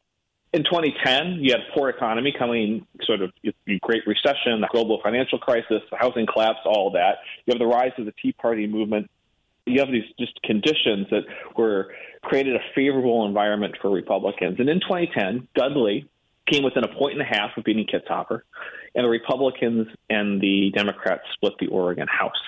in 0.52 0.64
2010, 0.64 1.38
you 1.40 1.52
had 1.52 1.60
poor 1.74 1.90
economy 1.90 2.34
coming, 2.36 2.86
sort 3.02 3.20
of 3.20 3.32
Great 3.82 4.06
Recession, 4.06 4.60
the 4.60 4.68
global 4.70 5.00
financial 5.02 5.38
crisis, 5.38 5.82
the 5.90 5.96
housing 5.96 6.26
collapse, 6.26 6.60
all 6.64 6.90
that. 6.92 7.18
You 7.44 7.52
have 7.52 7.58
the 7.58 7.66
rise 7.66 7.92
of 7.98 8.06
the 8.06 8.14
Tea 8.22 8.32
Party 8.32 8.66
movement. 8.66 9.10
You 9.66 9.80
have 9.80 9.90
these 9.90 10.04
just 10.18 10.40
conditions 10.42 11.08
that 11.10 11.24
were 11.56 11.94
created 12.22 12.56
a 12.56 12.60
favorable 12.74 13.26
environment 13.26 13.76
for 13.82 13.90
Republicans. 13.90 14.58
And 14.58 14.68
in 14.68 14.80
2010, 14.80 15.48
Dudley 15.54 16.08
came 16.46 16.64
within 16.64 16.82
a 16.82 16.88
point 16.88 17.12
and 17.12 17.22
a 17.22 17.26
half 17.26 17.50
of 17.58 17.64
beating 17.64 17.86
Kitzhaber, 17.86 18.40
and 18.94 19.04
the 19.04 19.08
Republicans 19.08 19.88
and 20.08 20.40
the 20.40 20.72
Democrats 20.74 21.22
split 21.34 21.52
the 21.60 21.66
Oregon 21.66 22.08
House. 22.08 22.40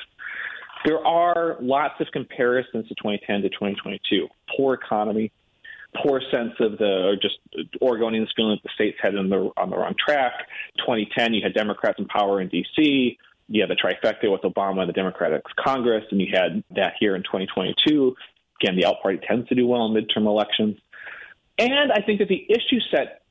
There 0.87 1.07
are 1.07 1.59
lots 1.61 2.01
of 2.01 2.07
comparisons 2.11 2.89
to 2.89 2.95
2010 2.95 3.43
to 3.43 3.49
2022. 3.51 4.29
Poor 4.57 4.73
economy, 4.73 5.31
poor 6.03 6.21
sense 6.31 6.53
of 6.61 6.79
the, 6.79 7.09
or 7.09 7.17
just 7.17 7.39
Oregonians 7.83 8.29
feeling 8.37 8.57
that 8.57 8.63
the 8.63 8.71
state's 8.75 8.99
headed 9.03 9.19
on 9.19 9.29
the, 9.29 9.51
on 9.57 9.71
the 9.71 9.77
wrong 9.77 9.95
track. 9.99 10.33
2010, 10.79 11.35
you 11.35 11.43
had 11.43 11.55
Democrats 11.55 11.99
in 11.99 12.07
power 12.07 12.41
in 12.41 12.49
D.C., 12.49 13.19
you 13.51 13.61
had 13.61 13.69
the 13.69 13.75
trifecta 13.75 14.31
with 14.31 14.43
Obama 14.43 14.81
and 14.81 14.89
the 14.89 14.93
Democratic 14.93 15.43
Congress, 15.59 16.05
and 16.13 16.21
you 16.21 16.29
had 16.33 16.63
that 16.77 16.93
here 17.01 17.17
in 17.17 17.23
2022. 17.23 18.15
Again, 18.63 18.77
the 18.77 18.87
Out 18.87 19.03
Party 19.03 19.19
tends 19.27 19.49
to 19.49 19.57
do 19.57 19.67
well 19.67 19.87
in 19.87 19.93
midterm 19.93 20.27
elections. 20.27 20.79
And 21.59 21.91
I 21.93 22.01
think 22.01 22.21
that 22.21 22.29
the 22.29 22.47
issue 22.49 22.79
set 22.93 23.23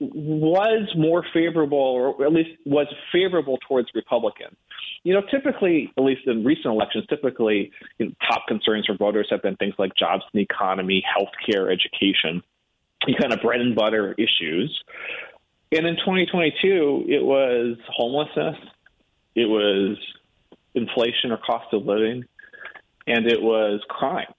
was 0.00 0.88
more 0.96 1.24
favorable, 1.32 1.78
or 1.78 2.24
at 2.26 2.32
least 2.32 2.50
was 2.66 2.86
favorable 3.12 3.58
towards 3.68 3.88
Republicans. 3.94 4.56
You 5.04 5.14
know, 5.14 5.22
typically, 5.30 5.92
at 5.96 6.02
least 6.02 6.26
in 6.26 6.44
recent 6.44 6.66
elections, 6.66 7.06
typically 7.08 7.70
you 7.98 8.06
know, 8.06 8.12
top 8.28 8.46
concerns 8.46 8.86
for 8.86 8.94
voters 8.94 9.28
have 9.30 9.42
been 9.42 9.56
things 9.56 9.74
like 9.78 9.94
jobs 9.94 10.24
and 10.32 10.38
the 10.38 10.42
economy, 10.42 11.02
healthcare, 11.02 11.72
education, 11.72 12.42
kind 13.20 13.32
of 13.32 13.40
bread 13.40 13.60
and 13.60 13.74
butter 13.74 14.14
issues. 14.18 14.82
And 15.72 15.86
in 15.86 15.96
2022, 15.96 17.06
it 17.08 17.24
was 17.24 17.76
homelessness, 17.88 18.56
it 19.34 19.46
was 19.46 19.96
inflation 20.74 21.30
or 21.30 21.38
cost 21.38 21.72
of 21.72 21.84
living, 21.84 22.24
and 23.06 23.26
it 23.26 23.40
was 23.40 23.80
crime. 23.88 24.32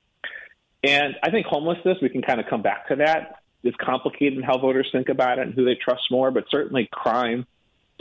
And 0.83 1.15
I 1.23 1.29
think 1.29 1.45
homelessness, 1.45 1.97
we 2.01 2.09
can 2.09 2.21
kind 2.21 2.39
of 2.39 2.47
come 2.49 2.61
back 2.61 2.87
to 2.87 2.97
that 2.97 3.39
is 3.63 3.73
complicated 3.79 4.37
in 4.37 4.43
how 4.43 4.57
voters 4.57 4.87
think 4.91 5.09
about 5.09 5.37
it 5.37 5.47
and 5.47 5.53
who 5.53 5.65
they 5.65 5.75
trust 5.75 6.03
more, 6.09 6.31
but 6.31 6.45
certainly 6.49 6.87
crime 6.91 7.45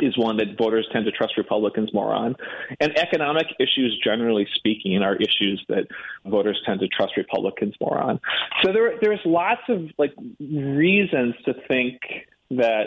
is 0.01 0.17
one 0.17 0.37
that 0.39 0.57
voters 0.57 0.87
tend 0.93 1.05
to 1.07 1.13
trust 1.13 1.37
Republicans 1.37 1.93
more 1.93 2.15
on. 2.15 2.37
And 2.81 2.97
economic 2.99 3.47
issues, 3.59 3.99
generally 4.03 4.47
speaking, 4.55 5.03
are 5.03 5.17
issues 5.17 5.65
that 5.69 5.87
voters 6.25 6.61
tend 6.65 6.81
to 6.81 6.89
trust 6.89 7.17
Republicans 7.17 7.75
more 7.81 7.99
on. 7.99 8.21
So 8.65 8.73
there, 8.73 8.95
there's 9.01 9.21
lots 9.25 9.63
of 9.69 9.91
like 9.99 10.15
reasons 10.41 11.35
to 11.45 11.55
think 11.69 12.01
that 12.51 12.87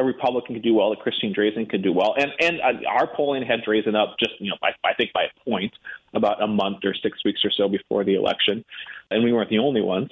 a 0.00 0.04
Republican 0.04 0.54
could 0.54 0.62
do 0.62 0.74
well, 0.74 0.90
that 0.90 1.00
Christine 1.00 1.34
Drazan 1.34 1.68
could 1.68 1.82
do 1.82 1.92
well, 1.92 2.14
and 2.16 2.30
and 2.40 2.60
uh, 2.60 2.88
our 2.88 3.06
polling 3.06 3.42
had 3.42 3.60
Drazan 3.60 3.94
up 3.94 4.16
just 4.18 4.32
you 4.40 4.50
know 4.50 4.56
by, 4.60 4.70
I 4.82 4.94
think 4.94 5.12
by 5.12 5.24
a 5.24 5.50
point 5.50 5.72
about 6.14 6.42
a 6.42 6.46
month 6.46 6.78
or 6.84 6.94
six 6.94 7.18
weeks 7.24 7.44
or 7.44 7.50
so 7.50 7.68
before 7.68 8.02
the 8.02 8.14
election, 8.14 8.64
and 9.10 9.22
we 9.22 9.32
weren't 9.32 9.50
the 9.50 9.58
only 9.58 9.82
ones. 9.82 10.10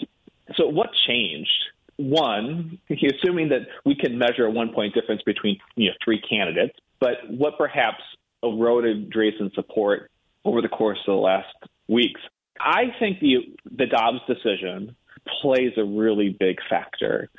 So 0.56 0.66
what 0.66 0.90
changed? 1.06 1.64
One, 1.98 2.78
assuming 2.88 3.48
that 3.48 3.66
we 3.84 3.96
can 3.96 4.18
measure 4.18 4.46
a 4.46 4.50
one 4.50 4.72
point 4.72 4.94
difference 4.94 5.22
between 5.22 5.58
you 5.74 5.88
know 5.88 5.94
three 6.04 6.20
candidates, 6.20 6.78
but 7.00 7.16
what 7.28 7.58
perhaps 7.58 8.02
eroded 8.42 9.10
Drazan's 9.10 9.54
support 9.54 10.10
over 10.44 10.62
the 10.62 10.68
course 10.68 10.98
of 11.08 11.12
the 11.12 11.20
last 11.20 11.52
weeks? 11.88 12.20
I 12.60 12.94
think 13.00 13.18
the 13.18 13.56
the 13.70 13.86
Dobbs 13.86 14.20
decision 14.28 14.94
plays 15.42 15.72
a 15.76 15.84
really 15.84 16.28
big 16.28 16.58
factor. 16.70 17.30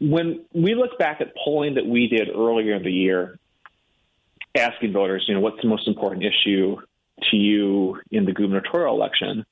When 0.00 0.44
we 0.54 0.74
look 0.74 0.96
back 0.98 1.20
at 1.20 1.34
polling 1.34 1.74
that 1.74 1.86
we 1.86 2.06
did 2.06 2.28
earlier 2.28 2.76
in 2.76 2.84
the 2.84 2.92
year, 2.92 3.38
asking 4.54 4.92
voters, 4.92 5.24
you 5.26 5.34
know, 5.34 5.40
what's 5.40 5.60
the 5.60 5.68
most 5.68 5.88
important 5.88 6.24
issue 6.24 6.76
to 7.30 7.36
you 7.36 8.00
in 8.10 8.26
the 8.26 8.32
gubernatorial 8.32 8.94
election, 8.94 9.44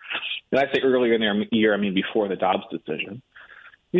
and 0.53 0.61
I 0.61 0.73
say 0.73 0.81
earlier 0.83 1.15
in 1.15 1.21
the 1.21 1.47
year, 1.51 1.75
I 1.75 1.79
mean 1.79 1.95
before 1.95 2.29
the 2.29 2.37
Dobbs 2.37 2.65
decision, 2.71 3.23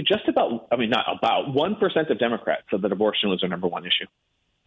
just 0.03 0.29
about, 0.29 0.67
I 0.73 0.77
mean, 0.77 0.91
not 0.91 1.07
about, 1.09 1.55
1% 1.55 2.11
of 2.11 2.19
Democrats 2.19 2.63
said 2.71 2.83
that 2.83 2.93
abortion 2.93 3.29
was 3.29 3.41
their 3.41 3.51
number 3.51 3.69
one 3.69 3.85
issue. 3.85 4.07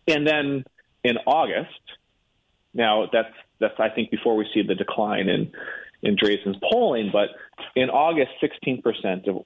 And 0.08 0.26
then 0.26 0.63
in 1.04 1.18
August, 1.26 1.82
now 2.74 3.08
that's, 3.12 3.34
that's 3.60 3.74
I 3.80 3.90
think, 3.90 4.12
before 4.12 4.36
we 4.36 4.48
see 4.54 4.62
the 4.62 4.76
decline 4.76 5.28
in, 5.28 5.52
in 6.02 6.16
Drazan's 6.16 6.58
polling, 6.72 7.10
but 7.12 7.30
in 7.76 7.90
August, 7.90 8.32
16% 8.42 9.28
of 9.28 9.46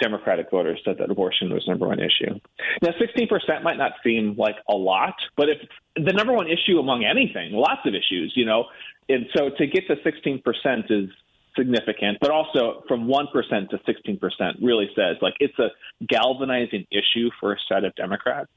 Democratic 0.00 0.50
voters 0.50 0.80
said 0.84 0.96
that 0.98 1.10
abortion 1.10 1.52
was 1.52 1.66
number 1.66 1.88
one 1.88 1.98
issue. 1.98 2.38
Now, 2.82 2.90
16% 2.90 3.62
might 3.62 3.76
not 3.76 3.92
seem 4.04 4.36
like 4.38 4.54
a 4.68 4.74
lot, 4.74 5.14
but 5.36 5.48
if 5.48 5.58
the 5.96 6.12
number 6.12 6.32
one 6.32 6.46
issue 6.46 6.78
among 6.78 7.04
anything, 7.04 7.52
lots 7.52 7.80
of 7.84 7.94
issues, 7.94 8.32
you 8.36 8.44
know, 8.44 8.66
and 9.08 9.26
so 9.36 9.50
to 9.50 9.66
get 9.66 9.86
to 9.88 9.96
16% 9.96 10.42
is 10.90 11.10
significant, 11.58 12.18
but 12.20 12.30
also 12.30 12.84
from 12.88 13.06
1% 13.06 13.26
to 13.70 13.78
16% 13.78 14.18
really 14.62 14.88
says 14.94 15.16
like 15.20 15.34
it's 15.40 15.58
a 15.58 15.68
galvanizing 16.06 16.86
issue 16.90 17.30
for 17.40 17.52
a 17.52 17.56
set 17.68 17.84
of 17.84 17.94
Democrats. 17.96 18.48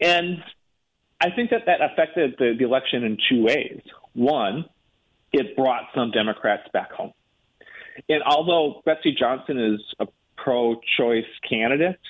And 0.00 0.42
I 1.20 1.30
think 1.30 1.50
that 1.50 1.62
that 1.66 1.80
affected 1.80 2.34
the, 2.38 2.54
the 2.58 2.64
election 2.64 3.04
in 3.04 3.16
two 3.28 3.42
ways. 3.44 3.80
One, 4.12 4.64
it 5.32 5.56
brought 5.56 5.84
some 5.94 6.10
Democrats 6.10 6.68
back 6.72 6.92
home. 6.92 7.12
And 8.08 8.22
although 8.22 8.82
Betsy 8.84 9.14
Johnson 9.18 9.58
is 9.58 9.80
a 10.00 10.06
pro 10.36 10.80
choice 10.96 11.24
candidate, 11.48 12.00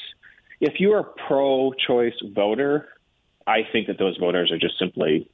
if 0.60 0.74
you're 0.78 1.00
a 1.00 1.04
pro 1.28 1.72
choice 1.86 2.14
voter, 2.34 2.88
I 3.46 3.60
think 3.70 3.88
that 3.88 3.98
those 3.98 4.16
voters 4.16 4.50
are 4.52 4.58
just 4.58 4.78
simply 4.78 5.28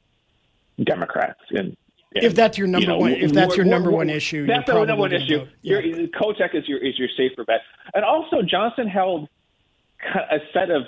Democrats. 0.83 1.41
And 1.51 1.77
and, 2.15 2.25
if 2.25 2.35
that's 2.35 2.57
your 2.57 2.67
number 2.67 2.83
you 2.83 2.89
know, 2.89 2.99
one, 2.99 3.13
if 3.13 3.33
that's 3.33 3.57
your 3.57 3.67
number 3.67 3.91
one 3.91 4.09
issue, 4.09 4.47
that's 4.47 4.67
the 4.67 4.73
number 4.73 4.97
one 4.97 5.13
issue. 5.13 5.47
Yeah. 5.63 5.81
Kotek 6.21 6.55
is 6.55 6.67
your 6.67 6.79
is 6.79 6.99
your 6.99 7.09
safer 7.17 7.45
bet, 7.45 7.61
and 7.95 8.05
also 8.05 8.43
Johnson 8.43 8.89
held 8.89 9.29
a 10.05 10.39
set 10.53 10.71
of 10.71 10.85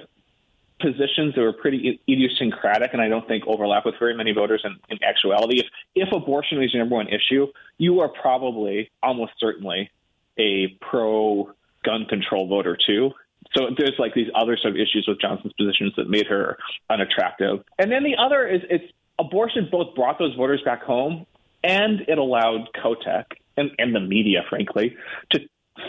positions 0.81 1.35
that 1.35 1.43
were 1.43 1.53
pretty 1.53 2.01
idiosyncratic, 2.09 2.95
and 2.95 3.03
I 3.03 3.09
don't 3.09 3.27
think 3.29 3.45
overlap 3.47 3.85
with 3.85 3.97
very 3.99 4.15
many 4.15 4.33
voters. 4.33 4.63
In, 4.65 4.77
in 4.89 4.99
actuality, 5.05 5.61
if 5.61 5.67
if 5.95 6.13
abortion 6.13 6.63
is 6.63 6.73
your 6.73 6.83
number 6.83 6.97
one 6.97 7.09
issue, 7.09 7.47
you 7.79 8.01
are 8.01 8.09
probably 8.09 8.91
almost 9.03 9.33
certainly 9.39 9.91
a 10.39 10.69
pro 10.81 11.53
gun 11.85 12.07
control 12.09 12.49
voter 12.49 12.77
too. 12.87 13.11
So 13.55 13.69
there's 13.77 13.95
like 13.99 14.15
these 14.15 14.29
other 14.35 14.57
sort 14.57 14.75
of 14.75 14.81
issues 14.81 15.07
with 15.09 15.21
Johnson's 15.21 15.53
positions 15.55 15.93
that 15.97 16.09
made 16.09 16.27
her 16.29 16.57
unattractive. 16.89 17.65
And 17.79 17.91
then 17.91 18.05
the 18.05 18.17
other 18.17 18.47
is 18.47 18.61
it's 18.71 18.93
abortion 19.21 19.69
both 19.71 19.95
brought 19.95 20.19
those 20.19 20.35
voters 20.35 20.63
back 20.65 20.83
home 20.83 21.27
and 21.63 22.01
it 22.09 22.19
allowed 22.19 22.69
Kotek 22.75 23.25
and, 23.57 23.71
and 23.79 23.95
the 23.95 24.01
media, 24.01 24.41
frankly, 24.49 24.97
to 25.31 25.41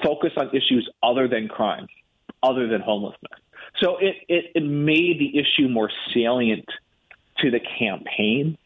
focus 0.03 0.31
on 0.37 0.49
issues 0.49 0.89
other 1.01 1.27
than 1.27 1.47
crime, 1.47 1.87
other 2.43 2.67
than 2.67 2.81
homelessness. 2.81 3.39
So 3.81 3.97
it, 3.97 4.15
it, 4.27 4.45
it 4.55 4.63
made 4.63 5.19
the 5.19 5.39
issue 5.39 5.69
more 5.69 5.89
salient 6.13 6.65
to 7.39 7.49
the 7.49 7.59
campaign 7.79 8.57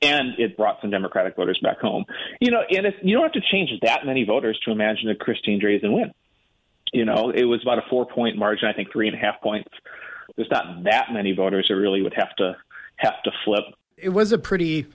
and 0.00 0.38
it 0.38 0.56
brought 0.56 0.80
some 0.80 0.90
Democratic 0.90 1.36
voters 1.36 1.58
back 1.62 1.78
home. 1.78 2.04
You 2.40 2.50
know, 2.50 2.62
and 2.68 2.86
if, 2.86 2.94
you 3.02 3.14
don't 3.14 3.22
have 3.22 3.32
to 3.32 3.42
change 3.52 3.70
that 3.82 4.04
many 4.04 4.24
voters 4.24 4.58
to 4.64 4.72
imagine 4.72 5.08
that 5.08 5.20
Christine 5.20 5.60
Drazan 5.60 5.92
win. 5.92 6.12
You 6.92 7.04
know, 7.04 7.30
it 7.34 7.44
was 7.44 7.62
about 7.62 7.78
a 7.78 7.88
four 7.88 8.06
point 8.06 8.36
margin, 8.36 8.68
I 8.68 8.72
think 8.72 8.92
three 8.92 9.08
and 9.08 9.16
a 9.16 9.20
half 9.20 9.40
points. 9.40 9.70
There's 10.36 10.50
not 10.50 10.84
that 10.84 11.06
many 11.12 11.32
voters 11.32 11.66
that 11.68 11.76
really 11.76 12.02
would 12.02 12.14
have 12.14 12.34
to 12.36 12.56
have 12.96 13.22
to 13.24 13.30
flip 13.44 13.64
it 14.02 14.10
was 14.10 14.32
a 14.32 14.38
pretty 14.38 14.86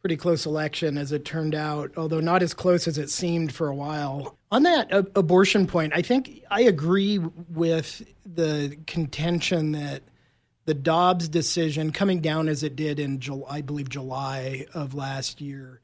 pretty 0.00 0.16
close 0.16 0.46
election 0.46 0.98
as 0.98 1.12
it 1.12 1.24
turned 1.24 1.54
out, 1.54 1.92
although 1.96 2.18
not 2.18 2.42
as 2.42 2.52
close 2.52 2.88
as 2.88 2.98
it 2.98 3.08
seemed 3.08 3.52
for 3.52 3.68
a 3.68 3.74
while. 3.74 4.36
On 4.50 4.64
that 4.64 4.92
uh, 4.92 5.04
abortion 5.14 5.68
point, 5.68 5.92
I 5.94 6.02
think 6.02 6.42
I 6.50 6.62
agree 6.62 7.18
with 7.18 8.02
the 8.26 8.76
contention 8.88 9.72
that 9.72 10.02
the 10.64 10.74
Dobbs 10.74 11.28
decision 11.28 11.92
coming 11.92 12.20
down 12.20 12.48
as 12.48 12.64
it 12.64 12.74
did 12.74 12.98
in 12.98 13.20
July, 13.20 13.58
I 13.58 13.60
believe 13.60 13.88
July 13.88 14.66
of 14.74 14.94
last 14.94 15.40
year 15.40 15.80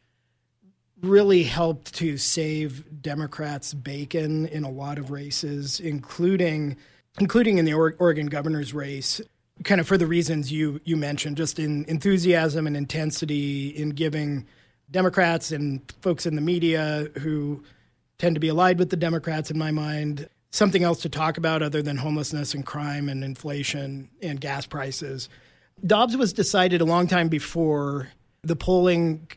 really 1.01 1.45
helped 1.45 1.95
to 1.95 2.19
save 2.19 3.01
Democrats 3.01 3.73
bacon 3.73 4.47
in 4.47 4.65
a 4.65 4.71
lot 4.71 4.99
of 4.99 5.13
races, 5.13 5.79
including 5.79 6.77
including 7.21 7.59
in 7.59 7.65
the 7.65 7.73
Oregon 7.73 8.27
governor's 8.27 8.75
race 8.75 9.21
kind 9.65 9.81
of 9.81 9.87
for 9.87 9.99
the 9.99 10.07
reasons 10.07 10.53
you 10.53 10.81
you 10.85 10.97
mentioned, 10.97 11.37
just 11.37 11.59
in 11.59 11.85
enthusiasm 11.87 12.67
and 12.67 12.77
intensity 12.77 13.69
in 13.69 13.91
giving 13.91 14.47
Democrats 14.91 15.53
and 15.53 15.81
folks 16.01 16.27
in 16.27 16.35
the 16.35 16.41
media 16.41 17.09
who 17.19 17.63
tend 18.19 18.35
to 18.37 18.41
be 18.41 18.49
allied 18.49 18.79
with 18.79 18.91
the 18.91 18.97
Democrats, 18.97 19.51
in 19.51 19.59
my 19.59 19.71
mind, 19.71 20.29
something 20.51 20.83
else 20.83 21.01
to 21.03 21.09
talk 21.09 21.37
about 21.37 21.63
other 21.63 21.83
than 21.83 21.97
homelessness 21.97 22.55
and 22.55 22.65
crime 22.67 23.09
and 23.09 23.23
inflation 23.23 24.09
and 24.23 24.41
gas 24.41 24.67
prices. 24.67 25.29
Dobbs 25.87 26.17
was 26.17 26.33
decided 26.33 26.81
a 26.81 26.85
long 26.85 27.07
time 27.07 27.29
before 27.29 28.09
the 28.43 28.57
polling 28.57 29.29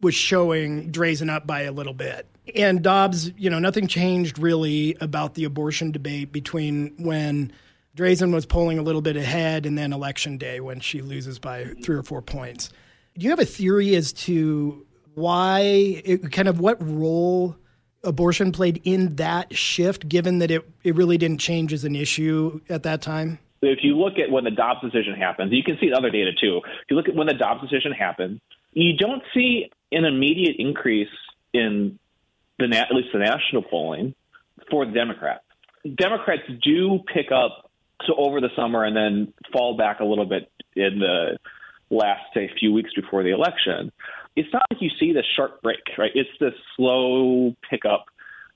was 0.00 0.14
showing 0.14 0.90
Drazan 0.90 1.30
up 1.30 1.46
by 1.46 1.62
a 1.62 1.72
little 1.72 1.94
bit. 1.94 2.26
And 2.54 2.82
Dobbs, 2.82 3.30
you 3.38 3.48
know, 3.48 3.58
nothing 3.58 3.86
changed 3.86 4.38
really 4.38 4.96
about 5.00 5.34
the 5.34 5.44
abortion 5.44 5.92
debate 5.92 6.32
between 6.32 6.94
when 6.98 7.52
Drazan 7.96 8.32
was 8.32 8.44
polling 8.44 8.78
a 8.78 8.82
little 8.82 9.02
bit 9.02 9.16
ahead, 9.16 9.66
and 9.66 9.78
then 9.78 9.92
election 9.92 10.36
day 10.36 10.60
when 10.60 10.80
she 10.80 11.00
loses 11.00 11.38
by 11.38 11.66
three 11.82 11.96
or 11.96 12.02
four 12.02 12.22
points. 12.22 12.70
Do 13.16 13.24
you 13.24 13.30
have 13.30 13.38
a 13.38 13.44
theory 13.44 13.94
as 13.94 14.12
to 14.12 14.84
why, 15.14 15.60
it, 16.04 16.32
kind 16.32 16.48
of 16.48 16.58
what 16.58 16.76
role 16.80 17.56
abortion 18.02 18.50
played 18.50 18.80
in 18.84 19.14
that 19.16 19.56
shift, 19.56 20.08
given 20.08 20.38
that 20.38 20.50
it, 20.50 20.68
it 20.82 20.96
really 20.96 21.16
didn't 21.16 21.38
change 21.38 21.72
as 21.72 21.84
an 21.84 21.94
issue 21.94 22.60
at 22.68 22.82
that 22.82 23.00
time? 23.00 23.38
If 23.62 23.78
you 23.82 23.96
look 23.96 24.18
at 24.18 24.30
when 24.30 24.44
the 24.44 24.50
Dobbs 24.50 24.80
decision 24.82 25.14
happens, 25.14 25.52
you 25.52 25.62
can 25.62 25.78
see 25.80 25.92
other 25.92 26.10
data 26.10 26.32
too. 26.38 26.60
If 26.64 26.90
you 26.90 26.96
look 26.96 27.08
at 27.08 27.14
when 27.14 27.28
the 27.28 27.34
Dobbs 27.34 27.62
decision 27.62 27.92
happens, 27.92 28.40
you 28.72 28.96
don't 28.96 29.22
see 29.32 29.70
an 29.92 30.04
immediate 30.04 30.56
increase 30.58 31.08
in 31.52 31.98
the 32.58 32.76
at 32.76 32.92
least 32.92 33.08
the 33.12 33.20
national 33.20 33.62
polling 33.62 34.14
for 34.70 34.84
the 34.84 34.92
Democrats. 34.92 35.44
Democrats 35.96 36.42
do 36.62 37.00
pick 37.12 37.30
up 37.32 37.63
so 38.06 38.14
over 38.16 38.40
the 38.40 38.50
summer 38.56 38.84
and 38.84 38.96
then 38.96 39.32
fall 39.52 39.76
back 39.76 40.00
a 40.00 40.04
little 40.04 40.26
bit 40.26 40.50
in 40.74 40.98
the 40.98 41.38
last 41.90 42.22
say 42.34 42.50
few 42.58 42.72
weeks 42.72 42.90
before 42.94 43.22
the 43.22 43.30
election. 43.30 43.92
It's 44.36 44.52
not 44.52 44.62
like 44.70 44.82
you 44.82 44.90
see 44.98 45.12
this 45.12 45.26
sharp 45.36 45.62
break, 45.62 45.82
right? 45.96 46.10
It's 46.14 46.30
this 46.40 46.54
slow 46.76 47.54
pickup, 47.70 48.06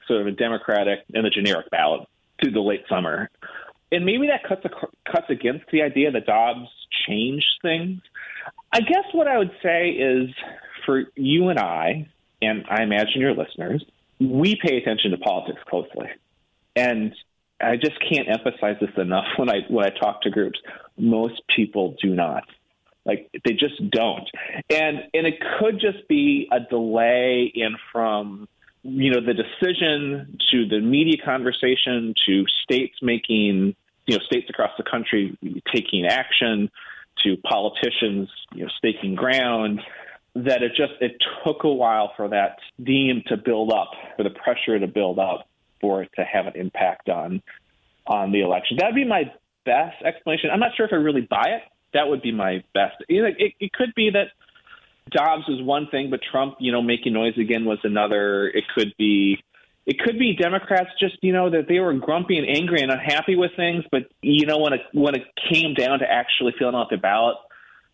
sort 0.07 0.23
of 0.23 0.27
a 0.27 0.33
Democratic 0.33 1.01
and 1.15 1.25
a 1.27 1.31
generic 1.31 1.71
ballot 1.71 2.09
through 2.41 2.53
the 2.53 2.61
late 2.61 2.85
summer, 2.89 3.31
and 3.91 4.05
maybe 4.05 4.29
that 4.29 4.45
cuts 4.47 4.67
cuts 5.11 5.31
against 5.31 5.65
the 5.73 5.83
idea 5.83 6.11
that 6.11 6.27
Dobbs 6.27 6.69
changed 7.07 7.47
things. 7.63 8.01
I 8.73 8.81
guess 8.81 9.05
what 9.13 9.29
I 9.29 9.39
would 9.39 9.53
say 9.63 9.91
is 9.91 10.31
for 10.85 11.05
you 11.17 11.49
and 11.49 11.59
I, 11.59 12.09
and 12.43 12.65
I 12.69 12.83
imagine 12.83 13.21
your 13.21 13.35
listeners, 13.35 13.85
we 14.21 14.59
pay 14.63 14.77
attention 14.77 15.13
to 15.13 15.19
politics 15.19 15.61
closely. 15.69 16.09
And 16.77 17.15
I 17.61 17.77
just 17.77 17.99
can't 18.01 18.29
emphasize 18.29 18.77
this 18.81 18.91
enough 18.97 19.27
when 19.37 19.51
I 19.51 19.61
when 19.69 19.85
I 19.85 19.91
talk 19.91 20.23
to 20.23 20.31
groups. 20.31 20.61
Most 20.97 21.43
people 21.55 21.97
do 22.01 22.15
not. 22.15 22.45
Like 23.05 23.31
they 23.45 23.53
just 23.53 23.91
don't. 23.91 24.29
And 24.71 24.99
and 25.15 25.27
it 25.27 25.43
could 25.59 25.81
just 25.81 26.07
be 26.09 26.49
a 26.53 26.61
delay 26.61 27.51
in 27.55 27.77
from 27.93 28.49
you 28.83 29.11
know 29.11 29.21
the 29.21 29.35
decision 29.35 30.39
to 30.51 30.69
the 30.69 30.81
media 30.81 31.17
conversation 31.25 32.15
to 32.27 32.45
states 32.63 32.97
making 33.03 33.75
you 34.07 34.17
know 34.17 34.25
states 34.25 34.49
across 34.49 34.71
the 34.79 34.85
country 34.85 35.37
taking 35.75 36.07
action 36.07 36.71
to 37.25 37.37
politicians 37.39 38.29
you 38.55 38.63
know 38.63 38.71
staking 38.79 39.15
ground 39.15 39.81
that 40.35 40.63
it 40.63 40.73
just 40.77 40.93
it 41.01 41.17
took 41.45 41.65
a 41.65 41.73
while 41.73 42.13
for 42.17 42.29
that 42.29 42.59
steam 42.81 43.23
to 43.27 43.37
build 43.37 43.73
up 43.73 43.91
for 44.17 44.23
the 44.23 44.31
pressure 44.31 44.79
to 44.79 44.87
build 44.87 45.19
up 45.19 45.49
for 45.81 46.03
it 46.03 46.11
to 46.17 46.25
have 46.25 46.47
an 46.47 46.55
impact 46.57 47.09
on 47.09 47.43
on 48.07 48.33
the 48.33 48.41
election. 48.41 48.79
That'd 48.79 48.95
be 48.95 49.05
my 49.05 49.25
best 49.65 50.03
explanation. 50.03 50.51
I'm 50.51 50.61
not 50.61 50.73
sure 50.77 50.87
if 50.87 50.93
I 50.93 50.97
really 50.97 51.27
buy 51.29 51.45
it. 51.47 51.63
That 51.93 52.09
would 52.09 52.23
be 52.23 52.33
my 52.33 52.65
best. 52.75 52.97
You 53.09 53.23
know, 53.23 53.29
it, 53.39 53.53
it 53.61 53.73
could 53.73 53.95
be 53.95 54.11
that 54.11 54.29
Dobbs 55.11 55.45
was 55.49 55.63
one 55.63 55.89
thing, 55.91 56.11
but 56.11 56.21
Trump, 56.31 56.57
you 56.59 56.73
know, 56.73 56.83
making 56.83 57.13
noise 57.13 57.37
again 57.39 57.65
was 57.65 57.79
another. 57.85 58.49
It 58.49 58.65
could 58.75 58.95
be 58.99 59.39
it 59.87 59.99
could 59.99 60.19
be 60.19 60.37
Democrats 60.37 60.91
just 61.01 61.17
you 61.23 61.33
know 61.33 61.49
that 61.51 61.67
they 61.67 61.79
were 61.79 61.95
grumpy 61.95 62.37
and 62.37 62.47
angry 62.47 62.83
and 62.83 62.91
unhappy 62.91 63.37
with 63.37 63.53
things, 63.57 63.85
but 63.91 64.03
you 64.21 64.47
know 64.47 64.59
when 64.59 64.75
it 64.75 64.81
when 64.93 65.15
it 65.15 65.23
came 65.51 65.75
down 65.75 66.01
to 66.01 66.11
actually 66.11 66.53
filling 66.59 66.75
out 66.75 66.91
the 66.91 66.99
ballot, 66.99 67.37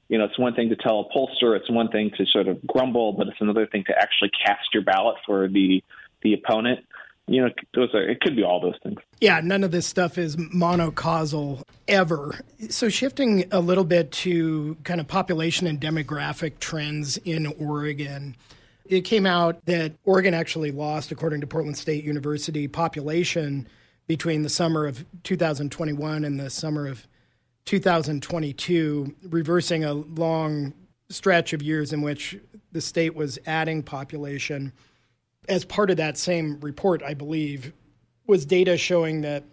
you 0.09 0.19
know 0.19 0.25
it's 0.25 0.39
one 0.39 0.55
thing 0.55 0.71
to 0.71 0.77
tell 0.77 1.09
a 1.09 1.17
pollster, 1.17 1.57
it's 1.57 1.71
one 1.71 1.89
thing 1.89 2.11
to 2.19 2.27
sort 2.27 2.49
of 2.49 2.67
grumble, 2.67 3.13
but 3.13 3.29
it's 3.29 3.41
another 3.41 3.67
thing 3.67 3.85
to 3.87 3.95
actually 3.97 4.31
cast 4.45 4.75
your 4.75 4.83
ballot 4.83 5.17
for 5.25 5.47
the 5.47 5.85
the 6.23 6.35
opponent 6.35 6.81
you 7.27 7.41
know, 7.41 7.49
those 7.75 7.95
are, 7.95 8.03
it 8.03 8.21
could 8.21 8.37
be 8.37 8.43
all 8.43 8.61
those 8.61 8.79
things. 8.83 9.01
Yeah, 9.21 9.41
none 9.41 9.65
of 9.65 9.71
this 9.71 9.87
stuff 9.87 10.19
is 10.19 10.37
monocausal 10.37 11.63
ever. 11.89 12.39
So, 12.69 12.89
shifting 12.89 13.47
a 13.51 13.61
little 13.61 13.85
bit 13.85 14.13
to 14.13 14.77
kind 14.85 15.01
of 15.01 15.09
population 15.09 15.67
and 15.67 15.81
demographic 15.81 16.59
trends 16.59 17.17
in 17.19 17.47
Oregon, 17.59 18.37
it 18.85 19.03
came 19.03 19.25
out 19.25 19.65
that 19.65 19.95
Oregon 20.05 20.35
actually 20.35 20.71
lost, 20.71 21.13
according 21.13 21.41
to 21.41 21.47
Portland 21.47 21.79
State 21.79 22.05
University, 22.05 22.69
population 22.69 23.67
between 24.07 24.43
the 24.43 24.51
summer 24.51 24.87
of 24.87 25.05
2021 25.23 26.25
and 26.25 26.39
the 26.39 26.51
summer 26.51 26.87
of 26.87 27.07
2022, 27.65 29.15
reversing 29.31 29.83
a 29.83 29.95
long 29.95 30.75
stretch 31.09 31.55
of 31.55 31.63
years 31.63 31.95
in 31.95 32.03
which 32.03 32.39
the 32.73 32.83
state 32.83 33.15
was 33.15 33.39
adding 33.47 33.83
population 33.83 34.73
as 35.49 35.65
part 35.65 35.91
of 35.91 35.97
that 35.99 36.17
same 36.17 36.61
report, 36.61 37.03
I 37.03 37.15
believe, 37.15 37.73
was 38.27 38.47
data 38.47 38.77
showing 38.77 39.23
that 39.23 39.45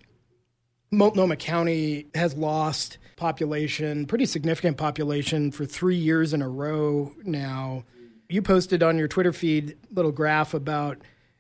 Multnomah 0.91 1.37
County 1.37 2.07
has 2.15 2.35
lost 2.35 2.97
population, 3.15 4.05
pretty 4.05 4.25
significant 4.25 4.77
population, 4.77 5.51
for 5.51 5.65
three 5.65 5.95
years 5.95 6.33
in 6.33 6.41
a 6.41 6.49
row 6.49 7.13
now. 7.23 7.83
You 8.29 8.41
posted 8.41 8.83
on 8.83 8.97
your 8.97 9.07
Twitter 9.07 9.33
feed 9.33 9.77
little 9.91 10.11
graph 10.11 10.53
about 10.53 10.97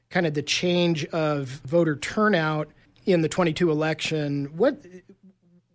kind 0.09 0.25
of 0.25 0.33
the 0.33 0.41
change 0.41 1.05
of 1.05 1.47
voter 1.65 1.95
turnout 1.95 2.69
in 3.05 3.21
the 3.21 3.29
22 3.29 3.71
election. 3.71 4.45
What 4.55 4.85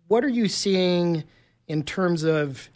what 0.07 0.23
are 0.23 0.29
you 0.29 0.47
seeing 0.47 1.23
in 1.67 1.83
terms 1.83 2.23
of 2.23 2.69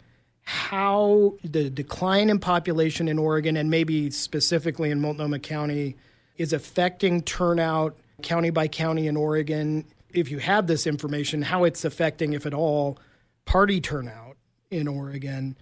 how 0.44 1.34
the 1.44 1.70
decline 1.70 2.28
in 2.30 2.38
population 2.38 3.08
in 3.08 3.18
Oregon 3.18 3.56
and 3.56 3.70
maybe 3.70 4.10
specifically 4.10 4.90
in 4.90 5.00
Multnomah 5.00 5.38
County 5.38 5.96
is 6.36 6.52
affecting 6.52 7.22
turnout 7.22 7.96
county 8.22 8.50
by 8.50 8.68
county 8.68 9.06
in 9.06 9.16
Oregon. 9.16 9.84
If 10.12 10.30
you 10.30 10.38
have 10.38 10.66
this 10.66 10.86
information, 10.86 11.42
how 11.42 11.64
it's 11.64 11.84
affecting, 11.84 12.32
if 12.32 12.46
at 12.46 12.54
all, 12.54 12.98
party 13.44 13.80
turnout 13.80 14.36
in 14.70 14.88
Oregon, 14.88 15.56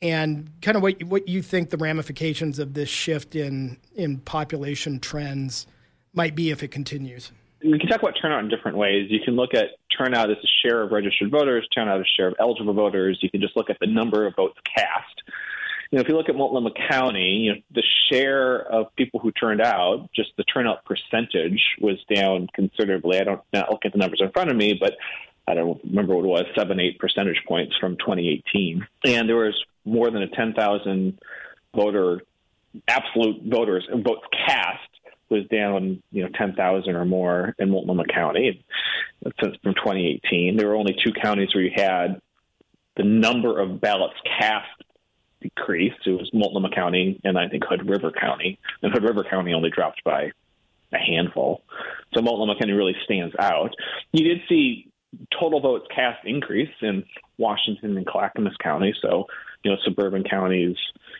and 0.00 0.50
kind 0.62 0.76
of 0.76 0.82
what 0.82 1.02
what 1.04 1.28
you 1.28 1.42
think 1.42 1.70
the 1.70 1.76
ramifications 1.76 2.58
of 2.58 2.74
this 2.74 2.88
shift 2.88 3.36
in 3.36 3.76
in 3.94 4.18
population 4.18 5.00
trends 5.00 5.66
might 6.14 6.34
be 6.34 6.50
if 6.50 6.62
it 6.62 6.68
continues. 6.68 7.32
We 7.64 7.78
can 7.78 7.88
talk 7.88 8.02
about 8.02 8.14
turnout 8.20 8.40
in 8.40 8.48
different 8.48 8.76
ways. 8.76 9.08
You 9.10 9.20
can 9.24 9.36
look 9.36 9.54
at 9.54 9.70
turnout 9.96 10.30
as 10.30 10.36
a 10.38 10.48
share 10.62 10.82
of 10.82 10.90
registered 10.90 11.30
voters, 11.30 11.66
turnout 11.74 12.00
as 12.00 12.06
a 12.06 12.16
share 12.16 12.28
of 12.28 12.34
eligible 12.40 12.74
voters. 12.74 13.18
You 13.22 13.30
can 13.30 13.40
just 13.40 13.56
look 13.56 13.70
at 13.70 13.78
the 13.80 13.86
number 13.86 14.26
of 14.26 14.34
votes 14.34 14.58
cast. 14.76 15.22
You 15.90 15.98
know, 15.98 16.02
if 16.02 16.08
you 16.08 16.16
look 16.16 16.28
at 16.28 16.34
Multnomah 16.34 16.72
County, 16.88 17.42
you 17.44 17.52
know, 17.52 17.60
the 17.74 17.82
share 18.10 18.60
of 18.60 18.94
people 18.96 19.20
who 19.20 19.30
turned 19.30 19.60
out, 19.60 20.08
just 20.14 20.30
the 20.36 20.44
turnout 20.44 20.84
percentage 20.84 21.62
was 21.80 21.98
down 22.12 22.48
considerably. 22.54 23.20
I 23.20 23.24
don't 23.24 23.42
not 23.52 23.70
look 23.70 23.84
at 23.84 23.92
the 23.92 23.98
numbers 23.98 24.20
in 24.22 24.30
front 24.32 24.50
of 24.50 24.56
me, 24.56 24.78
but 24.80 24.94
I 25.46 25.54
don't 25.54 25.82
remember 25.84 26.16
what 26.16 26.24
it 26.24 26.28
was, 26.28 26.44
seven, 26.56 26.80
eight 26.80 26.98
percentage 26.98 27.42
points 27.46 27.76
from 27.78 27.96
2018. 27.98 28.86
And 29.04 29.28
there 29.28 29.36
was 29.36 29.54
more 29.84 30.10
than 30.10 30.22
a 30.22 30.28
10,000 30.28 31.18
voter, 31.76 32.22
absolute 32.88 33.42
voters, 33.44 33.86
votes 33.92 34.26
cast 34.46 34.81
was 35.32 35.46
down, 35.48 36.02
you 36.12 36.22
know, 36.22 36.28
10,000 36.36 36.94
or 36.94 37.04
more 37.04 37.54
in 37.58 37.70
Multnomah 37.70 38.04
County 38.04 38.64
since 39.42 39.56
from 39.62 39.74
2018. 39.74 40.56
There 40.56 40.68
were 40.68 40.76
only 40.76 40.96
two 41.04 41.12
counties 41.12 41.54
where 41.54 41.64
you 41.64 41.72
had 41.74 42.20
the 42.96 43.04
number 43.04 43.58
of 43.60 43.80
ballots 43.80 44.14
cast 44.38 44.68
decreased. 45.40 46.06
It 46.06 46.12
was 46.12 46.30
Multnomah 46.32 46.70
County 46.70 47.20
and 47.24 47.38
I 47.38 47.48
think 47.48 47.64
Hood 47.64 47.88
River 47.88 48.12
County. 48.12 48.58
And 48.82 48.92
Hood 48.92 49.02
River 49.02 49.24
County 49.28 49.52
only 49.52 49.70
dropped 49.70 50.04
by 50.04 50.32
a 50.92 50.98
handful. 50.98 51.62
So 52.14 52.22
Multnomah 52.22 52.58
County 52.58 52.72
really 52.72 52.96
stands 53.04 53.34
out. 53.38 53.74
You 54.12 54.24
did 54.24 54.42
see 54.48 54.92
total 55.38 55.60
votes 55.60 55.86
cast 55.94 56.24
increase 56.24 56.70
in 56.80 57.04
Washington 57.38 57.96
and 57.96 58.06
Clackamas 58.06 58.56
County, 58.62 58.94
so 59.02 59.26
you 59.62 59.70
know 59.70 59.76
suburban 59.84 60.24
counties 60.24 60.76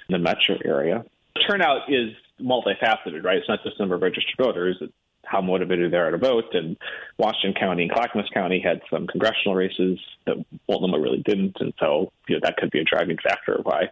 in 0.09 0.12
the 0.12 0.18
metro 0.18 0.59
area. 0.64 1.05
Turnout 1.48 1.90
is 1.92 2.12
multifaceted, 2.40 3.25
right? 3.25 3.38
It's 3.38 3.49
not 3.49 3.62
just 3.62 3.79
the 3.79 3.83
number 3.83 3.95
of 3.95 4.03
registered 4.03 4.37
voters; 4.38 4.77
it's 4.81 4.92
how 5.25 5.40
motivated 5.40 5.92
they 5.92 5.97
are 5.97 6.11
to 6.11 6.18
vote. 6.18 6.55
And 6.55 6.77
Washington 7.18 7.55
County 7.59 7.83
and 7.85 7.92
Clackamas 7.92 8.29
County 8.35 8.61
had 8.61 8.81
some 8.90 9.07
congressional 9.07 9.55
races 9.55 9.99
that 10.27 10.37
Multnomah 10.68 11.01
really 11.01 11.23
didn't, 11.25 11.57
and 11.61 11.73
so 11.79 12.12
you 12.29 12.37
know 12.37 12.40
that 12.42 12.57
could 12.57 12.71
be 12.71 12.81
a 12.81 12.85
driving 12.85 13.18
factor 13.23 13.55
of 13.55 13.64
why 13.64 13.88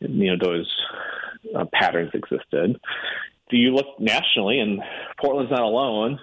you 0.00 0.36
know 0.36 0.36
those 0.40 0.70
uh, 1.56 1.64
patterns 1.72 2.10
existed. 2.14 2.80
Do 3.50 3.56
you 3.56 3.74
look 3.74 3.98
nationally, 3.98 4.60
and 4.60 4.80
Portland's 5.20 5.50
not 5.50 5.62
alone. 5.62 6.20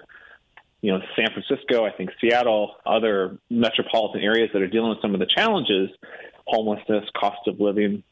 You 0.81 0.93
know, 0.93 0.99
San 1.15 1.27
Francisco, 1.33 1.85
I 1.85 1.91
think 1.91 2.11
Seattle, 2.21 2.75
other 2.85 3.37
metropolitan 3.49 4.21
areas 4.21 4.51
that 4.53 4.61
are 4.61 4.67
dealing 4.67 4.89
with 4.89 5.01
some 5.01 5.15
of 5.15 5.19
the 5.19 5.25
challenges, 5.25 5.89
homelessness, 6.45 7.03
cost 7.19 7.47
of 7.47 7.59
living, 7.59 8.03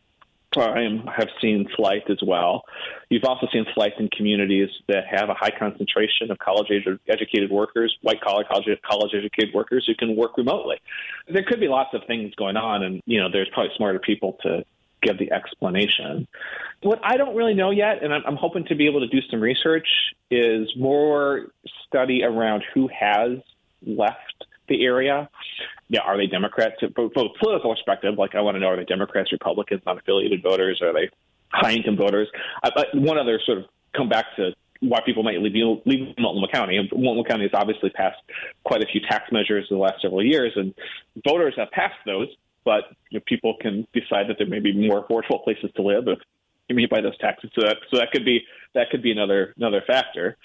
crime 0.56 1.06
have 1.15 1.28
seen 1.41 1.68
flight 1.76 2.04
as 2.10 2.20
well. 2.26 2.63
You've 3.10 3.26
also 3.26 3.48
seen 3.52 3.65
flight 3.74 3.94
in 4.00 4.10
communities 4.10 4.70
that 4.88 5.04
have 5.10 5.30
a 5.30 5.34
high 5.34 5.52
concentration 5.52 6.32
of 6.32 6.39
college 6.39 6.72
educated 7.08 7.52
workers, 7.52 7.96
white 8.02 8.22
collar 8.22 8.44
college 8.44 8.68
educated 9.13 9.54
workers 9.54 9.86
who 9.86 9.96
can 9.96 10.15
work 10.15 10.38
remotely. 10.38 10.78
There 11.28 11.44
could 11.44 11.60
be 11.60 11.68
lots 11.68 11.94
of 11.94 12.02
things 12.08 12.34
going 12.36 12.58
on, 12.58 12.84
and 12.84 13.02
you 13.06 13.22
know, 13.22 13.30
there's 13.32 13.50
probably 13.54 13.74
smarter 13.76 14.00
people 14.00 14.38
to 14.44 14.63
give 15.02 15.20
the 15.20 15.32
explanation. 15.32 16.28
What 16.82 17.00
I 17.04 17.18
don't 17.18 17.36
really 17.36 17.54
know 17.54 17.72
yet, 17.72 18.04
and 18.04 18.13
I'm, 18.13 18.36
hoping 18.36 18.65
to 18.65 18.76
be 18.76 18.88
able 18.88 19.02
to 19.02 19.08
do 19.08 19.22
some 19.30 19.41
research, 19.41 19.88
is 20.32 20.70
more 20.76 21.48
study 21.88 22.24
around 22.24 22.63
who 22.74 22.88
has 22.88 23.39
left 23.86 24.46
the 24.68 24.84
area 24.84 25.30
yeah, 25.88 26.02
are 26.02 26.17
they 26.17 26.28
Democrats? 26.28 26.76
From 26.80 27.06
a 27.06 27.10
political 27.10 27.74
perspective, 27.74 28.15
like 28.17 28.36
I 28.36 28.41
want 28.41 28.56
to 28.56 28.60
know 28.60 28.67
are 28.67 28.78
they 28.78 28.86
Democrats, 28.86 29.32
Republicans, 29.32 29.82
non-affiliated 29.86 30.41
voters? 30.41 30.82
Are 30.82 30.93
they 30.93 31.10
high-income 31.50 31.98
voters? 31.98 32.28
I, 32.63 32.69
I, 32.76 32.84
one 32.93 33.17
other 33.17 33.39
sort 33.45 33.60
of 33.60 33.65
come 33.95 34.10
back 34.10 34.26
to 34.38 34.52
why 34.82 35.00
people 35.06 35.24
might 35.24 35.39
leave, 35.39 35.82
leave 35.86 36.15
Multnomah 36.17 36.52
County. 36.52 36.89
Multnomah 36.91 37.28
County 37.28 37.43
has 37.43 37.52
obviously 37.54 37.89
passed 37.91 38.19
quite 38.63 38.84
a 38.84 38.88
few 38.88 39.02
tax 39.02 39.32
measures 39.32 39.67
in 39.69 39.78
the 39.78 39.82
last 39.82 40.02
several 40.02 40.24
years, 40.24 40.54
and 40.56 40.74
voters 41.26 41.54
have 41.58 41.71
passed 41.71 41.95
those. 42.06 42.28
But 42.63 42.86
you 43.12 43.19
know, 43.19 43.24
people 43.28 43.56
can 43.62 43.88
decide 43.93 44.28
that 44.30 44.38
there 44.39 44.48
may 44.48 44.60
be 44.60 44.74
more 44.74 45.06
affordable 45.06 45.43
places 45.43 45.69
to 45.76 45.84
live 45.84 46.08
if 46.08 46.17
you 46.67 46.88
by 46.88 47.02
those 47.02 47.17
taxes. 47.19 47.52
So 47.54 47.62
that 47.62 47.78
so 47.91 48.00
that 48.00 48.12
could 48.12 48.26
be 48.26 48.41
that 48.74 48.89
could 48.89 49.04
be 49.04 49.12
another 49.12 49.54
another 49.58 49.84
factor. 49.86 50.38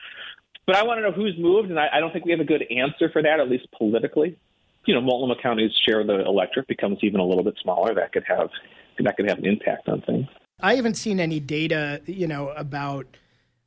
But 0.67 0.77
I 0.77 0.85
want 0.85 0.99
to 0.99 1.03
know 1.03 1.13
who's 1.13 1.35
moved, 1.39 1.71
and 1.71 1.81
I, 1.81 1.89
I 1.95 2.01
don't 2.01 2.13
think 2.13 2.27
we 2.27 2.31
have 2.33 2.41
a 2.41 2.45
good 2.45 2.63
answer 2.71 3.11
for 3.11 3.23
that, 3.23 3.41
at 3.41 3.49
least 3.49 3.67
politically. 3.77 4.37
You 4.87 4.95
know, 4.95 5.01
Multnomah 5.01 5.41
County's 5.43 5.73
share 5.87 6.01
of 6.01 6.07
the 6.07 6.25
electorate 6.25 6.67
becomes 6.67 6.99
even 7.03 7.21
a 7.21 7.25
little 7.25 7.45
bit 7.45 7.55
smaller. 7.63 7.95
That 7.95 8.13
could 8.13 8.25
have 8.27 8.49
that 9.05 9.17
could 9.17 9.29
have 9.29 9.39
an 9.39 9.47
impact 9.47 9.89
on 9.89 10.03
things. 10.03 10.27
I 10.61 10.75
haven't 10.75 10.95
seen 10.95 11.21
any 11.21 11.41
data, 11.41 12.03
you 12.07 12.27
know, 12.27 12.51
about 12.51 13.07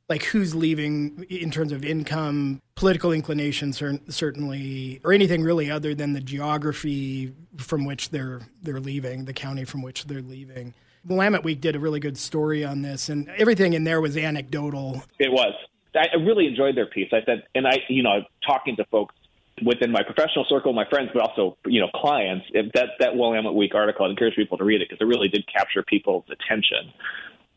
like 0.08 0.22
who's 0.24 0.54
leaving 0.54 1.24
in 1.30 1.50
terms 1.50 1.72
of 1.72 1.84
income, 1.84 2.60
political 2.74 3.12
inclination, 3.12 3.72
certainly, 3.72 5.00
or 5.02 5.12
anything 5.12 5.42
really 5.42 5.70
other 5.70 5.94
than 5.94 6.12
the 6.12 6.20
geography 6.20 7.32
from 7.56 7.84
which 7.84 8.10
they're 8.10 8.42
they're 8.62 8.80
leaving, 8.80 9.24
the 9.24 9.32
county 9.32 9.64
from 9.64 9.82
which 9.82 10.04
they're 10.04 10.22
leaving. 10.22 10.74
Willamette 11.06 11.44
Week 11.44 11.60
did 11.60 11.76
a 11.76 11.78
really 11.78 12.00
good 12.00 12.16
story 12.16 12.64
on 12.64 12.82
this, 12.82 13.08
and 13.08 13.28
everything 13.36 13.74
in 13.74 13.84
there 13.84 14.00
was 14.00 14.16
anecdotal. 14.16 15.02
It 15.18 15.30
was. 15.30 15.54
I 15.94 16.16
really 16.16 16.46
enjoyed 16.46 16.76
their 16.76 16.86
piece. 16.86 17.08
I 17.12 17.20
said, 17.24 17.44
and 17.54 17.68
I, 17.68 17.76
you 17.88 18.02
know, 18.02 18.22
talking 18.44 18.74
to 18.76 18.84
folks 18.86 19.14
within 19.62 19.92
my 19.92 20.02
professional 20.02 20.44
circle, 20.48 20.72
my 20.72 20.88
friends, 20.88 21.10
but 21.12 21.22
also 21.22 21.56
you 21.66 21.80
know 21.80 21.88
clients. 21.94 22.46
If 22.52 22.72
that 22.72 22.90
that 23.00 23.16
Willamette 23.16 23.54
Week 23.54 23.74
article, 23.74 24.06
I 24.06 24.10
encourage 24.10 24.36
people 24.36 24.58
to 24.58 24.64
read 24.64 24.80
it 24.80 24.88
because 24.88 25.00
it 25.00 25.06
really 25.06 25.28
did 25.28 25.44
capture 25.46 25.82
people's 25.82 26.24
attention. 26.30 26.92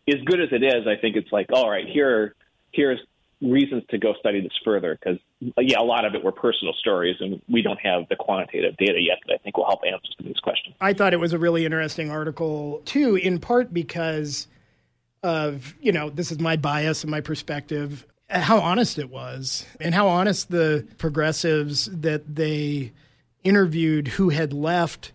As 0.08 0.22
good 0.26 0.40
as 0.40 0.50
it 0.52 0.64
is, 0.64 0.88
I 0.88 1.00
think 1.00 1.16
it's 1.16 1.32
like, 1.32 1.48
all 1.52 1.70
right, 1.70 1.86
here 1.88 2.36
here's 2.72 3.00
reasons 3.42 3.84
to 3.90 3.98
go 3.98 4.14
study 4.20 4.42
this 4.42 4.52
further 4.66 4.98
because 5.00 5.20
yeah, 5.60 5.80
a 5.80 5.84
lot 5.84 6.06
of 6.06 6.16
it 6.16 6.24
were 6.24 6.32
personal 6.32 6.74
stories, 6.74 7.16
and 7.20 7.42
we 7.50 7.62
don't 7.62 7.80
have 7.80 8.08
the 8.10 8.16
quantitative 8.16 8.76
data 8.78 9.00
yet 9.00 9.18
that 9.28 9.36
I 9.36 9.38
think 9.38 9.58
will 9.58 9.66
help 9.66 9.82
answer 9.86 10.08
some 10.18 10.26
of 10.26 10.34
these 10.34 10.40
questions. 10.40 10.76
I 10.82 10.94
thought 10.94 11.14
it 11.14 11.20
was 11.20 11.34
a 11.34 11.40
really 11.40 11.66
interesting 11.66 12.12
article 12.12 12.82
too, 12.86 13.16
in 13.16 13.40
part 13.40 13.74
because 13.74 14.48
of 15.24 15.74
you 15.82 15.92
know 15.92 16.10
this 16.10 16.32
is 16.32 16.40
my 16.40 16.56
bias 16.56 17.04
and 17.04 17.12
my 17.12 17.22
perspective 17.22 18.06
Uh, 18.30 18.42
how 18.42 18.60
honest 18.60 19.00
it 19.00 19.10
was 19.10 19.66
and 19.80 19.96
how 19.96 20.08
honest 20.08 20.50
the 20.50 20.86
progressives 20.98 21.86
that 21.86 22.36
they 22.36 22.92
interviewed 23.44 24.08
who 24.08 24.30
had 24.30 24.52
left 24.52 25.14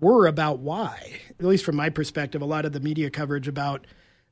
were 0.00 0.26
about 0.26 0.58
why. 0.58 1.20
At 1.38 1.46
least 1.46 1.64
from 1.64 1.76
my 1.76 1.88
perspective, 1.88 2.42
a 2.42 2.46
lot 2.46 2.64
of 2.64 2.72
the 2.72 2.80
media 2.80 3.10
coverage 3.10 3.46
about 3.48 3.86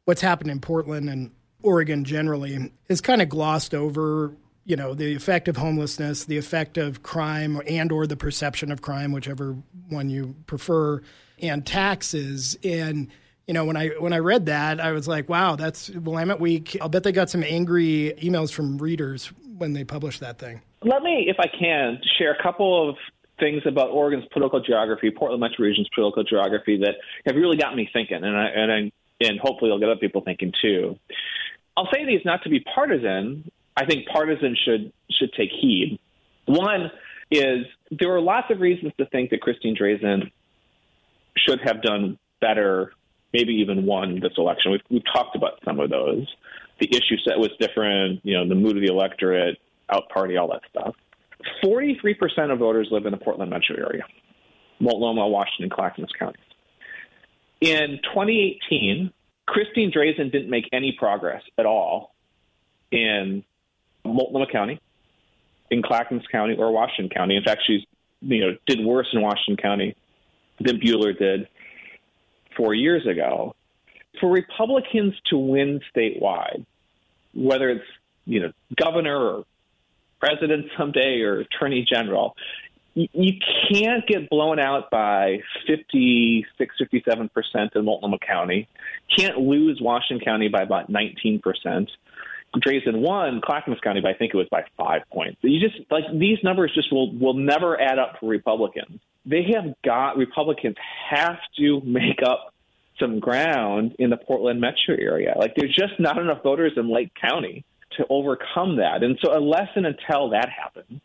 what's 0.04 0.20
happened 0.20 0.50
in 0.50 0.60
Portland 0.60 1.08
and 1.08 1.30
Oregon 1.62 2.04
generally 2.04 2.70
has 2.88 3.00
kind 3.00 3.22
of 3.22 3.28
glossed 3.28 3.74
over 3.74 4.34
you 4.64 4.76
know 4.76 4.94
the 4.94 5.14
effect 5.14 5.48
of 5.48 5.56
homelessness 5.56 6.24
the 6.24 6.36
effect 6.36 6.76
of 6.76 7.02
crime 7.02 7.60
and 7.66 7.92
or 7.92 8.06
the 8.06 8.16
perception 8.16 8.72
of 8.72 8.82
crime 8.82 9.12
whichever 9.12 9.56
one 9.88 10.10
you 10.10 10.34
prefer 10.46 11.00
and 11.40 11.64
taxes 11.64 12.58
and 12.64 13.08
you 13.46 13.54
know, 13.54 13.64
when 13.64 13.76
I 13.76 13.88
when 14.00 14.12
I 14.12 14.18
read 14.18 14.46
that, 14.46 14.80
I 14.80 14.92
was 14.92 15.06
like, 15.06 15.28
wow, 15.28 15.56
that's 15.56 15.88
Willamette 15.90 16.40
Week. 16.40 16.76
I'll 16.80 16.88
bet 16.88 17.04
they 17.04 17.12
got 17.12 17.30
some 17.30 17.44
angry 17.44 18.12
emails 18.18 18.52
from 18.52 18.78
readers 18.78 19.26
when 19.56 19.72
they 19.72 19.84
published 19.84 20.20
that 20.20 20.38
thing. 20.38 20.60
Let 20.82 21.02
me, 21.02 21.26
if 21.28 21.36
I 21.38 21.46
can, 21.46 22.00
share 22.18 22.32
a 22.32 22.42
couple 22.42 22.90
of 22.90 22.96
things 23.38 23.62
about 23.66 23.90
Oregon's 23.90 24.24
political 24.32 24.60
geography, 24.60 25.10
Portland 25.10 25.40
Metro 25.40 25.64
Region's 25.64 25.88
political 25.94 26.24
geography 26.24 26.78
that 26.78 26.94
have 27.24 27.36
really 27.36 27.56
got 27.56 27.76
me 27.76 27.88
thinking, 27.92 28.22
and 28.22 28.36
I, 28.36 28.46
and 28.46 28.72
I, 28.72 28.92
and 29.20 29.40
hopefully 29.40 29.70
it'll 29.70 29.78
get 29.78 29.88
other 29.88 30.00
people 30.00 30.22
thinking 30.22 30.52
too. 30.60 30.98
I'll 31.76 31.88
say 31.92 32.04
these 32.04 32.22
not 32.24 32.42
to 32.44 32.48
be 32.48 32.60
partisan. 32.60 33.50
I 33.76 33.86
think 33.86 34.06
partisans 34.08 34.58
should 34.64 34.92
should 35.10 35.32
take 35.34 35.50
heed. 35.50 35.98
One 36.46 36.90
is 37.30 37.66
there 37.90 38.12
are 38.14 38.20
lots 38.20 38.50
of 38.50 38.60
reasons 38.60 38.92
to 38.98 39.06
think 39.06 39.30
that 39.30 39.40
Christine 39.40 39.76
Drazan 39.76 40.30
should 41.36 41.60
have 41.64 41.82
done 41.82 42.18
better 42.40 42.92
maybe 43.36 43.54
even 43.54 43.84
won 43.84 44.20
this 44.20 44.32
election. 44.38 44.72
We've, 44.72 44.80
we've 44.90 45.04
talked 45.12 45.36
about 45.36 45.60
some 45.64 45.78
of 45.78 45.90
those. 45.90 46.26
The 46.80 46.88
issue 46.90 47.16
set 47.24 47.38
was 47.38 47.50
different, 47.60 48.20
you 48.22 48.34
know, 48.34 48.48
the 48.48 48.54
mood 48.54 48.76
of 48.76 48.82
the 48.82 48.88
electorate, 48.88 49.58
out 49.90 50.08
party, 50.08 50.36
all 50.36 50.48
that 50.48 50.62
stuff. 50.70 50.94
43% 51.62 52.52
of 52.52 52.58
voters 52.58 52.88
live 52.90 53.04
in 53.04 53.12
the 53.12 53.18
Portland 53.18 53.50
metro 53.50 53.76
area, 53.76 54.04
Multnomah, 54.80 55.28
Washington, 55.28 55.70
Clackamas 55.70 56.10
counties. 56.18 56.42
In 57.60 57.98
2018, 58.04 59.12
Christine 59.46 59.92
Drazan 59.92 60.32
didn't 60.32 60.50
make 60.50 60.68
any 60.72 60.96
progress 60.98 61.42
at 61.58 61.66
all 61.66 62.14
in 62.90 63.44
Multnomah 64.04 64.50
County, 64.50 64.80
in 65.70 65.82
Clackamas 65.82 66.24
County, 66.32 66.56
or 66.56 66.72
Washington 66.72 67.14
County. 67.14 67.36
In 67.36 67.44
fact, 67.44 67.62
she's 67.66 67.82
you 68.22 68.40
know 68.40 68.56
did 68.66 68.84
worse 68.84 69.08
in 69.12 69.20
Washington 69.20 69.56
County 69.56 69.94
than 70.60 70.80
Buehler 70.80 71.16
did 71.16 71.48
four 72.56 72.74
years 72.74 73.06
ago, 73.06 73.54
for 74.20 74.30
Republicans 74.30 75.14
to 75.30 75.36
win 75.36 75.80
statewide, 75.94 76.64
whether 77.34 77.70
it's 77.70 77.84
you 78.24 78.40
know 78.40 78.52
governor 78.76 79.16
or 79.16 79.44
president 80.20 80.66
someday 80.76 81.20
or 81.20 81.40
attorney 81.40 81.86
general, 81.88 82.34
you, 82.94 83.32
can't 83.70 84.06
get 84.06 84.30
blown 84.30 84.58
out 84.58 84.90
by 84.90 85.40
56, 85.66 86.74
57 86.78 87.28
percent 87.28 87.72
in 87.74 87.84
Multnomah 87.84 88.18
County. 88.18 88.68
Can't 89.16 89.38
lose 89.38 89.78
Washington 89.80 90.24
County 90.24 90.48
by 90.48 90.62
about 90.62 90.88
19 90.88 91.40
percent. 91.40 91.90
Drazan 92.56 93.00
won 93.00 93.42
Clackamas 93.44 93.80
County 93.80 94.00
by 94.00 94.10
I 94.10 94.14
think 94.14 94.32
it 94.32 94.36
was 94.36 94.48
by 94.50 94.64
five 94.78 95.02
points. 95.12 95.38
You 95.42 95.60
just 95.60 95.78
like 95.90 96.04
these 96.12 96.38
numbers 96.42 96.72
just 96.74 96.90
will 96.90 97.12
will 97.12 97.34
never 97.34 97.78
add 97.78 97.98
up 97.98 98.16
for 98.18 98.28
Republicans. 98.28 99.00
They 99.26 99.42
have 99.54 99.74
got 99.84 100.16
Republicans 100.16 100.76
have 101.10 101.38
to 101.58 101.80
make 101.84 102.22
up 102.24 102.54
some 102.98 103.18
ground 103.18 103.94
in 103.98 104.10
the 104.10 104.16
Portland 104.16 104.60
metro 104.60 104.96
area. 104.98 105.34
Like 105.36 105.54
there's 105.56 105.74
just 105.74 105.98
not 105.98 106.18
enough 106.18 106.42
voters 106.42 106.72
in 106.76 106.88
Lake 106.88 107.12
County 107.20 107.64
to 107.96 108.06
overcome 108.08 108.76
that. 108.76 109.02
And 109.02 109.18
so 109.22 109.32
unless 109.32 109.68
and 109.74 109.86
until 109.86 110.30
that 110.30 110.48
happens, 110.48 111.00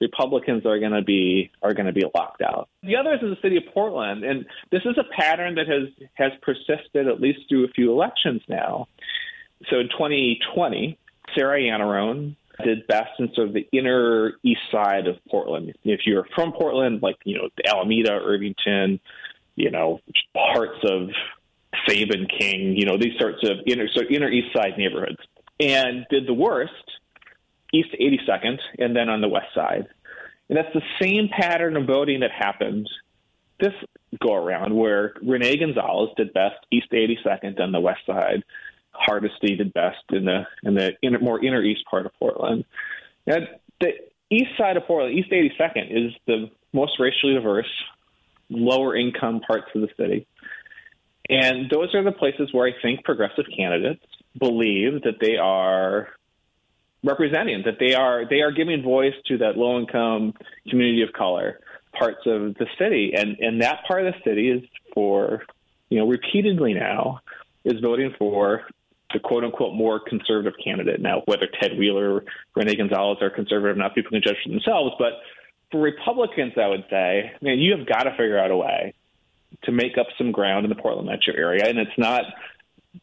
Republicans 0.00 0.66
are 0.66 0.78
going 0.78 0.92
to 0.92 1.02
be 1.02 1.50
are 1.62 1.72
going 1.72 1.86
to 1.86 1.92
be 1.92 2.04
locked 2.14 2.42
out. 2.42 2.68
The 2.82 2.96
other 2.96 3.14
is 3.14 3.20
in 3.22 3.30
the 3.30 3.38
city 3.42 3.56
of 3.56 3.64
Portland, 3.72 4.24
and 4.24 4.44
this 4.70 4.82
is 4.84 4.96
a 4.98 5.04
pattern 5.14 5.54
that 5.54 5.68
has 5.68 5.88
has 6.14 6.32
persisted 6.42 7.08
at 7.08 7.20
least 7.20 7.40
through 7.48 7.64
a 7.64 7.68
few 7.68 7.92
elections 7.92 8.42
now. 8.48 8.88
So 9.70 9.78
in 9.80 9.88
2020, 9.88 10.98
Sarah 11.34 11.58
Iannarone 11.58 12.36
did 12.62 12.86
best 12.86 13.10
in 13.18 13.32
sort 13.34 13.48
of 13.48 13.54
the 13.54 13.66
inner 13.72 14.34
east 14.42 14.60
side 14.70 15.06
of 15.06 15.16
Portland. 15.28 15.74
If 15.84 16.00
you're 16.06 16.26
from 16.34 16.52
Portland, 16.52 17.02
like 17.02 17.16
you 17.24 17.36
know 17.36 17.48
Alameda, 17.66 18.12
Irvington, 18.12 19.00
you 19.56 19.70
know 19.70 20.00
parts 20.34 20.78
of 20.88 21.08
Sabin 21.88 22.26
King, 22.38 22.76
you 22.76 22.86
know 22.86 22.96
these 22.96 23.18
sorts 23.18 23.42
of 23.48 23.58
inner 23.66 23.88
so 23.94 24.02
inner 24.08 24.28
east 24.28 24.54
side 24.54 24.78
neighborhoods, 24.78 25.18
and 25.58 26.06
did 26.10 26.26
the 26.26 26.34
worst 26.34 26.72
east 27.72 27.90
82nd, 28.00 28.58
and 28.78 28.94
then 28.94 29.08
on 29.08 29.20
the 29.20 29.28
west 29.28 29.48
side. 29.54 29.88
And 30.48 30.56
that's 30.56 30.72
the 30.74 30.82
same 31.02 31.28
pattern 31.28 31.76
of 31.76 31.86
voting 31.86 32.20
that 32.20 32.30
happened 32.30 32.88
this 33.60 33.72
go 34.22 34.34
around, 34.34 34.74
where 34.74 35.14
Rene 35.22 35.56
Gonzalez 35.56 36.10
did 36.16 36.32
best 36.32 36.56
east 36.70 36.88
82nd 36.92 37.60
on 37.60 37.72
the 37.72 37.80
west 37.80 38.00
side. 38.06 38.44
Hardesty 38.94 39.56
did 39.56 39.72
best 39.72 40.04
in 40.10 40.24
the 40.24 40.46
in 40.62 40.74
the 40.74 40.92
inner, 41.02 41.18
more 41.18 41.44
inner 41.44 41.62
east 41.62 41.84
part 41.90 42.06
of 42.06 42.12
Portland. 42.18 42.64
And 43.26 43.48
the 43.80 43.92
east 44.30 44.50
side 44.58 44.76
of 44.76 44.84
Portland, 44.84 45.18
East 45.18 45.30
82nd, 45.30 45.90
is 45.90 46.12
the 46.26 46.50
most 46.72 46.98
racially 46.98 47.34
diverse, 47.34 47.70
lower 48.50 48.96
income 48.96 49.40
parts 49.40 49.66
of 49.74 49.82
the 49.82 49.88
city. 49.96 50.26
And 51.28 51.70
those 51.70 51.94
are 51.94 52.02
the 52.02 52.12
places 52.12 52.50
where 52.52 52.68
I 52.68 52.72
think 52.82 53.04
progressive 53.04 53.46
candidates 53.56 54.04
believe 54.38 55.02
that 55.02 55.18
they 55.20 55.36
are 55.36 56.08
representing, 57.02 57.62
that 57.64 57.78
they 57.78 57.94
are 57.94 58.24
they 58.28 58.40
are 58.40 58.52
giving 58.52 58.82
voice 58.82 59.14
to 59.28 59.38
that 59.38 59.56
low 59.56 59.78
income 59.78 60.34
community 60.68 61.02
of 61.02 61.12
color 61.12 61.60
parts 61.98 62.26
of 62.26 62.54
the 62.54 62.66
city. 62.78 63.12
And 63.16 63.38
and 63.38 63.62
that 63.62 63.84
part 63.86 64.06
of 64.06 64.12
the 64.14 64.30
city 64.30 64.50
is 64.50 64.62
for 64.92 65.42
you 65.94 66.00
know, 66.00 66.08
repeatedly 66.08 66.74
now 66.74 67.20
is 67.64 67.80
voting 67.80 68.12
for 68.18 68.62
the 69.12 69.20
quote 69.20 69.44
unquote 69.44 69.74
more 69.74 70.00
conservative 70.00 70.54
candidate. 70.62 71.00
Now, 71.00 71.22
whether 71.26 71.46
Ted 71.60 71.78
Wheeler 71.78 72.16
or 72.16 72.24
Rene 72.56 72.76
Gonzalez 72.76 73.18
are 73.20 73.30
conservative 73.30 73.76
enough, 73.76 73.94
people 73.94 74.10
can 74.10 74.22
judge 74.22 74.36
for 74.42 74.50
themselves. 74.50 74.94
But 74.98 75.12
for 75.70 75.80
Republicans, 75.80 76.54
I 76.60 76.68
would 76.68 76.84
say, 76.90 77.32
man, 77.40 77.58
you 77.58 77.76
have 77.76 77.86
got 77.86 78.04
to 78.04 78.10
figure 78.10 78.38
out 78.38 78.50
a 78.50 78.56
way 78.56 78.94
to 79.64 79.72
make 79.72 79.98
up 79.98 80.06
some 80.18 80.32
ground 80.32 80.64
in 80.64 80.70
the 80.70 80.80
Portland 80.80 81.08
metro 81.08 81.34
area, 81.36 81.64
and 81.66 81.78
it's 81.78 81.96
not 81.98 82.24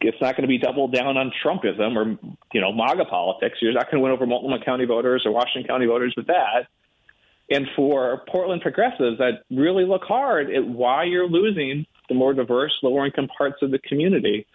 it's 0.00 0.16
not 0.20 0.36
going 0.36 0.42
to 0.42 0.48
be 0.48 0.58
doubled 0.58 0.94
down 0.94 1.16
on 1.16 1.30
Trumpism 1.44 1.96
or 1.96 2.18
you 2.52 2.60
know 2.60 2.72
MAGA 2.72 3.06
politics. 3.06 3.58
You're 3.60 3.72
not 3.72 3.90
going 3.90 3.98
to 3.98 4.00
win 4.00 4.12
over 4.12 4.26
Multnomah 4.26 4.64
County 4.64 4.84
voters 4.84 5.22
or 5.24 5.32
Washington 5.32 5.68
County 5.68 5.86
voters 5.86 6.14
with 6.16 6.26
that. 6.26 6.66
And 7.50 7.66
for 7.76 8.22
Portland 8.28 8.62
progressives, 8.62 9.18
that 9.18 9.42
really 9.50 9.84
look 9.84 10.04
hard 10.04 10.50
at 10.50 10.66
why 10.66 11.04
you're 11.04 11.28
losing 11.28 11.86
the 12.08 12.14
more 12.14 12.32
diverse, 12.32 12.72
lower 12.82 13.04
income 13.04 13.28
parts 13.36 13.56
of 13.62 13.70
the 13.70 13.78
community 13.78 14.46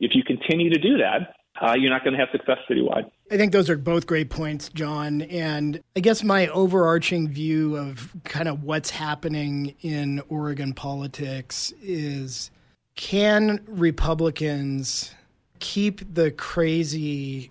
if 0.00 0.14
you 0.14 0.22
continue 0.22 0.70
to 0.70 0.78
do 0.78 0.98
that, 0.98 1.34
uh, 1.60 1.74
you're 1.76 1.90
not 1.90 2.04
going 2.04 2.12
to 2.12 2.18
have 2.18 2.28
success 2.32 2.58
citywide. 2.68 3.10
I 3.30 3.36
think 3.36 3.52
those 3.52 3.70
are 3.70 3.78
both 3.78 4.06
great 4.06 4.28
points, 4.28 4.68
John. 4.68 5.22
And 5.22 5.82
I 5.96 6.00
guess 6.00 6.22
my 6.22 6.48
overarching 6.48 7.28
view 7.28 7.76
of 7.76 8.14
kind 8.24 8.48
of 8.48 8.62
what's 8.62 8.90
happening 8.90 9.74
in 9.80 10.22
Oregon 10.28 10.74
politics 10.74 11.72
is 11.82 12.50
can 12.94 13.60
Republicans 13.66 15.14
keep 15.58 16.14
the 16.14 16.30
crazy 16.30 17.50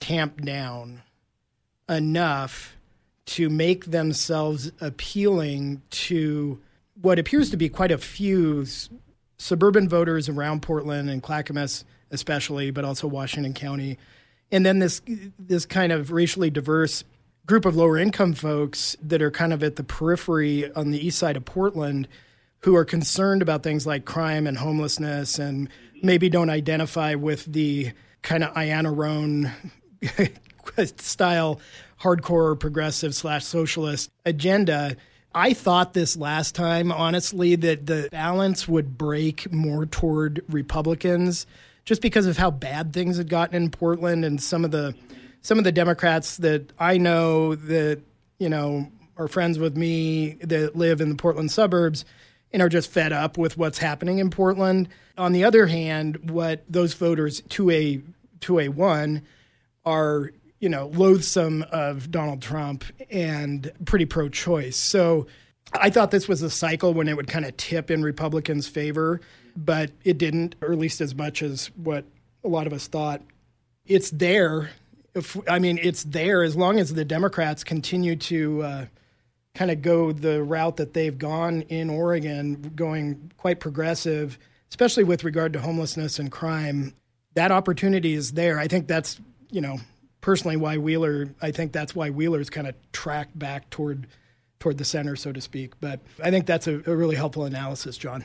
tamped 0.00 0.44
down 0.44 1.02
enough 1.88 2.76
to 3.24 3.48
make 3.48 3.86
themselves 3.86 4.70
appealing 4.80 5.82
to 5.90 6.60
what 7.00 7.18
appears 7.18 7.50
to 7.50 7.56
be 7.56 7.68
quite 7.68 7.90
a 7.90 7.98
few 7.98 8.64
suburban 9.38 9.88
voters 9.88 10.28
around 10.28 10.62
Portland 10.62 11.10
and 11.10 11.22
Clackamas, 11.22 11.84
especially, 12.10 12.70
but 12.70 12.84
also 12.84 13.06
Washington 13.06 13.54
County, 13.54 13.98
and 14.50 14.64
then 14.64 14.78
this 14.78 15.02
this 15.38 15.66
kind 15.66 15.92
of 15.92 16.12
racially 16.12 16.50
diverse 16.50 17.04
group 17.46 17.64
of 17.64 17.76
lower 17.76 17.96
income 17.96 18.32
folks 18.32 18.96
that 19.00 19.22
are 19.22 19.30
kind 19.30 19.52
of 19.52 19.62
at 19.62 19.76
the 19.76 19.84
periphery 19.84 20.72
on 20.72 20.90
the 20.90 21.04
east 21.04 21.18
side 21.18 21.36
of 21.36 21.44
Portland, 21.44 22.08
who 22.60 22.74
are 22.74 22.84
concerned 22.84 23.42
about 23.42 23.62
things 23.62 23.86
like 23.86 24.04
crime 24.04 24.46
and 24.46 24.58
homelessness, 24.58 25.38
and 25.38 25.68
maybe 26.02 26.28
don't 26.28 26.50
identify 26.50 27.14
with 27.14 27.44
the 27.46 27.92
kind 28.22 28.42
of 28.42 28.52
Iannarone 28.54 29.50
style 31.00 31.60
hardcore 32.00 32.58
progressive 32.58 33.14
slash 33.14 33.44
socialist 33.44 34.10
agenda. 34.24 34.96
I 35.36 35.52
thought 35.52 35.92
this 35.92 36.16
last 36.16 36.54
time, 36.54 36.90
honestly, 36.90 37.56
that 37.56 37.84
the 37.84 38.08
balance 38.10 38.66
would 38.66 38.96
break 38.96 39.52
more 39.52 39.84
toward 39.84 40.42
Republicans 40.48 41.46
just 41.84 42.00
because 42.00 42.24
of 42.24 42.38
how 42.38 42.50
bad 42.50 42.94
things 42.94 43.18
had 43.18 43.28
gotten 43.28 43.54
in 43.54 43.70
Portland 43.70 44.24
and 44.24 44.42
some 44.42 44.64
of 44.64 44.70
the 44.70 44.94
some 45.42 45.58
of 45.58 45.64
the 45.64 45.72
Democrats 45.72 46.38
that 46.38 46.72
I 46.78 46.96
know 46.96 47.54
that, 47.54 48.00
you 48.38 48.48
know, 48.48 48.90
are 49.18 49.28
friends 49.28 49.58
with 49.58 49.76
me 49.76 50.38
that 50.40 50.74
live 50.74 51.02
in 51.02 51.10
the 51.10 51.16
Portland 51.16 51.52
suburbs 51.52 52.06
and 52.50 52.62
are 52.62 52.70
just 52.70 52.90
fed 52.90 53.12
up 53.12 53.36
with 53.36 53.58
what's 53.58 53.76
happening 53.76 54.18
in 54.18 54.30
Portland. 54.30 54.88
On 55.18 55.32
the 55.32 55.44
other 55.44 55.66
hand, 55.66 56.30
what 56.30 56.64
those 56.66 56.94
voters 56.94 57.42
to 57.50 57.70
a 57.70 58.00
to 58.40 58.58
a 58.58 58.68
one 58.68 59.20
are 59.84 60.32
you 60.60 60.68
know, 60.68 60.88
loathsome 60.88 61.64
of 61.70 62.10
Donald 62.10 62.42
Trump 62.42 62.84
and 63.10 63.70
pretty 63.84 64.06
pro 64.06 64.28
choice. 64.28 64.76
So 64.76 65.26
I 65.72 65.90
thought 65.90 66.10
this 66.10 66.28
was 66.28 66.42
a 66.42 66.50
cycle 66.50 66.94
when 66.94 67.08
it 67.08 67.16
would 67.16 67.28
kind 67.28 67.44
of 67.44 67.56
tip 67.56 67.90
in 67.90 68.02
Republicans' 68.02 68.68
favor, 68.68 69.20
but 69.56 69.90
it 70.04 70.18
didn't, 70.18 70.54
or 70.62 70.72
at 70.72 70.78
least 70.78 71.00
as 71.00 71.14
much 71.14 71.42
as 71.42 71.70
what 71.76 72.04
a 72.44 72.48
lot 72.48 72.66
of 72.66 72.72
us 72.72 72.86
thought. 72.86 73.22
It's 73.86 74.10
there. 74.10 74.70
If, 75.14 75.36
I 75.48 75.58
mean, 75.58 75.78
it's 75.82 76.04
there 76.04 76.42
as 76.42 76.56
long 76.56 76.78
as 76.78 76.94
the 76.94 77.04
Democrats 77.04 77.64
continue 77.64 78.16
to 78.16 78.62
uh, 78.62 78.86
kind 79.54 79.70
of 79.70 79.82
go 79.82 80.12
the 80.12 80.42
route 80.42 80.76
that 80.76 80.94
they've 80.94 81.16
gone 81.16 81.62
in 81.62 81.90
Oregon, 81.90 82.72
going 82.74 83.32
quite 83.36 83.60
progressive, 83.60 84.38
especially 84.70 85.04
with 85.04 85.24
regard 85.24 85.52
to 85.54 85.60
homelessness 85.60 86.18
and 86.18 86.30
crime. 86.30 86.94
That 87.34 87.50
opportunity 87.50 88.14
is 88.14 88.32
there. 88.32 88.58
I 88.58 88.68
think 88.68 88.86
that's, 88.88 89.20
you 89.50 89.60
know, 89.60 89.78
personally 90.26 90.56
why 90.56 90.76
Wheeler. 90.76 91.28
I 91.40 91.52
think 91.52 91.70
that's 91.70 91.94
why 91.94 92.10
Wheeler's 92.10 92.50
kind 92.50 92.66
of 92.66 92.74
tracked 92.90 93.38
back 93.38 93.70
toward 93.70 94.08
toward 94.58 94.76
the 94.76 94.84
center, 94.84 95.14
so 95.14 95.30
to 95.30 95.40
speak. 95.40 95.74
But 95.80 96.00
I 96.20 96.32
think 96.32 96.46
that's 96.46 96.66
a, 96.66 96.82
a 96.84 96.96
really 96.96 97.14
helpful 97.14 97.44
analysis, 97.44 97.96
John. 97.96 98.24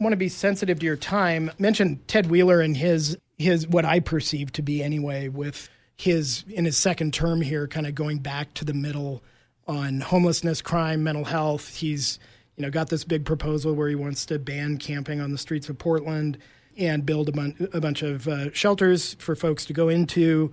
I 0.00 0.04
want 0.04 0.12
to 0.12 0.16
be 0.16 0.28
sensitive 0.28 0.78
to 0.78 0.86
your 0.86 0.96
time. 0.96 1.50
Mention 1.58 1.98
Ted 2.06 2.30
Wheeler 2.30 2.60
and 2.60 2.76
his 2.76 3.18
his 3.36 3.66
what 3.66 3.84
I 3.84 3.98
perceive 3.98 4.52
to 4.52 4.62
be 4.62 4.80
anyway 4.80 5.26
with 5.26 5.68
his 5.96 6.44
in 6.46 6.66
his 6.66 6.78
second 6.78 7.12
term 7.12 7.40
here, 7.40 7.66
kind 7.66 7.88
of 7.88 7.96
going 7.96 8.18
back 8.18 8.54
to 8.54 8.64
the 8.64 8.74
middle 8.74 9.20
on 9.66 10.02
homelessness, 10.02 10.62
crime, 10.62 11.02
mental 11.02 11.24
health. 11.24 11.74
He's 11.74 12.20
you 12.54 12.62
know 12.62 12.70
got 12.70 12.90
this 12.90 13.02
big 13.02 13.24
proposal 13.24 13.74
where 13.74 13.88
he 13.88 13.96
wants 13.96 14.24
to 14.26 14.38
ban 14.38 14.78
camping 14.78 15.20
on 15.20 15.32
the 15.32 15.38
streets 15.38 15.68
of 15.68 15.78
Portland 15.78 16.38
and 16.76 17.04
build 17.04 17.28
a, 17.28 17.32
bun- 17.32 17.68
a 17.72 17.80
bunch 17.80 18.02
of 18.02 18.28
uh, 18.28 18.52
shelters 18.52 19.14
for 19.14 19.34
folks 19.34 19.64
to 19.64 19.72
go 19.72 19.88
into 19.88 20.52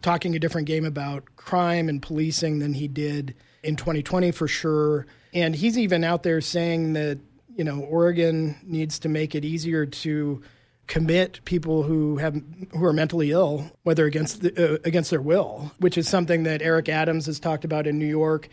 talking 0.00 0.34
a 0.34 0.38
different 0.38 0.66
game 0.66 0.84
about 0.84 1.24
crime 1.36 1.88
and 1.88 2.00
policing 2.00 2.58
than 2.58 2.72
he 2.74 2.88
did 2.88 3.34
in 3.62 3.76
2020 3.76 4.30
for 4.32 4.48
sure. 4.48 5.06
And 5.34 5.54
he's 5.54 5.78
even 5.78 6.04
out 6.04 6.22
there 6.22 6.40
saying 6.40 6.94
that, 6.94 7.18
you 7.54 7.64
know, 7.64 7.80
Oregon 7.80 8.56
needs 8.62 8.98
to 9.00 9.08
make 9.08 9.34
it 9.34 9.44
easier 9.44 9.86
to 9.86 10.42
commit 10.86 11.40
people 11.44 11.82
who 11.82 12.16
have 12.18 12.40
who 12.72 12.84
are 12.84 12.92
mentally 12.92 13.30
ill, 13.30 13.70
whether 13.82 14.04
against 14.04 14.42
the, 14.42 14.74
uh, 14.74 14.78
against 14.84 15.10
their 15.10 15.22
will, 15.22 15.72
which 15.78 15.96
is 15.96 16.08
something 16.08 16.42
that 16.42 16.60
Eric 16.62 16.88
Adams 16.88 17.26
has 17.26 17.38
talked 17.38 17.64
about 17.64 17.86
in 17.86 17.98
New 17.98 18.06
York. 18.06 18.48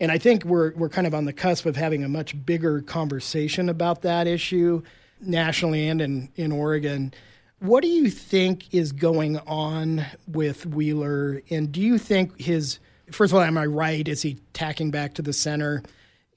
And 0.00 0.10
I 0.10 0.18
think 0.18 0.44
we're 0.44 0.72
we're 0.74 0.88
kind 0.88 1.06
of 1.06 1.14
on 1.14 1.24
the 1.24 1.32
cusp 1.32 1.66
of 1.66 1.76
having 1.76 2.04
a 2.04 2.08
much 2.08 2.46
bigger 2.46 2.80
conversation 2.82 3.68
about 3.68 4.02
that 4.02 4.26
issue 4.26 4.82
nationally 5.20 5.88
and 5.88 6.00
in, 6.00 6.28
in 6.36 6.52
Oregon. 6.52 7.12
What 7.62 7.82
do 7.84 7.88
you 7.88 8.10
think 8.10 8.74
is 8.74 8.90
going 8.90 9.38
on 9.38 10.04
with 10.26 10.66
Wheeler? 10.66 11.42
And 11.48 11.70
do 11.70 11.80
you 11.80 11.96
think 11.96 12.40
his, 12.40 12.80
first 13.12 13.32
of 13.32 13.36
all, 13.36 13.44
am 13.44 13.56
I 13.56 13.66
right? 13.66 14.08
Is 14.08 14.22
he 14.22 14.38
tacking 14.52 14.90
back 14.90 15.14
to 15.14 15.22
the 15.22 15.32
center? 15.32 15.84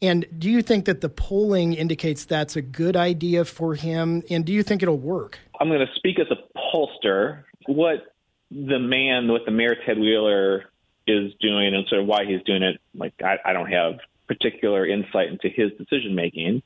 And 0.03 0.27
do 0.37 0.51
you 0.51 0.61
think 0.61 0.85
that 0.85 1.01
the 1.01 1.09
polling 1.09 1.73
indicates 1.73 2.25
that's 2.25 2.55
a 2.55 2.61
good 2.61 2.95
idea 2.95 3.43
for 3.43 3.73
him? 3.73 4.21
And 4.29 4.45
do 4.45 4.53
you 4.53 4.61
think 4.61 4.83
it'll 4.83 4.99
work? 4.99 5.39
I'm 5.59 5.67
going 5.67 5.79
to 5.79 5.91
speak 5.95 6.19
as 6.19 6.27
a 6.29 6.37
pollster. 6.55 7.41
What 7.65 8.13
the 8.51 8.77
man, 8.77 9.27
what 9.27 9.45
the 9.45 9.51
mayor 9.51 9.75
Ted 9.83 9.97
Wheeler 9.97 10.65
is 11.07 11.33
doing, 11.39 11.73
and 11.73 11.87
sort 11.87 12.01
of 12.01 12.07
why 12.07 12.25
he's 12.25 12.43
doing 12.43 12.61
it, 12.61 12.79
like 12.93 13.15
I, 13.23 13.37
I 13.43 13.53
don't 13.53 13.71
have 13.71 13.95
particular 14.27 14.85
insight 14.85 15.29
into 15.29 15.49
his 15.49 15.71
decision 15.71 16.13
making. 16.13 16.61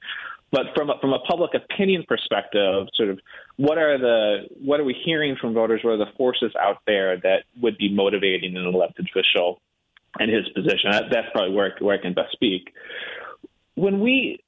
But 0.51 0.67
from 0.75 0.89
a, 0.89 0.93
from 0.99 1.13
a 1.13 1.19
public 1.19 1.51
opinion 1.53 2.05
perspective, 2.07 2.87
sort 2.95 3.09
of 3.09 3.19
what 3.57 3.77
are 3.77 3.97
the 3.97 4.47
what 4.63 4.79
are 4.79 4.83
we 4.83 4.95
hearing 5.05 5.35
from 5.39 5.53
voters? 5.53 5.81
What 5.83 5.91
are 5.91 5.97
the 5.97 6.11
forces 6.17 6.51
out 6.59 6.77
there 6.87 7.17
that 7.17 7.43
would 7.61 7.77
be 7.77 7.93
motivating 7.93 8.57
an 8.57 8.65
elected 8.65 9.07
official 9.09 9.61
and 10.19 10.31
his 10.31 10.47
position? 10.49 10.91
That, 10.91 11.03
that's 11.11 11.27
probably 11.31 11.53
where 11.53 11.75
where 11.79 11.97
I 11.97 12.01
can 12.01 12.13
best 12.13 12.31
speak. 12.31 12.73
When 13.75 13.99
we 13.99 14.39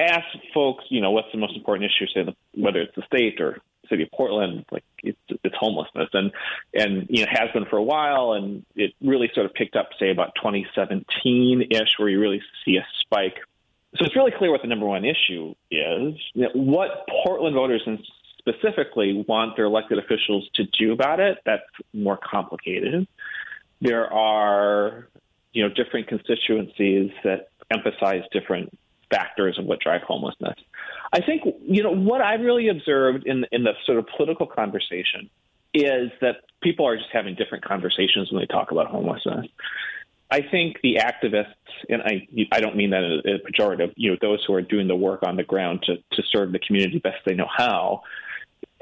ask 0.00 0.26
folks, 0.54 0.84
you 0.88 1.00
know, 1.00 1.10
what's 1.10 1.28
the 1.32 1.38
most 1.38 1.56
important 1.56 1.90
issue, 1.90 2.06
say 2.12 2.24
the, 2.24 2.34
whether 2.60 2.80
it's 2.80 2.94
the 2.96 3.02
state 3.02 3.40
or 3.40 3.58
city 3.88 4.04
of 4.04 4.10
Portland, 4.10 4.64
like 4.70 4.84
it's, 5.02 5.18
it's 5.44 5.54
homelessness, 5.58 6.08
and 6.12 6.32
and 6.74 7.06
you 7.10 7.24
know 7.24 7.30
has 7.30 7.50
been 7.52 7.66
for 7.66 7.76
a 7.76 7.82
while, 7.82 8.32
and 8.32 8.64
it 8.74 8.92
really 9.02 9.30
sort 9.34 9.46
of 9.46 9.54
picked 9.54 9.76
up, 9.76 9.90
say 9.98 10.10
about 10.10 10.34
2017 10.36 11.68
ish, 11.70 11.98
where 11.98 12.08
you 12.08 12.20
really 12.20 12.42
see 12.64 12.76
a 12.76 12.86
spike 13.00 13.38
so 13.96 14.06
it's 14.06 14.16
really 14.16 14.32
clear 14.36 14.50
what 14.50 14.62
the 14.62 14.68
number 14.68 14.86
one 14.86 15.04
issue 15.04 15.54
is. 15.70 16.14
You 16.34 16.44
know, 16.44 16.50
what 16.54 17.06
Portland 17.24 17.54
voters 17.54 17.82
specifically 18.38 19.24
want 19.28 19.56
their 19.56 19.66
elected 19.66 19.98
officials 19.98 20.48
to 20.54 20.64
do 20.78 20.92
about 20.92 21.20
it, 21.20 21.38
that's 21.44 21.62
more 21.92 22.18
complicated. 22.18 23.06
There 23.80 24.12
are, 24.12 25.08
you 25.52 25.62
know, 25.62 25.68
different 25.74 26.08
constituencies 26.08 27.10
that 27.24 27.48
emphasize 27.70 28.22
different 28.32 28.76
factors 29.10 29.58
of 29.58 29.66
what 29.66 29.80
drive 29.80 30.02
homelessness. 30.02 30.58
I 31.12 31.20
think, 31.20 31.42
you 31.60 31.82
know, 31.82 31.92
what 31.94 32.22
I've 32.22 32.40
really 32.40 32.68
observed 32.68 33.26
in 33.26 33.44
in 33.52 33.64
the 33.64 33.72
sort 33.84 33.98
of 33.98 34.06
political 34.16 34.46
conversation 34.46 35.28
is 35.74 36.10
that 36.20 36.36
people 36.62 36.86
are 36.86 36.96
just 36.96 37.10
having 37.12 37.34
different 37.34 37.64
conversations 37.64 38.30
when 38.30 38.40
they 38.40 38.46
talk 38.46 38.70
about 38.70 38.86
homelessness. 38.86 39.46
I 40.32 40.40
think 40.50 40.78
the 40.82 40.96
activists, 40.96 41.44
and 41.90 42.00
I 42.00 42.26
I 42.52 42.60
don't 42.60 42.74
mean 42.74 42.88
that 42.90 43.04
in 43.04 43.34
a 43.34 43.38
pejorative, 43.38 43.92
you 43.96 44.12
know, 44.12 44.16
those 44.22 44.42
who 44.46 44.54
are 44.54 44.62
doing 44.62 44.88
the 44.88 44.96
work 44.96 45.22
on 45.24 45.36
the 45.36 45.44
ground 45.44 45.82
to, 45.82 45.96
to 45.96 46.22
serve 46.32 46.52
the 46.52 46.58
community 46.58 46.98
best 47.00 47.18
they 47.26 47.34
know 47.34 47.48
how, 47.54 48.00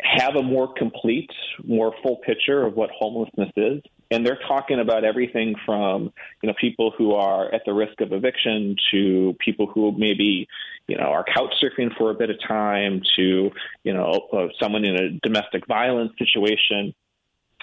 have 0.01 0.37
a 0.37 0.43
more 0.43 0.73
complete, 0.73 1.31
more 1.65 1.93
full 2.05 2.19
picture 2.19 2.65
of 2.65 2.75
what 2.75 2.91
homelessness 2.97 3.51
is. 3.57 3.83
And 4.13 4.25
they're 4.25 4.39
talking 4.47 4.79
about 4.79 5.05
everything 5.05 5.57
from, 5.67 6.13
you 6.41 6.47
know, 6.47 6.55
people 6.61 6.93
who 6.97 7.15
are 7.15 7.53
at 7.53 7.63
the 7.67 7.73
risk 7.73 8.01
of 8.01 8.13
eviction 8.13 8.77
to 8.93 9.37
people 9.45 9.67
who 9.67 9.91
maybe, 9.99 10.47
you 10.87 10.97
know, 10.97 11.07
are 11.07 11.25
couch 11.25 11.53
surfing 11.61 11.97
for 11.99 12.13
a 12.13 12.15
bit 12.15 12.31
of 12.31 12.37
time 12.47 13.03
to, 13.17 13.51
you 13.83 13.93
know, 13.93 14.29
uh, 14.33 14.47
someone 14.63 14.85
in 14.85 14.95
a 14.95 15.11
domestic 15.21 15.67
violence 15.67 16.13
situation 16.17 16.95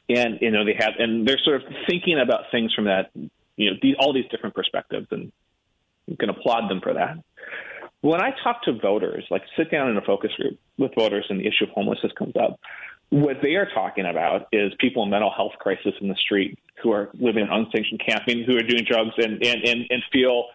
and 0.09 0.39
you 0.39 0.51
know 0.51 0.63
they 0.63 0.73
have 0.79 0.93
and 0.99 1.27
they're 1.27 1.39
sort 1.43 1.61
of 1.61 1.63
thinking 1.85 2.17
about 2.17 2.45
things 2.49 2.73
from 2.73 2.85
that 2.85 3.11
you 3.57 3.71
know, 3.71 3.77
all 3.99 4.13
these 4.13 4.27
different 4.31 4.55
perspectives, 4.55 5.07
and 5.11 5.31
you 6.07 6.15
can 6.17 6.29
applaud 6.29 6.69
them 6.69 6.79
for 6.81 6.93
that. 6.93 7.17
When 8.01 8.21
I 8.21 8.31
talk 8.43 8.63
to 8.63 8.73
voters, 8.73 9.25
like 9.29 9.41
sit 9.57 9.71
down 9.71 9.89
in 9.89 9.97
a 9.97 10.01
focus 10.01 10.31
group 10.37 10.57
with 10.77 10.91
voters 10.95 11.25
and 11.29 11.39
the 11.39 11.47
issue 11.47 11.65
of 11.65 11.71
homelessness 11.71 12.11
comes 12.17 12.35
up, 12.35 12.59
what 13.09 13.37
they 13.41 13.55
are 13.55 13.67
talking 13.73 14.05
about 14.05 14.47
is 14.51 14.71
people 14.79 15.03
in 15.03 15.09
mental 15.09 15.31
health 15.35 15.53
crisis 15.59 15.93
in 15.99 16.07
the 16.07 16.15
street 16.15 16.59
who 16.81 16.91
are 16.91 17.09
living 17.19 17.43
in 17.43 17.49
unsanctioned 17.49 18.01
camping, 18.05 18.43
who 18.45 18.55
are 18.55 18.63
doing 18.63 18.83
drugs 18.87 19.13
and, 19.17 19.43
and, 19.43 19.63
and, 19.67 19.85
and 19.89 20.03
feel 20.11 20.45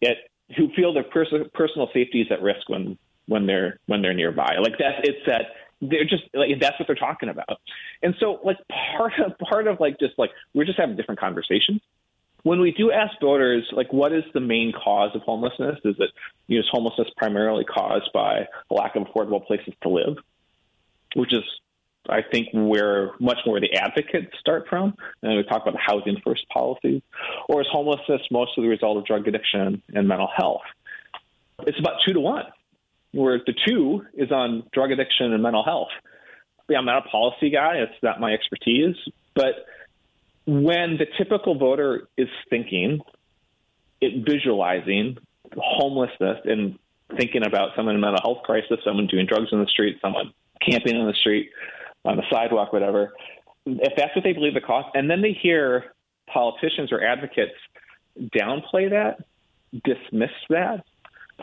it, 0.00 0.18
who 0.56 0.68
feel 0.74 0.92
their 0.92 1.04
pers- 1.04 1.32
personal 1.54 1.88
safety 1.94 2.20
is 2.20 2.26
at 2.30 2.42
risk 2.42 2.68
when, 2.68 2.98
when 3.26 3.46
they're, 3.46 3.78
when 3.86 4.02
they're 4.02 4.14
nearby. 4.14 4.56
Like 4.60 4.76
that, 4.78 5.04
it's 5.04 5.24
that 5.26 5.46
they're 5.80 6.04
just 6.04 6.24
like 6.34 6.50
that's 6.60 6.78
what 6.78 6.86
they're 6.86 6.94
talking 6.94 7.28
about. 7.28 7.58
And 8.02 8.14
so 8.20 8.38
like 8.44 8.58
part 8.68 9.12
of 9.24 9.38
part 9.38 9.66
of 9.66 9.80
like 9.80 9.98
just 9.98 10.18
like 10.18 10.30
we're 10.54 10.64
just 10.64 10.78
having 10.78 10.96
different 10.96 11.20
conversations. 11.20 11.80
When 12.42 12.60
we 12.60 12.72
do 12.72 12.90
ask 12.90 13.20
voters 13.20 13.68
like 13.72 13.92
what 13.92 14.12
is 14.12 14.24
the 14.32 14.40
main 14.40 14.72
cause 14.72 15.10
of 15.14 15.22
homelessness? 15.22 15.78
Is 15.84 15.96
it 15.98 16.10
you 16.46 16.58
know, 16.58 16.60
is 16.60 16.68
homelessness 16.70 17.08
primarily 17.16 17.64
caused 17.64 18.10
by 18.12 18.46
a 18.70 18.74
lack 18.74 18.96
of 18.96 19.04
affordable 19.04 19.44
places 19.46 19.74
to 19.82 19.88
live? 19.88 20.16
Which 21.14 21.32
is 21.32 21.42
I 22.08 22.22
think 22.22 22.48
where 22.52 23.12
much 23.20 23.38
more 23.44 23.60
the 23.60 23.74
advocates 23.74 24.32
start 24.38 24.66
from, 24.68 24.94
and 25.22 25.36
we 25.36 25.42
talk 25.42 25.62
about 25.62 25.78
housing 25.78 26.16
first 26.24 26.48
policies, 26.48 27.02
or 27.48 27.60
is 27.60 27.66
homelessness 27.70 28.22
mostly 28.30 28.64
the 28.64 28.68
result 28.68 28.96
of 28.96 29.04
drug 29.04 29.28
addiction 29.28 29.82
and 29.94 30.08
mental 30.08 30.28
health? 30.34 30.62
It's 31.66 31.78
about 31.78 31.96
two 32.06 32.14
to 32.14 32.20
one 32.20 32.44
where 33.12 33.40
the 33.44 33.54
two 33.66 34.06
is 34.14 34.30
on 34.30 34.64
drug 34.72 34.92
addiction 34.92 35.32
and 35.32 35.42
mental 35.42 35.64
health. 35.64 35.88
Yeah, 36.68 36.78
I'm 36.78 36.84
not 36.84 37.06
a 37.06 37.08
policy 37.08 37.50
guy, 37.50 37.76
it's 37.78 38.02
not 38.02 38.20
my 38.20 38.32
expertise, 38.32 38.96
but 39.34 39.66
when 40.50 40.98
the 40.98 41.06
typical 41.16 41.56
voter 41.56 42.08
is 42.16 42.28
thinking, 42.48 43.00
it 44.00 44.26
visualizing 44.28 45.16
homelessness 45.56 46.38
and 46.44 46.76
thinking 47.16 47.46
about 47.46 47.70
someone 47.76 47.94
in 47.94 48.02
a 48.02 48.04
mental 48.04 48.20
health 48.20 48.42
crisis, 48.42 48.78
someone 48.84 49.06
doing 49.06 49.26
drugs 49.26 49.48
in 49.52 49.60
the 49.60 49.66
street, 49.66 49.98
someone 50.02 50.32
camping 50.60 50.96
in 50.96 51.06
the 51.06 51.14
street, 51.14 51.50
on 52.04 52.16
the 52.16 52.24
sidewalk, 52.30 52.72
whatever, 52.72 53.12
if 53.64 53.92
that's 53.96 54.14
what 54.16 54.24
they 54.24 54.32
believe 54.32 54.54
the 54.54 54.60
cost, 54.60 54.88
and 54.94 55.08
then 55.08 55.22
they 55.22 55.36
hear 55.40 55.94
politicians 56.26 56.90
or 56.90 57.04
advocates 57.04 57.54
downplay 58.18 58.90
that, 58.90 59.18
dismiss 59.84 60.30
that, 60.48 60.84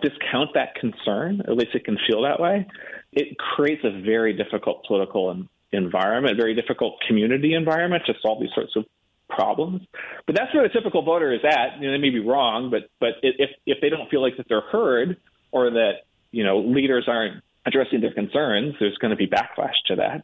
discount 0.02 0.50
that 0.54 0.76
concern, 0.76 1.42
at 1.48 1.56
least 1.56 1.76
it 1.76 1.86
can 1.86 1.98
feel 2.08 2.24
that 2.24 2.42
way, 2.42 2.68
it 3.14 3.38
creates 3.38 3.84
a 3.86 4.02
very 4.02 4.34
difficult 4.34 4.84
political 4.86 5.48
environment, 5.72 6.38
very 6.38 6.56
difficult 6.56 6.96
community 7.08 7.54
environment 7.54 8.04
to 8.06 8.14
solve 8.22 8.42
these 8.42 8.54
sorts 8.54 8.76
of 8.76 8.86
problems. 9.30 9.82
But 10.26 10.36
that's 10.36 10.54
where 10.54 10.64
the 10.64 10.74
typical 10.74 11.04
voter 11.04 11.34
is 11.34 11.42
at. 11.46 11.80
You 11.80 11.88
know, 11.88 11.92
they 11.94 12.02
may 12.02 12.10
be 12.10 12.20
wrong, 12.20 12.70
but 12.70 12.90
but 13.00 13.16
if 13.24 13.50
if 13.66 13.80
they 13.82 13.90
don't 13.90 14.10
feel 14.10 14.22
like 14.22 14.38
that 14.38 14.48
they're 14.50 14.62
heard 14.62 15.18
or 15.52 15.72
that 15.72 16.06
you 16.32 16.44
know 16.44 16.60
leaders 16.60 17.06
aren't 17.08 17.44
addressing 17.66 18.02
their 18.02 18.14
concerns, 18.14 18.76
there's 18.80 18.98
going 18.98 19.12
to 19.12 19.18
be 19.18 19.28
backlash 19.28 19.76
to 19.88 19.96
that. 19.98 20.24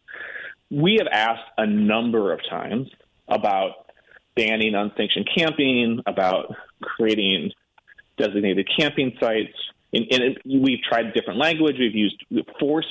We 0.71 0.97
have 0.99 1.07
asked 1.11 1.49
a 1.57 1.67
number 1.67 2.31
of 2.33 2.39
times 2.49 2.89
about 3.27 3.91
banning 4.35 4.75
unsanctioned 4.75 5.29
camping, 5.35 6.01
about 6.05 6.55
creating 6.81 7.51
designated 8.17 8.67
camping 8.77 9.15
sites. 9.19 9.53
And, 9.91 10.05
and 10.11 10.23
it, 10.23 10.37
we've 10.45 10.81
tried 10.81 11.13
different 11.13 11.39
language. 11.39 11.75
We've 11.77 11.93
used 11.93 12.23
we've 12.31 12.45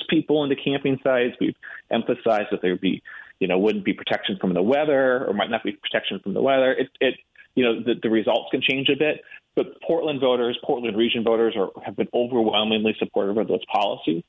people 0.09 0.43
into 0.43 0.55
camping 0.55 0.99
sites. 1.03 1.35
We've 1.39 1.55
emphasized 1.91 2.47
that 2.51 2.61
there 2.61 2.77
be, 2.77 3.01
you 3.43 3.47
know, 3.49 3.59
wouldn't 3.59 3.83
be 3.83 3.91
protection 3.91 4.37
from 4.39 4.53
the 4.53 4.61
weather 4.61 5.25
or 5.25 5.33
might 5.33 5.49
not 5.49 5.65
be 5.65 5.73
protection 5.73 6.17
from 6.19 6.33
the 6.33 6.41
weather. 6.41 6.71
It, 6.71 6.87
it 7.01 7.15
you 7.55 7.65
know, 7.65 7.83
the, 7.83 7.95
the 8.01 8.09
results 8.09 8.47
can 8.51 8.61
change 8.61 8.87
a 8.87 8.95
bit. 8.95 9.19
But 9.53 9.81
Portland 9.81 10.21
voters, 10.21 10.57
Portland 10.63 10.95
region 10.95 11.25
voters, 11.25 11.53
are, 11.57 11.69
have 11.85 11.97
been 11.97 12.07
overwhelmingly 12.13 12.95
supportive 12.97 13.37
of 13.37 13.49
those 13.49 13.65
policies. 13.65 14.23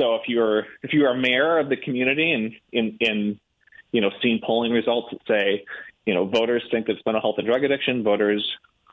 So 0.00 0.14
if 0.14 0.22
you're 0.26 0.60
if 0.82 0.94
you 0.94 1.04
are 1.04 1.14
mayor 1.14 1.58
of 1.58 1.68
the 1.68 1.76
community 1.76 2.32
and 2.32 2.54
in 2.72 2.96
in 2.98 3.38
you 3.92 4.00
know 4.00 4.10
seen 4.22 4.40
polling 4.42 4.72
results 4.72 5.08
that 5.12 5.20
say 5.28 5.64
you 6.06 6.14
know 6.14 6.24
voters 6.24 6.64
think 6.70 6.88
it's 6.88 7.00
mental 7.04 7.20
health 7.20 7.34
and 7.36 7.46
drug 7.46 7.62
addiction, 7.62 8.02
voters 8.02 8.42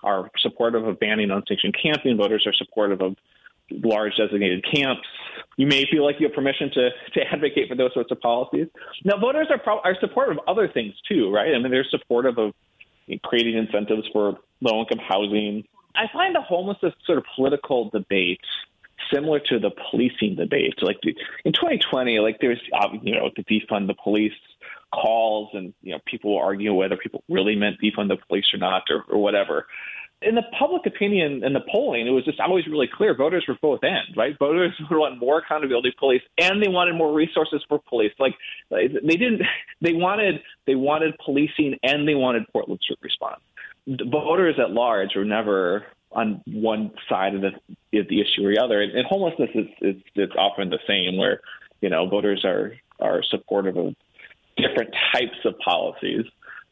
are 0.04 0.30
supportive 0.40 0.86
of 0.86 1.00
banning 1.00 1.32
unsanctioned 1.32 1.74
camping. 1.82 2.18
Voters 2.18 2.46
are 2.46 2.54
supportive 2.54 3.02
of 3.02 3.16
large 3.84 4.16
designated 4.18 4.66
camps. 4.74 5.08
You 5.58 5.68
may 5.68 5.86
feel 5.90 6.04
like 6.04 6.16
you 6.20 6.28
have 6.28 6.36
permission 6.36 6.72
to, 6.74 6.90
to 7.14 7.22
advocate 7.32 7.70
for 7.70 7.76
those 7.76 7.94
sorts 7.94 8.12
of 8.12 8.20
policies. 8.20 8.68
Now, 9.04 9.18
voters 9.20 9.48
are, 9.50 9.60
pro- 9.60 9.80
are 9.80 9.96
supportive 10.00 10.38
of 10.38 10.44
other 10.48 10.68
things 10.68 10.94
too, 11.08 11.32
right? 11.32 11.54
I 11.54 11.60
mean, 11.60 11.72
they're 11.72 11.86
supportive 11.90 12.38
of 12.38 12.54
creating 13.24 13.58
incentives 13.58 14.08
for 14.12 14.40
low 14.62 14.80
income 14.82 15.00
housing. 15.00 15.66
I 15.96 16.06
find 16.12 16.34
the 16.34 16.42
homelessness 16.42 16.94
sort 17.06 17.18
of 17.18 17.26
political 17.36 17.90
debate 17.90 18.40
similar 19.14 19.40
to 19.40 19.60
the 19.60 19.72
policing 19.92 20.36
debate. 20.36 20.76
Like 20.82 20.98
in 21.46 21.54
2020, 21.54 22.20
like 22.20 22.38
there's 22.40 22.62
uh, 22.74 22.90
you 23.02 23.16
know 23.16 23.30
to 23.36 23.44
defund 23.44 23.88
the 23.88 23.96
police 24.02 24.34
calls, 24.94 25.50
and 25.54 25.74
you 25.82 25.94
know 25.94 26.00
people 26.06 26.34
will 26.34 26.42
argue 26.42 26.74
whether 26.74 26.98
people 26.98 27.24
really 27.30 27.56
meant 27.56 27.78
defund 27.82 28.10
the 28.10 28.18
police 28.28 28.46
or 28.54 28.58
not, 28.58 28.84
or, 28.90 29.04
or 29.10 29.22
whatever. 29.22 29.68
In 30.26 30.36
the 30.36 30.44
public 30.58 30.86
opinion 30.86 31.44
and 31.44 31.56
the 31.56 31.62
polling, 31.72 32.08
it 32.08 32.12
was 32.12 32.26
just 32.26 32.40
always 32.40 32.68
really 32.68 32.90
clear. 32.92 33.16
Voters 33.16 33.46
were 33.48 33.58
both 33.62 33.84
ends, 33.84 34.16
right? 34.16 34.38
Voters 34.40 34.74
would 34.90 34.98
want 34.98 35.20
more 35.20 35.40
accountability 35.40 35.92
for 35.92 36.00
police, 36.00 36.22
and 36.40 36.62
they 36.62 36.68
wanted 36.68 36.96
more 36.96 37.14
resources 37.14 37.64
for 37.68 37.80
police. 37.90 38.14
Like 38.20 38.34
they 38.70 38.88
didn't, 38.88 39.42
they 39.82 39.94
wanted 39.94 40.42
they 40.66 40.76
wanted 40.76 41.16
policing, 41.24 41.78
and 41.84 42.08
they 42.08 42.16
wanted 42.16 42.44
Portland 42.52 42.82
to 42.88 42.96
respond. 43.02 43.38
The 43.86 44.06
voters 44.10 44.56
at 44.60 44.72
large 44.72 45.16
were 45.16 45.26
never 45.26 45.86
on 46.12 46.42
one 46.46 46.92
side 47.10 47.36
of 47.36 47.42
the 47.42 47.52
the 47.92 48.22
issue 48.22 48.46
or 48.46 48.54
the 48.54 48.62
other. 48.64 48.82
And, 48.82 48.92
and 48.94 49.06
homelessness 49.06 49.50
is, 49.54 49.68
is 49.82 50.02
it's 50.16 50.34
often 50.38 50.70
the 50.70 50.80
same, 50.88 51.18
where 51.18 51.42
you 51.82 51.90
know 51.90 52.08
voters 52.08 52.46
are 52.46 52.74
are 53.00 53.22
supportive 53.30 53.78
of 53.78 53.96
different 54.58 54.94
types 55.14 55.38
of 55.46 55.58
policies. 55.60 56.26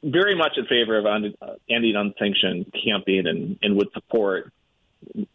Very 0.04 0.36
much 0.36 0.58
in 0.58 0.66
favor 0.66 0.98
of 0.98 1.06
ending 1.06 1.96
uh, 1.96 2.00
unsanctioned 2.00 2.74
camping 2.84 3.28
and, 3.28 3.58
and 3.62 3.76
would 3.76 3.90
support 3.94 4.52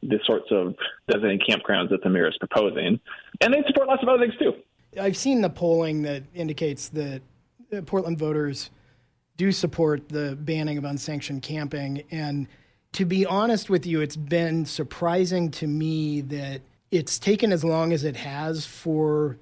the 0.03 0.19
sorts 0.25 0.47
of 0.51 0.75
designated 1.09 1.43
campgrounds 1.49 1.91
that 1.91 2.03
the 2.03 2.11
mayor 2.11 2.29
is 2.29 2.37
proposing. 2.39 3.01
And 3.41 3.55
they 3.55 3.63
support 3.67 3.89
lots 3.89 4.03
of 4.03 4.09
other 4.09 4.27
things 4.27 4.39
too. 4.39 4.55
I've 5.01 5.17
seen 5.17 5.41
the 5.41 5.51
polling 5.51 6.03
that 6.03 6.23
indicates 6.35 6.89
that 6.91 7.23
Portland 7.87 8.19
voters 8.19 8.71
do 9.37 9.53
support 9.53 10.09
the 10.09 10.37
banning 10.41 10.79
of 10.79 10.85
unsanctioned 10.85 11.43
camping. 11.43 12.03
And 12.11 12.47
to 12.93 13.05
be 13.05 13.27
honest 13.27 13.69
with 13.69 13.87
you, 13.87 14.01
it's 14.01 14.17
been 14.17 14.65
surprising 14.65 15.51
to 15.53 15.67
me 15.67 16.23
that 16.23 16.63
it's 16.91 17.19
taken 17.19 17.53
as 17.53 17.63
long 17.65 17.93
as 17.93 18.05
it 18.05 18.17
has 18.17 18.65
for 18.65 19.37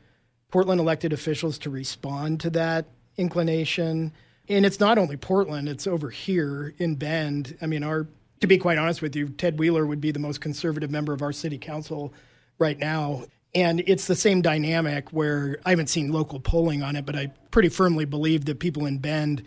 Portland 0.51 0.81
elected 0.81 1.13
officials 1.13 1.59
to 1.59 1.71
respond 1.71 2.41
to 2.41 2.51
that 2.51 2.87
inclination. 3.17 4.13
And 4.49 4.67
it's 4.67 4.81
not 4.81 4.99
only 4.99 5.17
Portland, 5.17 5.69
it's 5.69 5.87
over 5.87 6.11
here 6.11 6.75
in 6.79 6.97
Bend. 6.97 7.57
I 7.63 7.67
mean, 7.67 7.83
our 7.83 8.07
to 8.41 8.47
be 8.47 8.59
quite 8.59 8.77
honest 8.77 9.01
with 9.01 9.17
you, 9.17 9.29
Ted 9.29 9.59
Wheeler 9.59 9.87
would 9.87 10.01
be 10.03 10.11
the 10.11 10.19
most 10.19 10.41
conservative 10.41 10.91
member 10.91 11.15
of 11.15 11.23
our 11.23 11.33
city 11.33 11.57
council 11.57 12.13
right 12.59 12.79
now. 12.79 13.25
And 13.55 13.83
it's 13.87 14.07
the 14.07 14.17
same 14.17 14.43
dynamic 14.43 15.11
where 15.11 15.59
I 15.65 15.71
haven't 15.71 15.89
seen 15.89 16.13
local 16.13 16.41
polling 16.41 16.83
on 16.83 16.97
it, 16.97 17.07
but 17.07 17.17
I 17.17 17.29
pretty 17.51 17.69
firmly 17.69 18.05
believe 18.05 18.45
that 18.47 18.59
people 18.59 18.85
in 18.85 18.99
Bend, 18.99 19.45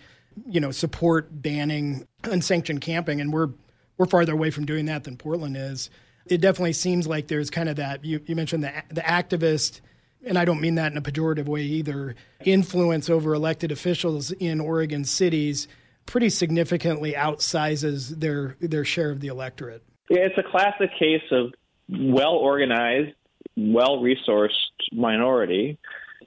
you 0.47 0.59
know, 0.59 0.71
support 0.71 1.27
banning 1.29 2.07
unsanctioned 2.23 2.81
camping. 2.81 3.21
And 3.21 3.31
we're 3.31 3.49
we're 3.97 4.07
farther 4.07 4.33
away 4.33 4.49
from 4.49 4.65
doing 4.65 4.85
that 4.85 5.03
than 5.03 5.17
Portland 5.17 5.57
is. 5.57 5.89
It 6.25 6.41
definitely 6.41 6.73
seems 6.73 7.07
like 7.07 7.27
there's 7.27 7.49
kind 7.49 7.69
of 7.69 7.75
that 7.75 8.03
you, 8.03 8.21
you 8.25 8.35
mentioned 8.35 8.63
the 8.63 8.71
the 8.89 9.01
activist 9.01 9.81
and 10.25 10.37
I 10.37 10.45
don't 10.45 10.61
mean 10.61 10.75
that 10.75 10.91
in 10.91 10.97
a 10.97 11.01
pejorative 11.01 11.45
way 11.45 11.61
either, 11.61 12.15
influence 12.43 13.09
over 13.09 13.33
elected 13.33 13.71
officials 13.71 14.31
in 14.31 14.59
Oregon 14.59 15.05
cities 15.05 15.67
pretty 16.05 16.29
significantly 16.29 17.13
outsizes 17.13 18.19
their 18.19 18.55
their 18.59 18.85
share 18.85 19.11
of 19.11 19.19
the 19.19 19.27
electorate. 19.27 19.83
Yeah, 20.09 20.21
it's 20.21 20.37
a 20.37 20.49
classic 20.49 20.89
case 20.97 21.23
of 21.31 21.53
well 21.89 22.33
organized, 22.33 23.13
well 23.55 24.01
resourced 24.01 24.51
minority 24.91 25.77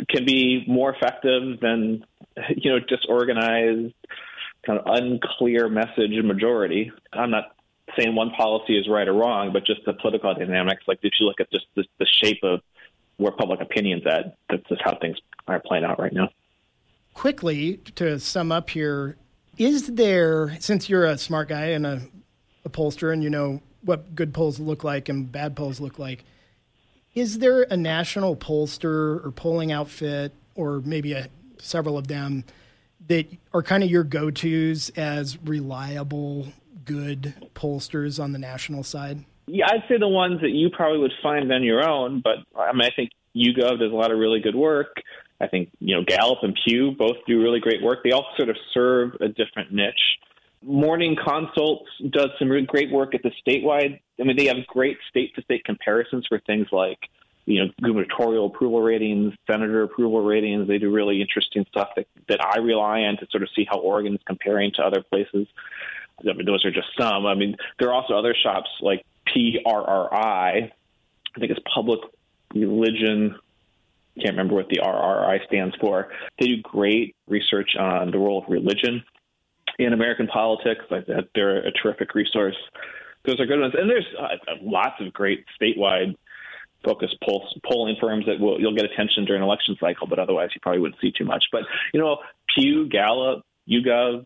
can 0.09 0.25
be 0.25 0.65
more 0.67 0.95
effective 0.95 1.61
than 1.61 2.05
you 2.57 2.73
know 2.73 2.79
disorganized, 2.81 3.95
kind 4.65 4.79
of 4.79 4.85
unclear 4.87 5.69
message 5.69 6.13
majority. 6.25 6.93
I'm 7.13 7.31
not 7.31 7.57
saying 7.99 8.15
one 8.15 8.31
policy 8.31 8.79
is 8.79 8.89
right 8.89 9.09
or 9.09 9.15
wrong, 9.15 9.53
but 9.53 9.67
just 9.67 9.81
the 9.85 9.93
political 9.95 10.33
dynamics. 10.35 10.83
Like 10.87 10.99
if 11.03 11.13
you 11.19 11.27
look 11.27 11.41
at 11.41 11.51
just 11.51 11.67
the, 11.75 11.85
the 11.99 12.07
shape 12.07 12.41
of 12.43 12.61
where 13.21 13.33
public 13.33 13.61
opinion's 13.61 14.07
at. 14.07 14.37
That's 14.49 14.67
just 14.67 14.81
how 14.83 14.97
things 14.99 15.19
are 15.47 15.61
playing 15.61 15.85
out 15.85 16.01
right 16.01 16.13
now. 16.13 16.31
Quickly, 17.13 17.77
to 17.97 18.19
sum 18.19 18.51
up 18.51 18.71
here, 18.71 19.17
is 19.59 19.89
there, 19.89 20.57
since 20.59 20.89
you're 20.89 21.05
a 21.05 21.19
smart 21.19 21.51
guy 21.51 21.67
and 21.67 21.85
a, 21.85 22.01
a 22.65 22.71
pollster 22.71 23.13
and 23.13 23.23
you 23.23 23.29
know 23.29 23.61
what 23.83 24.15
good 24.15 24.33
polls 24.33 24.59
look 24.59 24.85
like 24.85 25.11
and 25.11 25.31
bad 25.31 25.55
polls 25.55 25.81
look 25.81 25.99
like, 25.99 26.25
is 27.15 27.41
there 27.41 27.65
a 27.65 27.77
national 27.77 28.37
pollster 28.37 29.25
or 29.25 29.31
polling 29.37 29.71
outfit, 29.71 30.33
or 30.55 30.81
maybe 30.81 31.13
a, 31.13 31.29
several 31.59 31.99
of 31.99 32.09
them, 32.09 32.45
that 33.09 33.27
are 33.53 33.63
kind 33.63 33.85
of 33.85 33.91
your 33.91 34.05
go 34.05 34.31
tos 34.31 34.89
as 34.97 35.37
reliable, 35.43 36.49
good 36.87 37.35
pollsters 37.55 38.23
on 38.23 38.33
the 38.33 38.39
national 38.39 38.83
side? 38.83 39.25
Yeah, 39.53 39.67
I'd 39.69 39.85
say 39.89 39.99
the 39.99 40.09
ones 40.09 40.41
that 40.43 40.51
you 40.51 40.71
probably 40.71 40.99
would 40.99 41.13
find 41.23 41.53
on 41.53 41.65
your 41.65 41.87
own, 41.87 42.21
but 42.23 42.39
I 42.57 42.73
mean, 42.73 42.83
I 42.83 42.91
think 42.95 43.11
YouGov 43.35 43.81
does 43.81 43.93
a 43.93 43.95
lot 43.95 44.13
of 44.13 44.19
really 44.19 44.41
good 44.41 44.55
work. 44.55 45.03
I 45.41 45.49
think 45.49 45.71
you 45.81 45.97
know 45.97 46.05
Gallup 46.07 46.39
and 46.43 46.57
Pew 46.65 46.93
both 46.93 47.17
do 47.27 47.43
really 47.43 47.61
great 47.61 47.83
work. 47.83 48.01
They 48.05 48.13
all 48.13 48.27
sort 48.37 48.49
of 48.49 48.57
serve 48.73 49.15
a 49.21 49.29
different 49.29 49.73
niche. 49.73 50.19
Morning 50.63 51.17
Consults 51.17 51.89
does 52.11 52.29
some 52.39 52.49
really 52.49 52.67
great 52.67 52.93
work 52.93 53.15
at 53.15 53.23
the 53.23 53.33
statewide. 53.47 53.99
I 54.21 54.25
mean, 54.25 54.37
they 54.37 54.47
have 54.47 54.59
great 54.67 54.99
state-to-state 55.09 55.65
comparisons 55.65 56.27
for 56.29 56.39
things 56.41 56.67
like 56.71 56.99
you 57.47 57.65
know, 57.65 57.73
gubernatorial 57.83 58.47
approval 58.47 58.83
ratings, 58.83 59.33
senator 59.51 59.83
approval 59.83 60.23
ratings. 60.23 60.69
They 60.69 60.79
do 60.79 60.93
really 60.93 61.21
interesting 61.21 61.65
stuff 61.69 61.89
that, 61.97 62.07
that 62.29 62.39
I 62.45 62.59
rely 62.59 63.01
on 63.01 63.17
to 63.17 63.27
sort 63.31 63.43
of 63.43 63.49
see 63.57 63.67
how 63.69 63.79
Oregon 63.79 64.15
is 64.15 64.21
comparing 64.27 64.71
to 64.77 64.83
other 64.83 65.03
places. 65.03 65.49
I 66.21 66.33
mean, 66.35 66.45
those 66.45 66.65
are 66.65 66.71
just 66.71 66.89
some. 66.99 67.27
I 67.27 67.35
mean, 67.35 67.57
there 67.79 67.89
are 67.89 67.95
also 67.95 68.15
other 68.15 68.35
shops 68.41 68.69
like 68.83 69.05
PRRI. 69.35 70.71
I 71.33 71.39
think 71.39 71.51
it's 71.51 71.61
Public 71.73 72.01
Religion. 72.55 73.37
Can't 74.17 74.37
remember 74.37 74.55
what 74.55 74.69
the 74.69 74.81
RRI 74.83 75.47
stands 75.47 75.75
for. 75.77 76.09
They 76.39 76.47
do 76.47 76.63
great 76.63 77.15
research 77.29 77.77
on 77.79 78.11
the 78.11 78.19
role 78.19 78.43
of 78.43 78.51
religion 78.51 79.05
in 79.79 79.93
American 79.93 80.27
politics. 80.27 80.85
They're 81.35 81.59
a 81.59 81.73
terrific 81.73 82.15
resource. 82.15 82.57
Those 83.25 83.39
are 83.39 83.47
good 83.47 83.61
ones, 83.61 83.75
and 83.79 83.89
there's 83.89 84.07
uh, 84.19 84.55
lots 84.63 85.01
of 85.01 85.13
great 85.13 85.45
statewide 85.61 86.17
focused 86.85 87.17
poll, 87.23 87.47
polling 87.65 87.97
firms 88.01 88.25
that 88.27 88.41
will 88.41 88.61
you'll 88.61 88.75
get 88.75 88.85
attention 88.85 89.25
during 89.27 89.43
election 89.43 89.77
cycle, 89.79 90.07
but 90.07 90.19
otherwise 90.19 90.51
you 90.55 90.61
probably 90.61 90.81
wouldn't 90.81 91.01
see 91.01 91.13
too 91.13 91.25
much. 91.25 91.45
But 91.53 91.63
you 91.93 92.01
know, 92.01 92.19
Pew, 92.55 92.89
Gallup, 92.89 93.45
YouGov, 93.69 94.25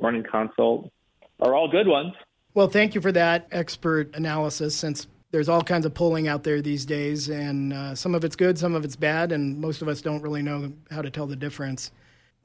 Morning 0.00 0.24
Consult 0.30 0.92
are 1.40 1.54
all 1.54 1.68
good 1.68 1.86
ones. 1.86 2.12
Well, 2.56 2.68
thank 2.68 2.94
you 2.94 3.02
for 3.02 3.12
that 3.12 3.48
expert 3.52 4.16
analysis. 4.16 4.74
Since 4.74 5.08
there's 5.30 5.50
all 5.50 5.60
kinds 5.60 5.84
of 5.84 5.92
polling 5.92 6.26
out 6.26 6.42
there 6.42 6.62
these 6.62 6.86
days, 6.86 7.28
and 7.28 7.74
uh, 7.74 7.94
some 7.94 8.14
of 8.14 8.24
it's 8.24 8.34
good, 8.34 8.56
some 8.56 8.74
of 8.74 8.82
it's 8.82 8.96
bad, 8.96 9.30
and 9.30 9.60
most 9.60 9.82
of 9.82 9.88
us 9.88 10.00
don't 10.00 10.22
really 10.22 10.40
know 10.40 10.72
how 10.90 11.02
to 11.02 11.10
tell 11.10 11.26
the 11.26 11.36
difference. 11.36 11.90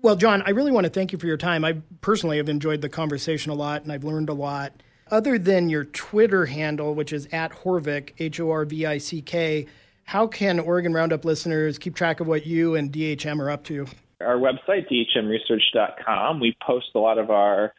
Well, 0.01 0.17
John, 0.17 0.43
I 0.45 0.49
really 0.49 0.73
want 0.73 0.83
to 0.83 0.89
thank 0.89 1.13
you 1.13 1.17
for 1.17 1.27
your 1.27 1.37
time. 1.37 1.63
I 1.63 1.77
personally 2.01 2.35
have 2.39 2.49
enjoyed 2.49 2.81
the 2.81 2.89
conversation 2.89 3.53
a 3.53 3.55
lot, 3.55 3.83
and 3.83 3.91
I've 3.93 4.03
learned 4.03 4.27
a 4.27 4.33
lot. 4.33 4.73
Other 5.09 5.39
than 5.39 5.69
your 5.69 5.85
Twitter 5.85 6.47
handle, 6.47 6.93
which 6.93 7.13
is 7.13 7.29
at 7.31 7.53
Horvick, 7.53 8.11
H 8.19 8.41
O 8.41 8.51
R 8.51 8.65
V 8.65 8.85
I 8.85 8.97
C 8.97 9.21
K, 9.21 9.65
how 10.03 10.27
can 10.27 10.59
Oregon 10.59 10.93
Roundup 10.93 11.23
listeners 11.23 11.77
keep 11.77 11.95
track 11.95 12.19
of 12.19 12.27
what 12.27 12.45
you 12.45 12.75
and 12.75 12.91
DHM 12.91 13.39
are 13.39 13.49
up 13.49 13.63
to? 13.63 13.87
Our 14.19 14.35
website, 14.35 14.91
dhmresearch.com, 14.91 16.41
we 16.41 16.57
post 16.61 16.87
a 16.95 16.99
lot 16.99 17.17
of 17.17 17.29
our 17.31 17.73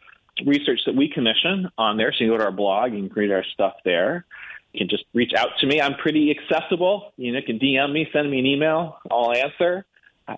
research 0.45 0.79
that 0.85 0.95
we 0.95 1.09
commission 1.09 1.69
on 1.77 1.97
there. 1.97 2.11
So 2.11 2.23
you 2.23 2.29
can 2.29 2.37
go 2.37 2.37
to 2.39 2.45
our 2.45 2.51
blog, 2.51 2.93
you 2.93 3.07
can 3.07 3.15
read 3.15 3.31
our 3.31 3.45
stuff 3.53 3.73
there. 3.85 4.25
You 4.73 4.79
can 4.79 4.89
just 4.89 5.05
reach 5.13 5.33
out 5.37 5.49
to 5.59 5.67
me. 5.67 5.79
I'm 5.79 5.95
pretty 5.95 6.31
accessible. 6.31 7.13
You 7.17 7.31
know, 7.31 7.39
you 7.39 7.45
can 7.45 7.59
DM 7.59 7.91
me, 7.91 8.07
send 8.11 8.29
me 8.29 8.39
an 8.39 8.45
email. 8.45 8.97
I'll 9.11 9.31
answer. 9.31 9.85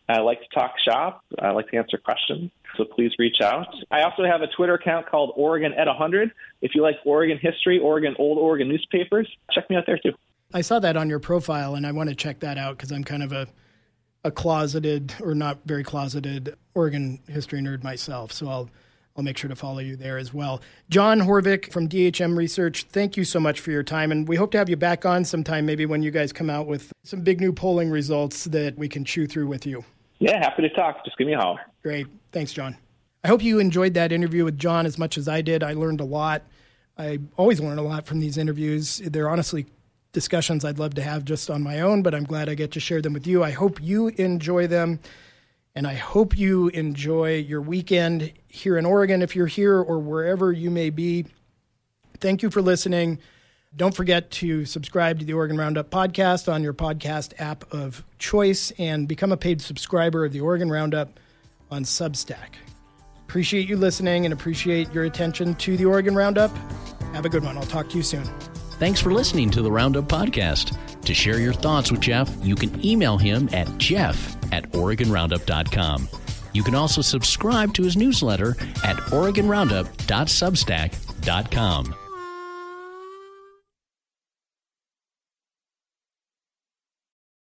I 0.09 0.19
like 0.19 0.41
to 0.41 0.47
talk 0.53 0.73
shop. 0.83 1.23
I 1.39 1.51
like 1.51 1.69
to 1.69 1.77
answer 1.77 1.97
questions. 1.97 2.51
So 2.75 2.83
please 2.83 3.11
reach 3.19 3.37
out. 3.41 3.67
I 3.91 4.01
also 4.01 4.25
have 4.25 4.41
a 4.41 4.47
Twitter 4.47 4.73
account 4.73 5.07
called 5.07 5.31
Oregon 5.35 5.73
at 5.73 5.87
100. 5.87 6.31
If 6.61 6.75
you 6.75 6.81
like 6.81 6.95
Oregon 7.05 7.37
history, 7.41 7.79
Oregon 7.79 8.15
old 8.17 8.37
Oregon 8.37 8.67
newspapers, 8.67 9.29
check 9.51 9.69
me 9.69 9.75
out 9.77 9.85
there 9.85 9.99
too. 9.99 10.13
I 10.53 10.61
saw 10.61 10.79
that 10.79 10.97
on 10.97 11.09
your 11.09 11.19
profile, 11.19 11.75
and 11.75 11.85
I 11.85 11.91
want 11.91 12.09
to 12.09 12.15
check 12.15 12.39
that 12.39 12.57
out 12.57 12.77
because 12.77 12.91
I'm 12.91 13.03
kind 13.03 13.23
of 13.23 13.31
a 13.31 13.47
a 14.25 14.31
closeted 14.31 15.13
or 15.21 15.35
not 15.35 15.59
very 15.65 15.83
closeted 15.83 16.55
Oregon 16.73 17.19
history 17.27 17.61
nerd 17.61 17.83
myself. 17.83 18.31
So 18.31 18.49
I'll 18.49 18.69
I'll 19.15 19.23
make 19.23 19.37
sure 19.37 19.47
to 19.47 19.55
follow 19.55 19.79
you 19.79 19.95
there 19.95 20.17
as 20.17 20.33
well. 20.33 20.61
John 20.89 21.21
Horvick 21.21 21.71
from 21.71 21.87
DHM 21.87 22.35
Research, 22.35 22.83
thank 22.83 23.15
you 23.15 23.23
so 23.23 23.39
much 23.39 23.61
for 23.61 23.71
your 23.71 23.83
time. 23.83 24.11
And 24.11 24.27
we 24.27 24.35
hope 24.35 24.51
to 24.51 24.57
have 24.57 24.67
you 24.67 24.75
back 24.75 25.05
on 25.05 25.23
sometime, 25.23 25.65
maybe 25.65 25.85
when 25.85 26.03
you 26.03 26.11
guys 26.11 26.33
come 26.33 26.49
out 26.49 26.67
with 26.67 26.91
some 27.03 27.21
big 27.21 27.39
new 27.39 27.53
polling 27.53 27.89
results 27.89 28.43
that 28.45 28.77
we 28.77 28.89
can 28.89 29.05
chew 29.05 29.25
through 29.25 29.47
with 29.47 29.65
you. 29.65 29.85
Yeah, 30.19 30.37
happy 30.39 30.63
to 30.63 30.69
talk. 30.69 31.05
Just 31.05 31.17
give 31.17 31.27
me 31.27 31.33
a 31.33 31.39
holler. 31.39 31.61
Great. 31.81 32.07
Thanks, 32.33 32.51
John. 32.51 32.75
I 33.23 33.29
hope 33.29 33.41
you 33.41 33.59
enjoyed 33.59 33.93
that 33.93 34.11
interview 34.11 34.43
with 34.43 34.59
John 34.59 34.85
as 34.85 34.97
much 34.97 35.17
as 35.17 35.29
I 35.29 35.41
did. 35.41 35.63
I 35.63 35.73
learned 35.73 36.01
a 36.01 36.05
lot. 36.05 36.43
I 36.97 37.19
always 37.37 37.61
learn 37.61 37.77
a 37.77 37.83
lot 37.83 38.05
from 38.05 38.19
these 38.19 38.37
interviews. 38.37 38.97
They're 38.97 39.29
honestly 39.29 39.65
discussions 40.11 40.65
I'd 40.65 40.79
love 40.79 40.93
to 40.95 41.01
have 41.01 41.23
just 41.23 41.49
on 41.49 41.63
my 41.63 41.79
own, 41.79 42.01
but 42.01 42.13
I'm 42.13 42.23
glad 42.25 42.49
I 42.49 42.55
get 42.55 42.71
to 42.73 42.79
share 42.81 43.01
them 43.01 43.13
with 43.13 43.27
you. 43.27 43.43
I 43.43 43.51
hope 43.51 43.81
you 43.81 44.07
enjoy 44.09 44.67
them. 44.67 44.99
And 45.75 45.85
I 45.85 45.95
hope 45.95 46.37
you 46.37 46.69
enjoy 46.69 47.37
your 47.37 47.61
weekend 47.61 48.31
here 48.47 48.77
in 48.77 48.85
Oregon 48.85 49.21
if 49.21 49.35
you're 49.35 49.47
here 49.47 49.77
or 49.77 49.99
wherever 49.99 50.51
you 50.51 50.71
may 50.71 50.89
be. 50.89 51.25
Thank 52.19 52.41
you 52.41 52.49
for 52.49 52.61
listening. 52.61 53.19
Don't 53.75 53.93
forget 53.93 54.31
to 54.31 54.63
subscribe 54.63 55.19
to 55.19 55.25
the 55.25 55.33
Oregon 55.33 55.57
Roundup 55.57 55.89
podcast 55.89 56.51
on 56.51 56.63
your 56.63 56.73
podcast 56.73 57.33
app 57.39 57.73
of 57.73 58.05
choice 58.19 58.71
and 58.77 59.05
become 59.05 59.33
a 59.33 59.37
paid 59.37 59.61
subscriber 59.61 60.23
of 60.23 60.31
the 60.31 60.39
Oregon 60.39 60.71
Roundup 60.71 61.19
on 61.69 61.83
Substack. 61.83 62.55
Appreciate 63.27 63.67
you 63.67 63.75
listening 63.75 64.23
and 64.23 64.33
appreciate 64.33 64.93
your 64.93 65.03
attention 65.03 65.55
to 65.55 65.75
the 65.75 65.83
Oregon 65.83 66.15
Roundup. 66.15 66.55
Have 67.13 67.25
a 67.25 67.29
good 67.29 67.43
one. 67.43 67.57
I'll 67.57 67.63
talk 67.63 67.89
to 67.89 67.97
you 67.97 68.03
soon. 68.03 68.23
Thanks 68.77 68.99
for 68.99 69.13
listening 69.13 69.49
to 69.51 69.61
the 69.61 69.71
Roundup 69.71 70.03
Podcast. 70.05 70.75
To 71.01 71.13
share 71.13 71.39
your 71.39 71.53
thoughts 71.53 71.91
with 71.91 72.01
Jeff, 72.01 72.29
you 72.43 72.55
can 72.55 72.85
email 72.85 73.17
him 73.17 73.47
at 73.53 73.77
jeff 73.77 74.35
at 74.51 74.69
OregonRoundup.com. 74.71 76.09
You 76.53 76.63
can 76.63 76.75
also 76.75 77.01
subscribe 77.01 77.73
to 77.75 77.83
his 77.83 77.95
newsletter 77.95 78.57
at 78.83 78.97
OregonRoundup.substack.com. 78.97 81.95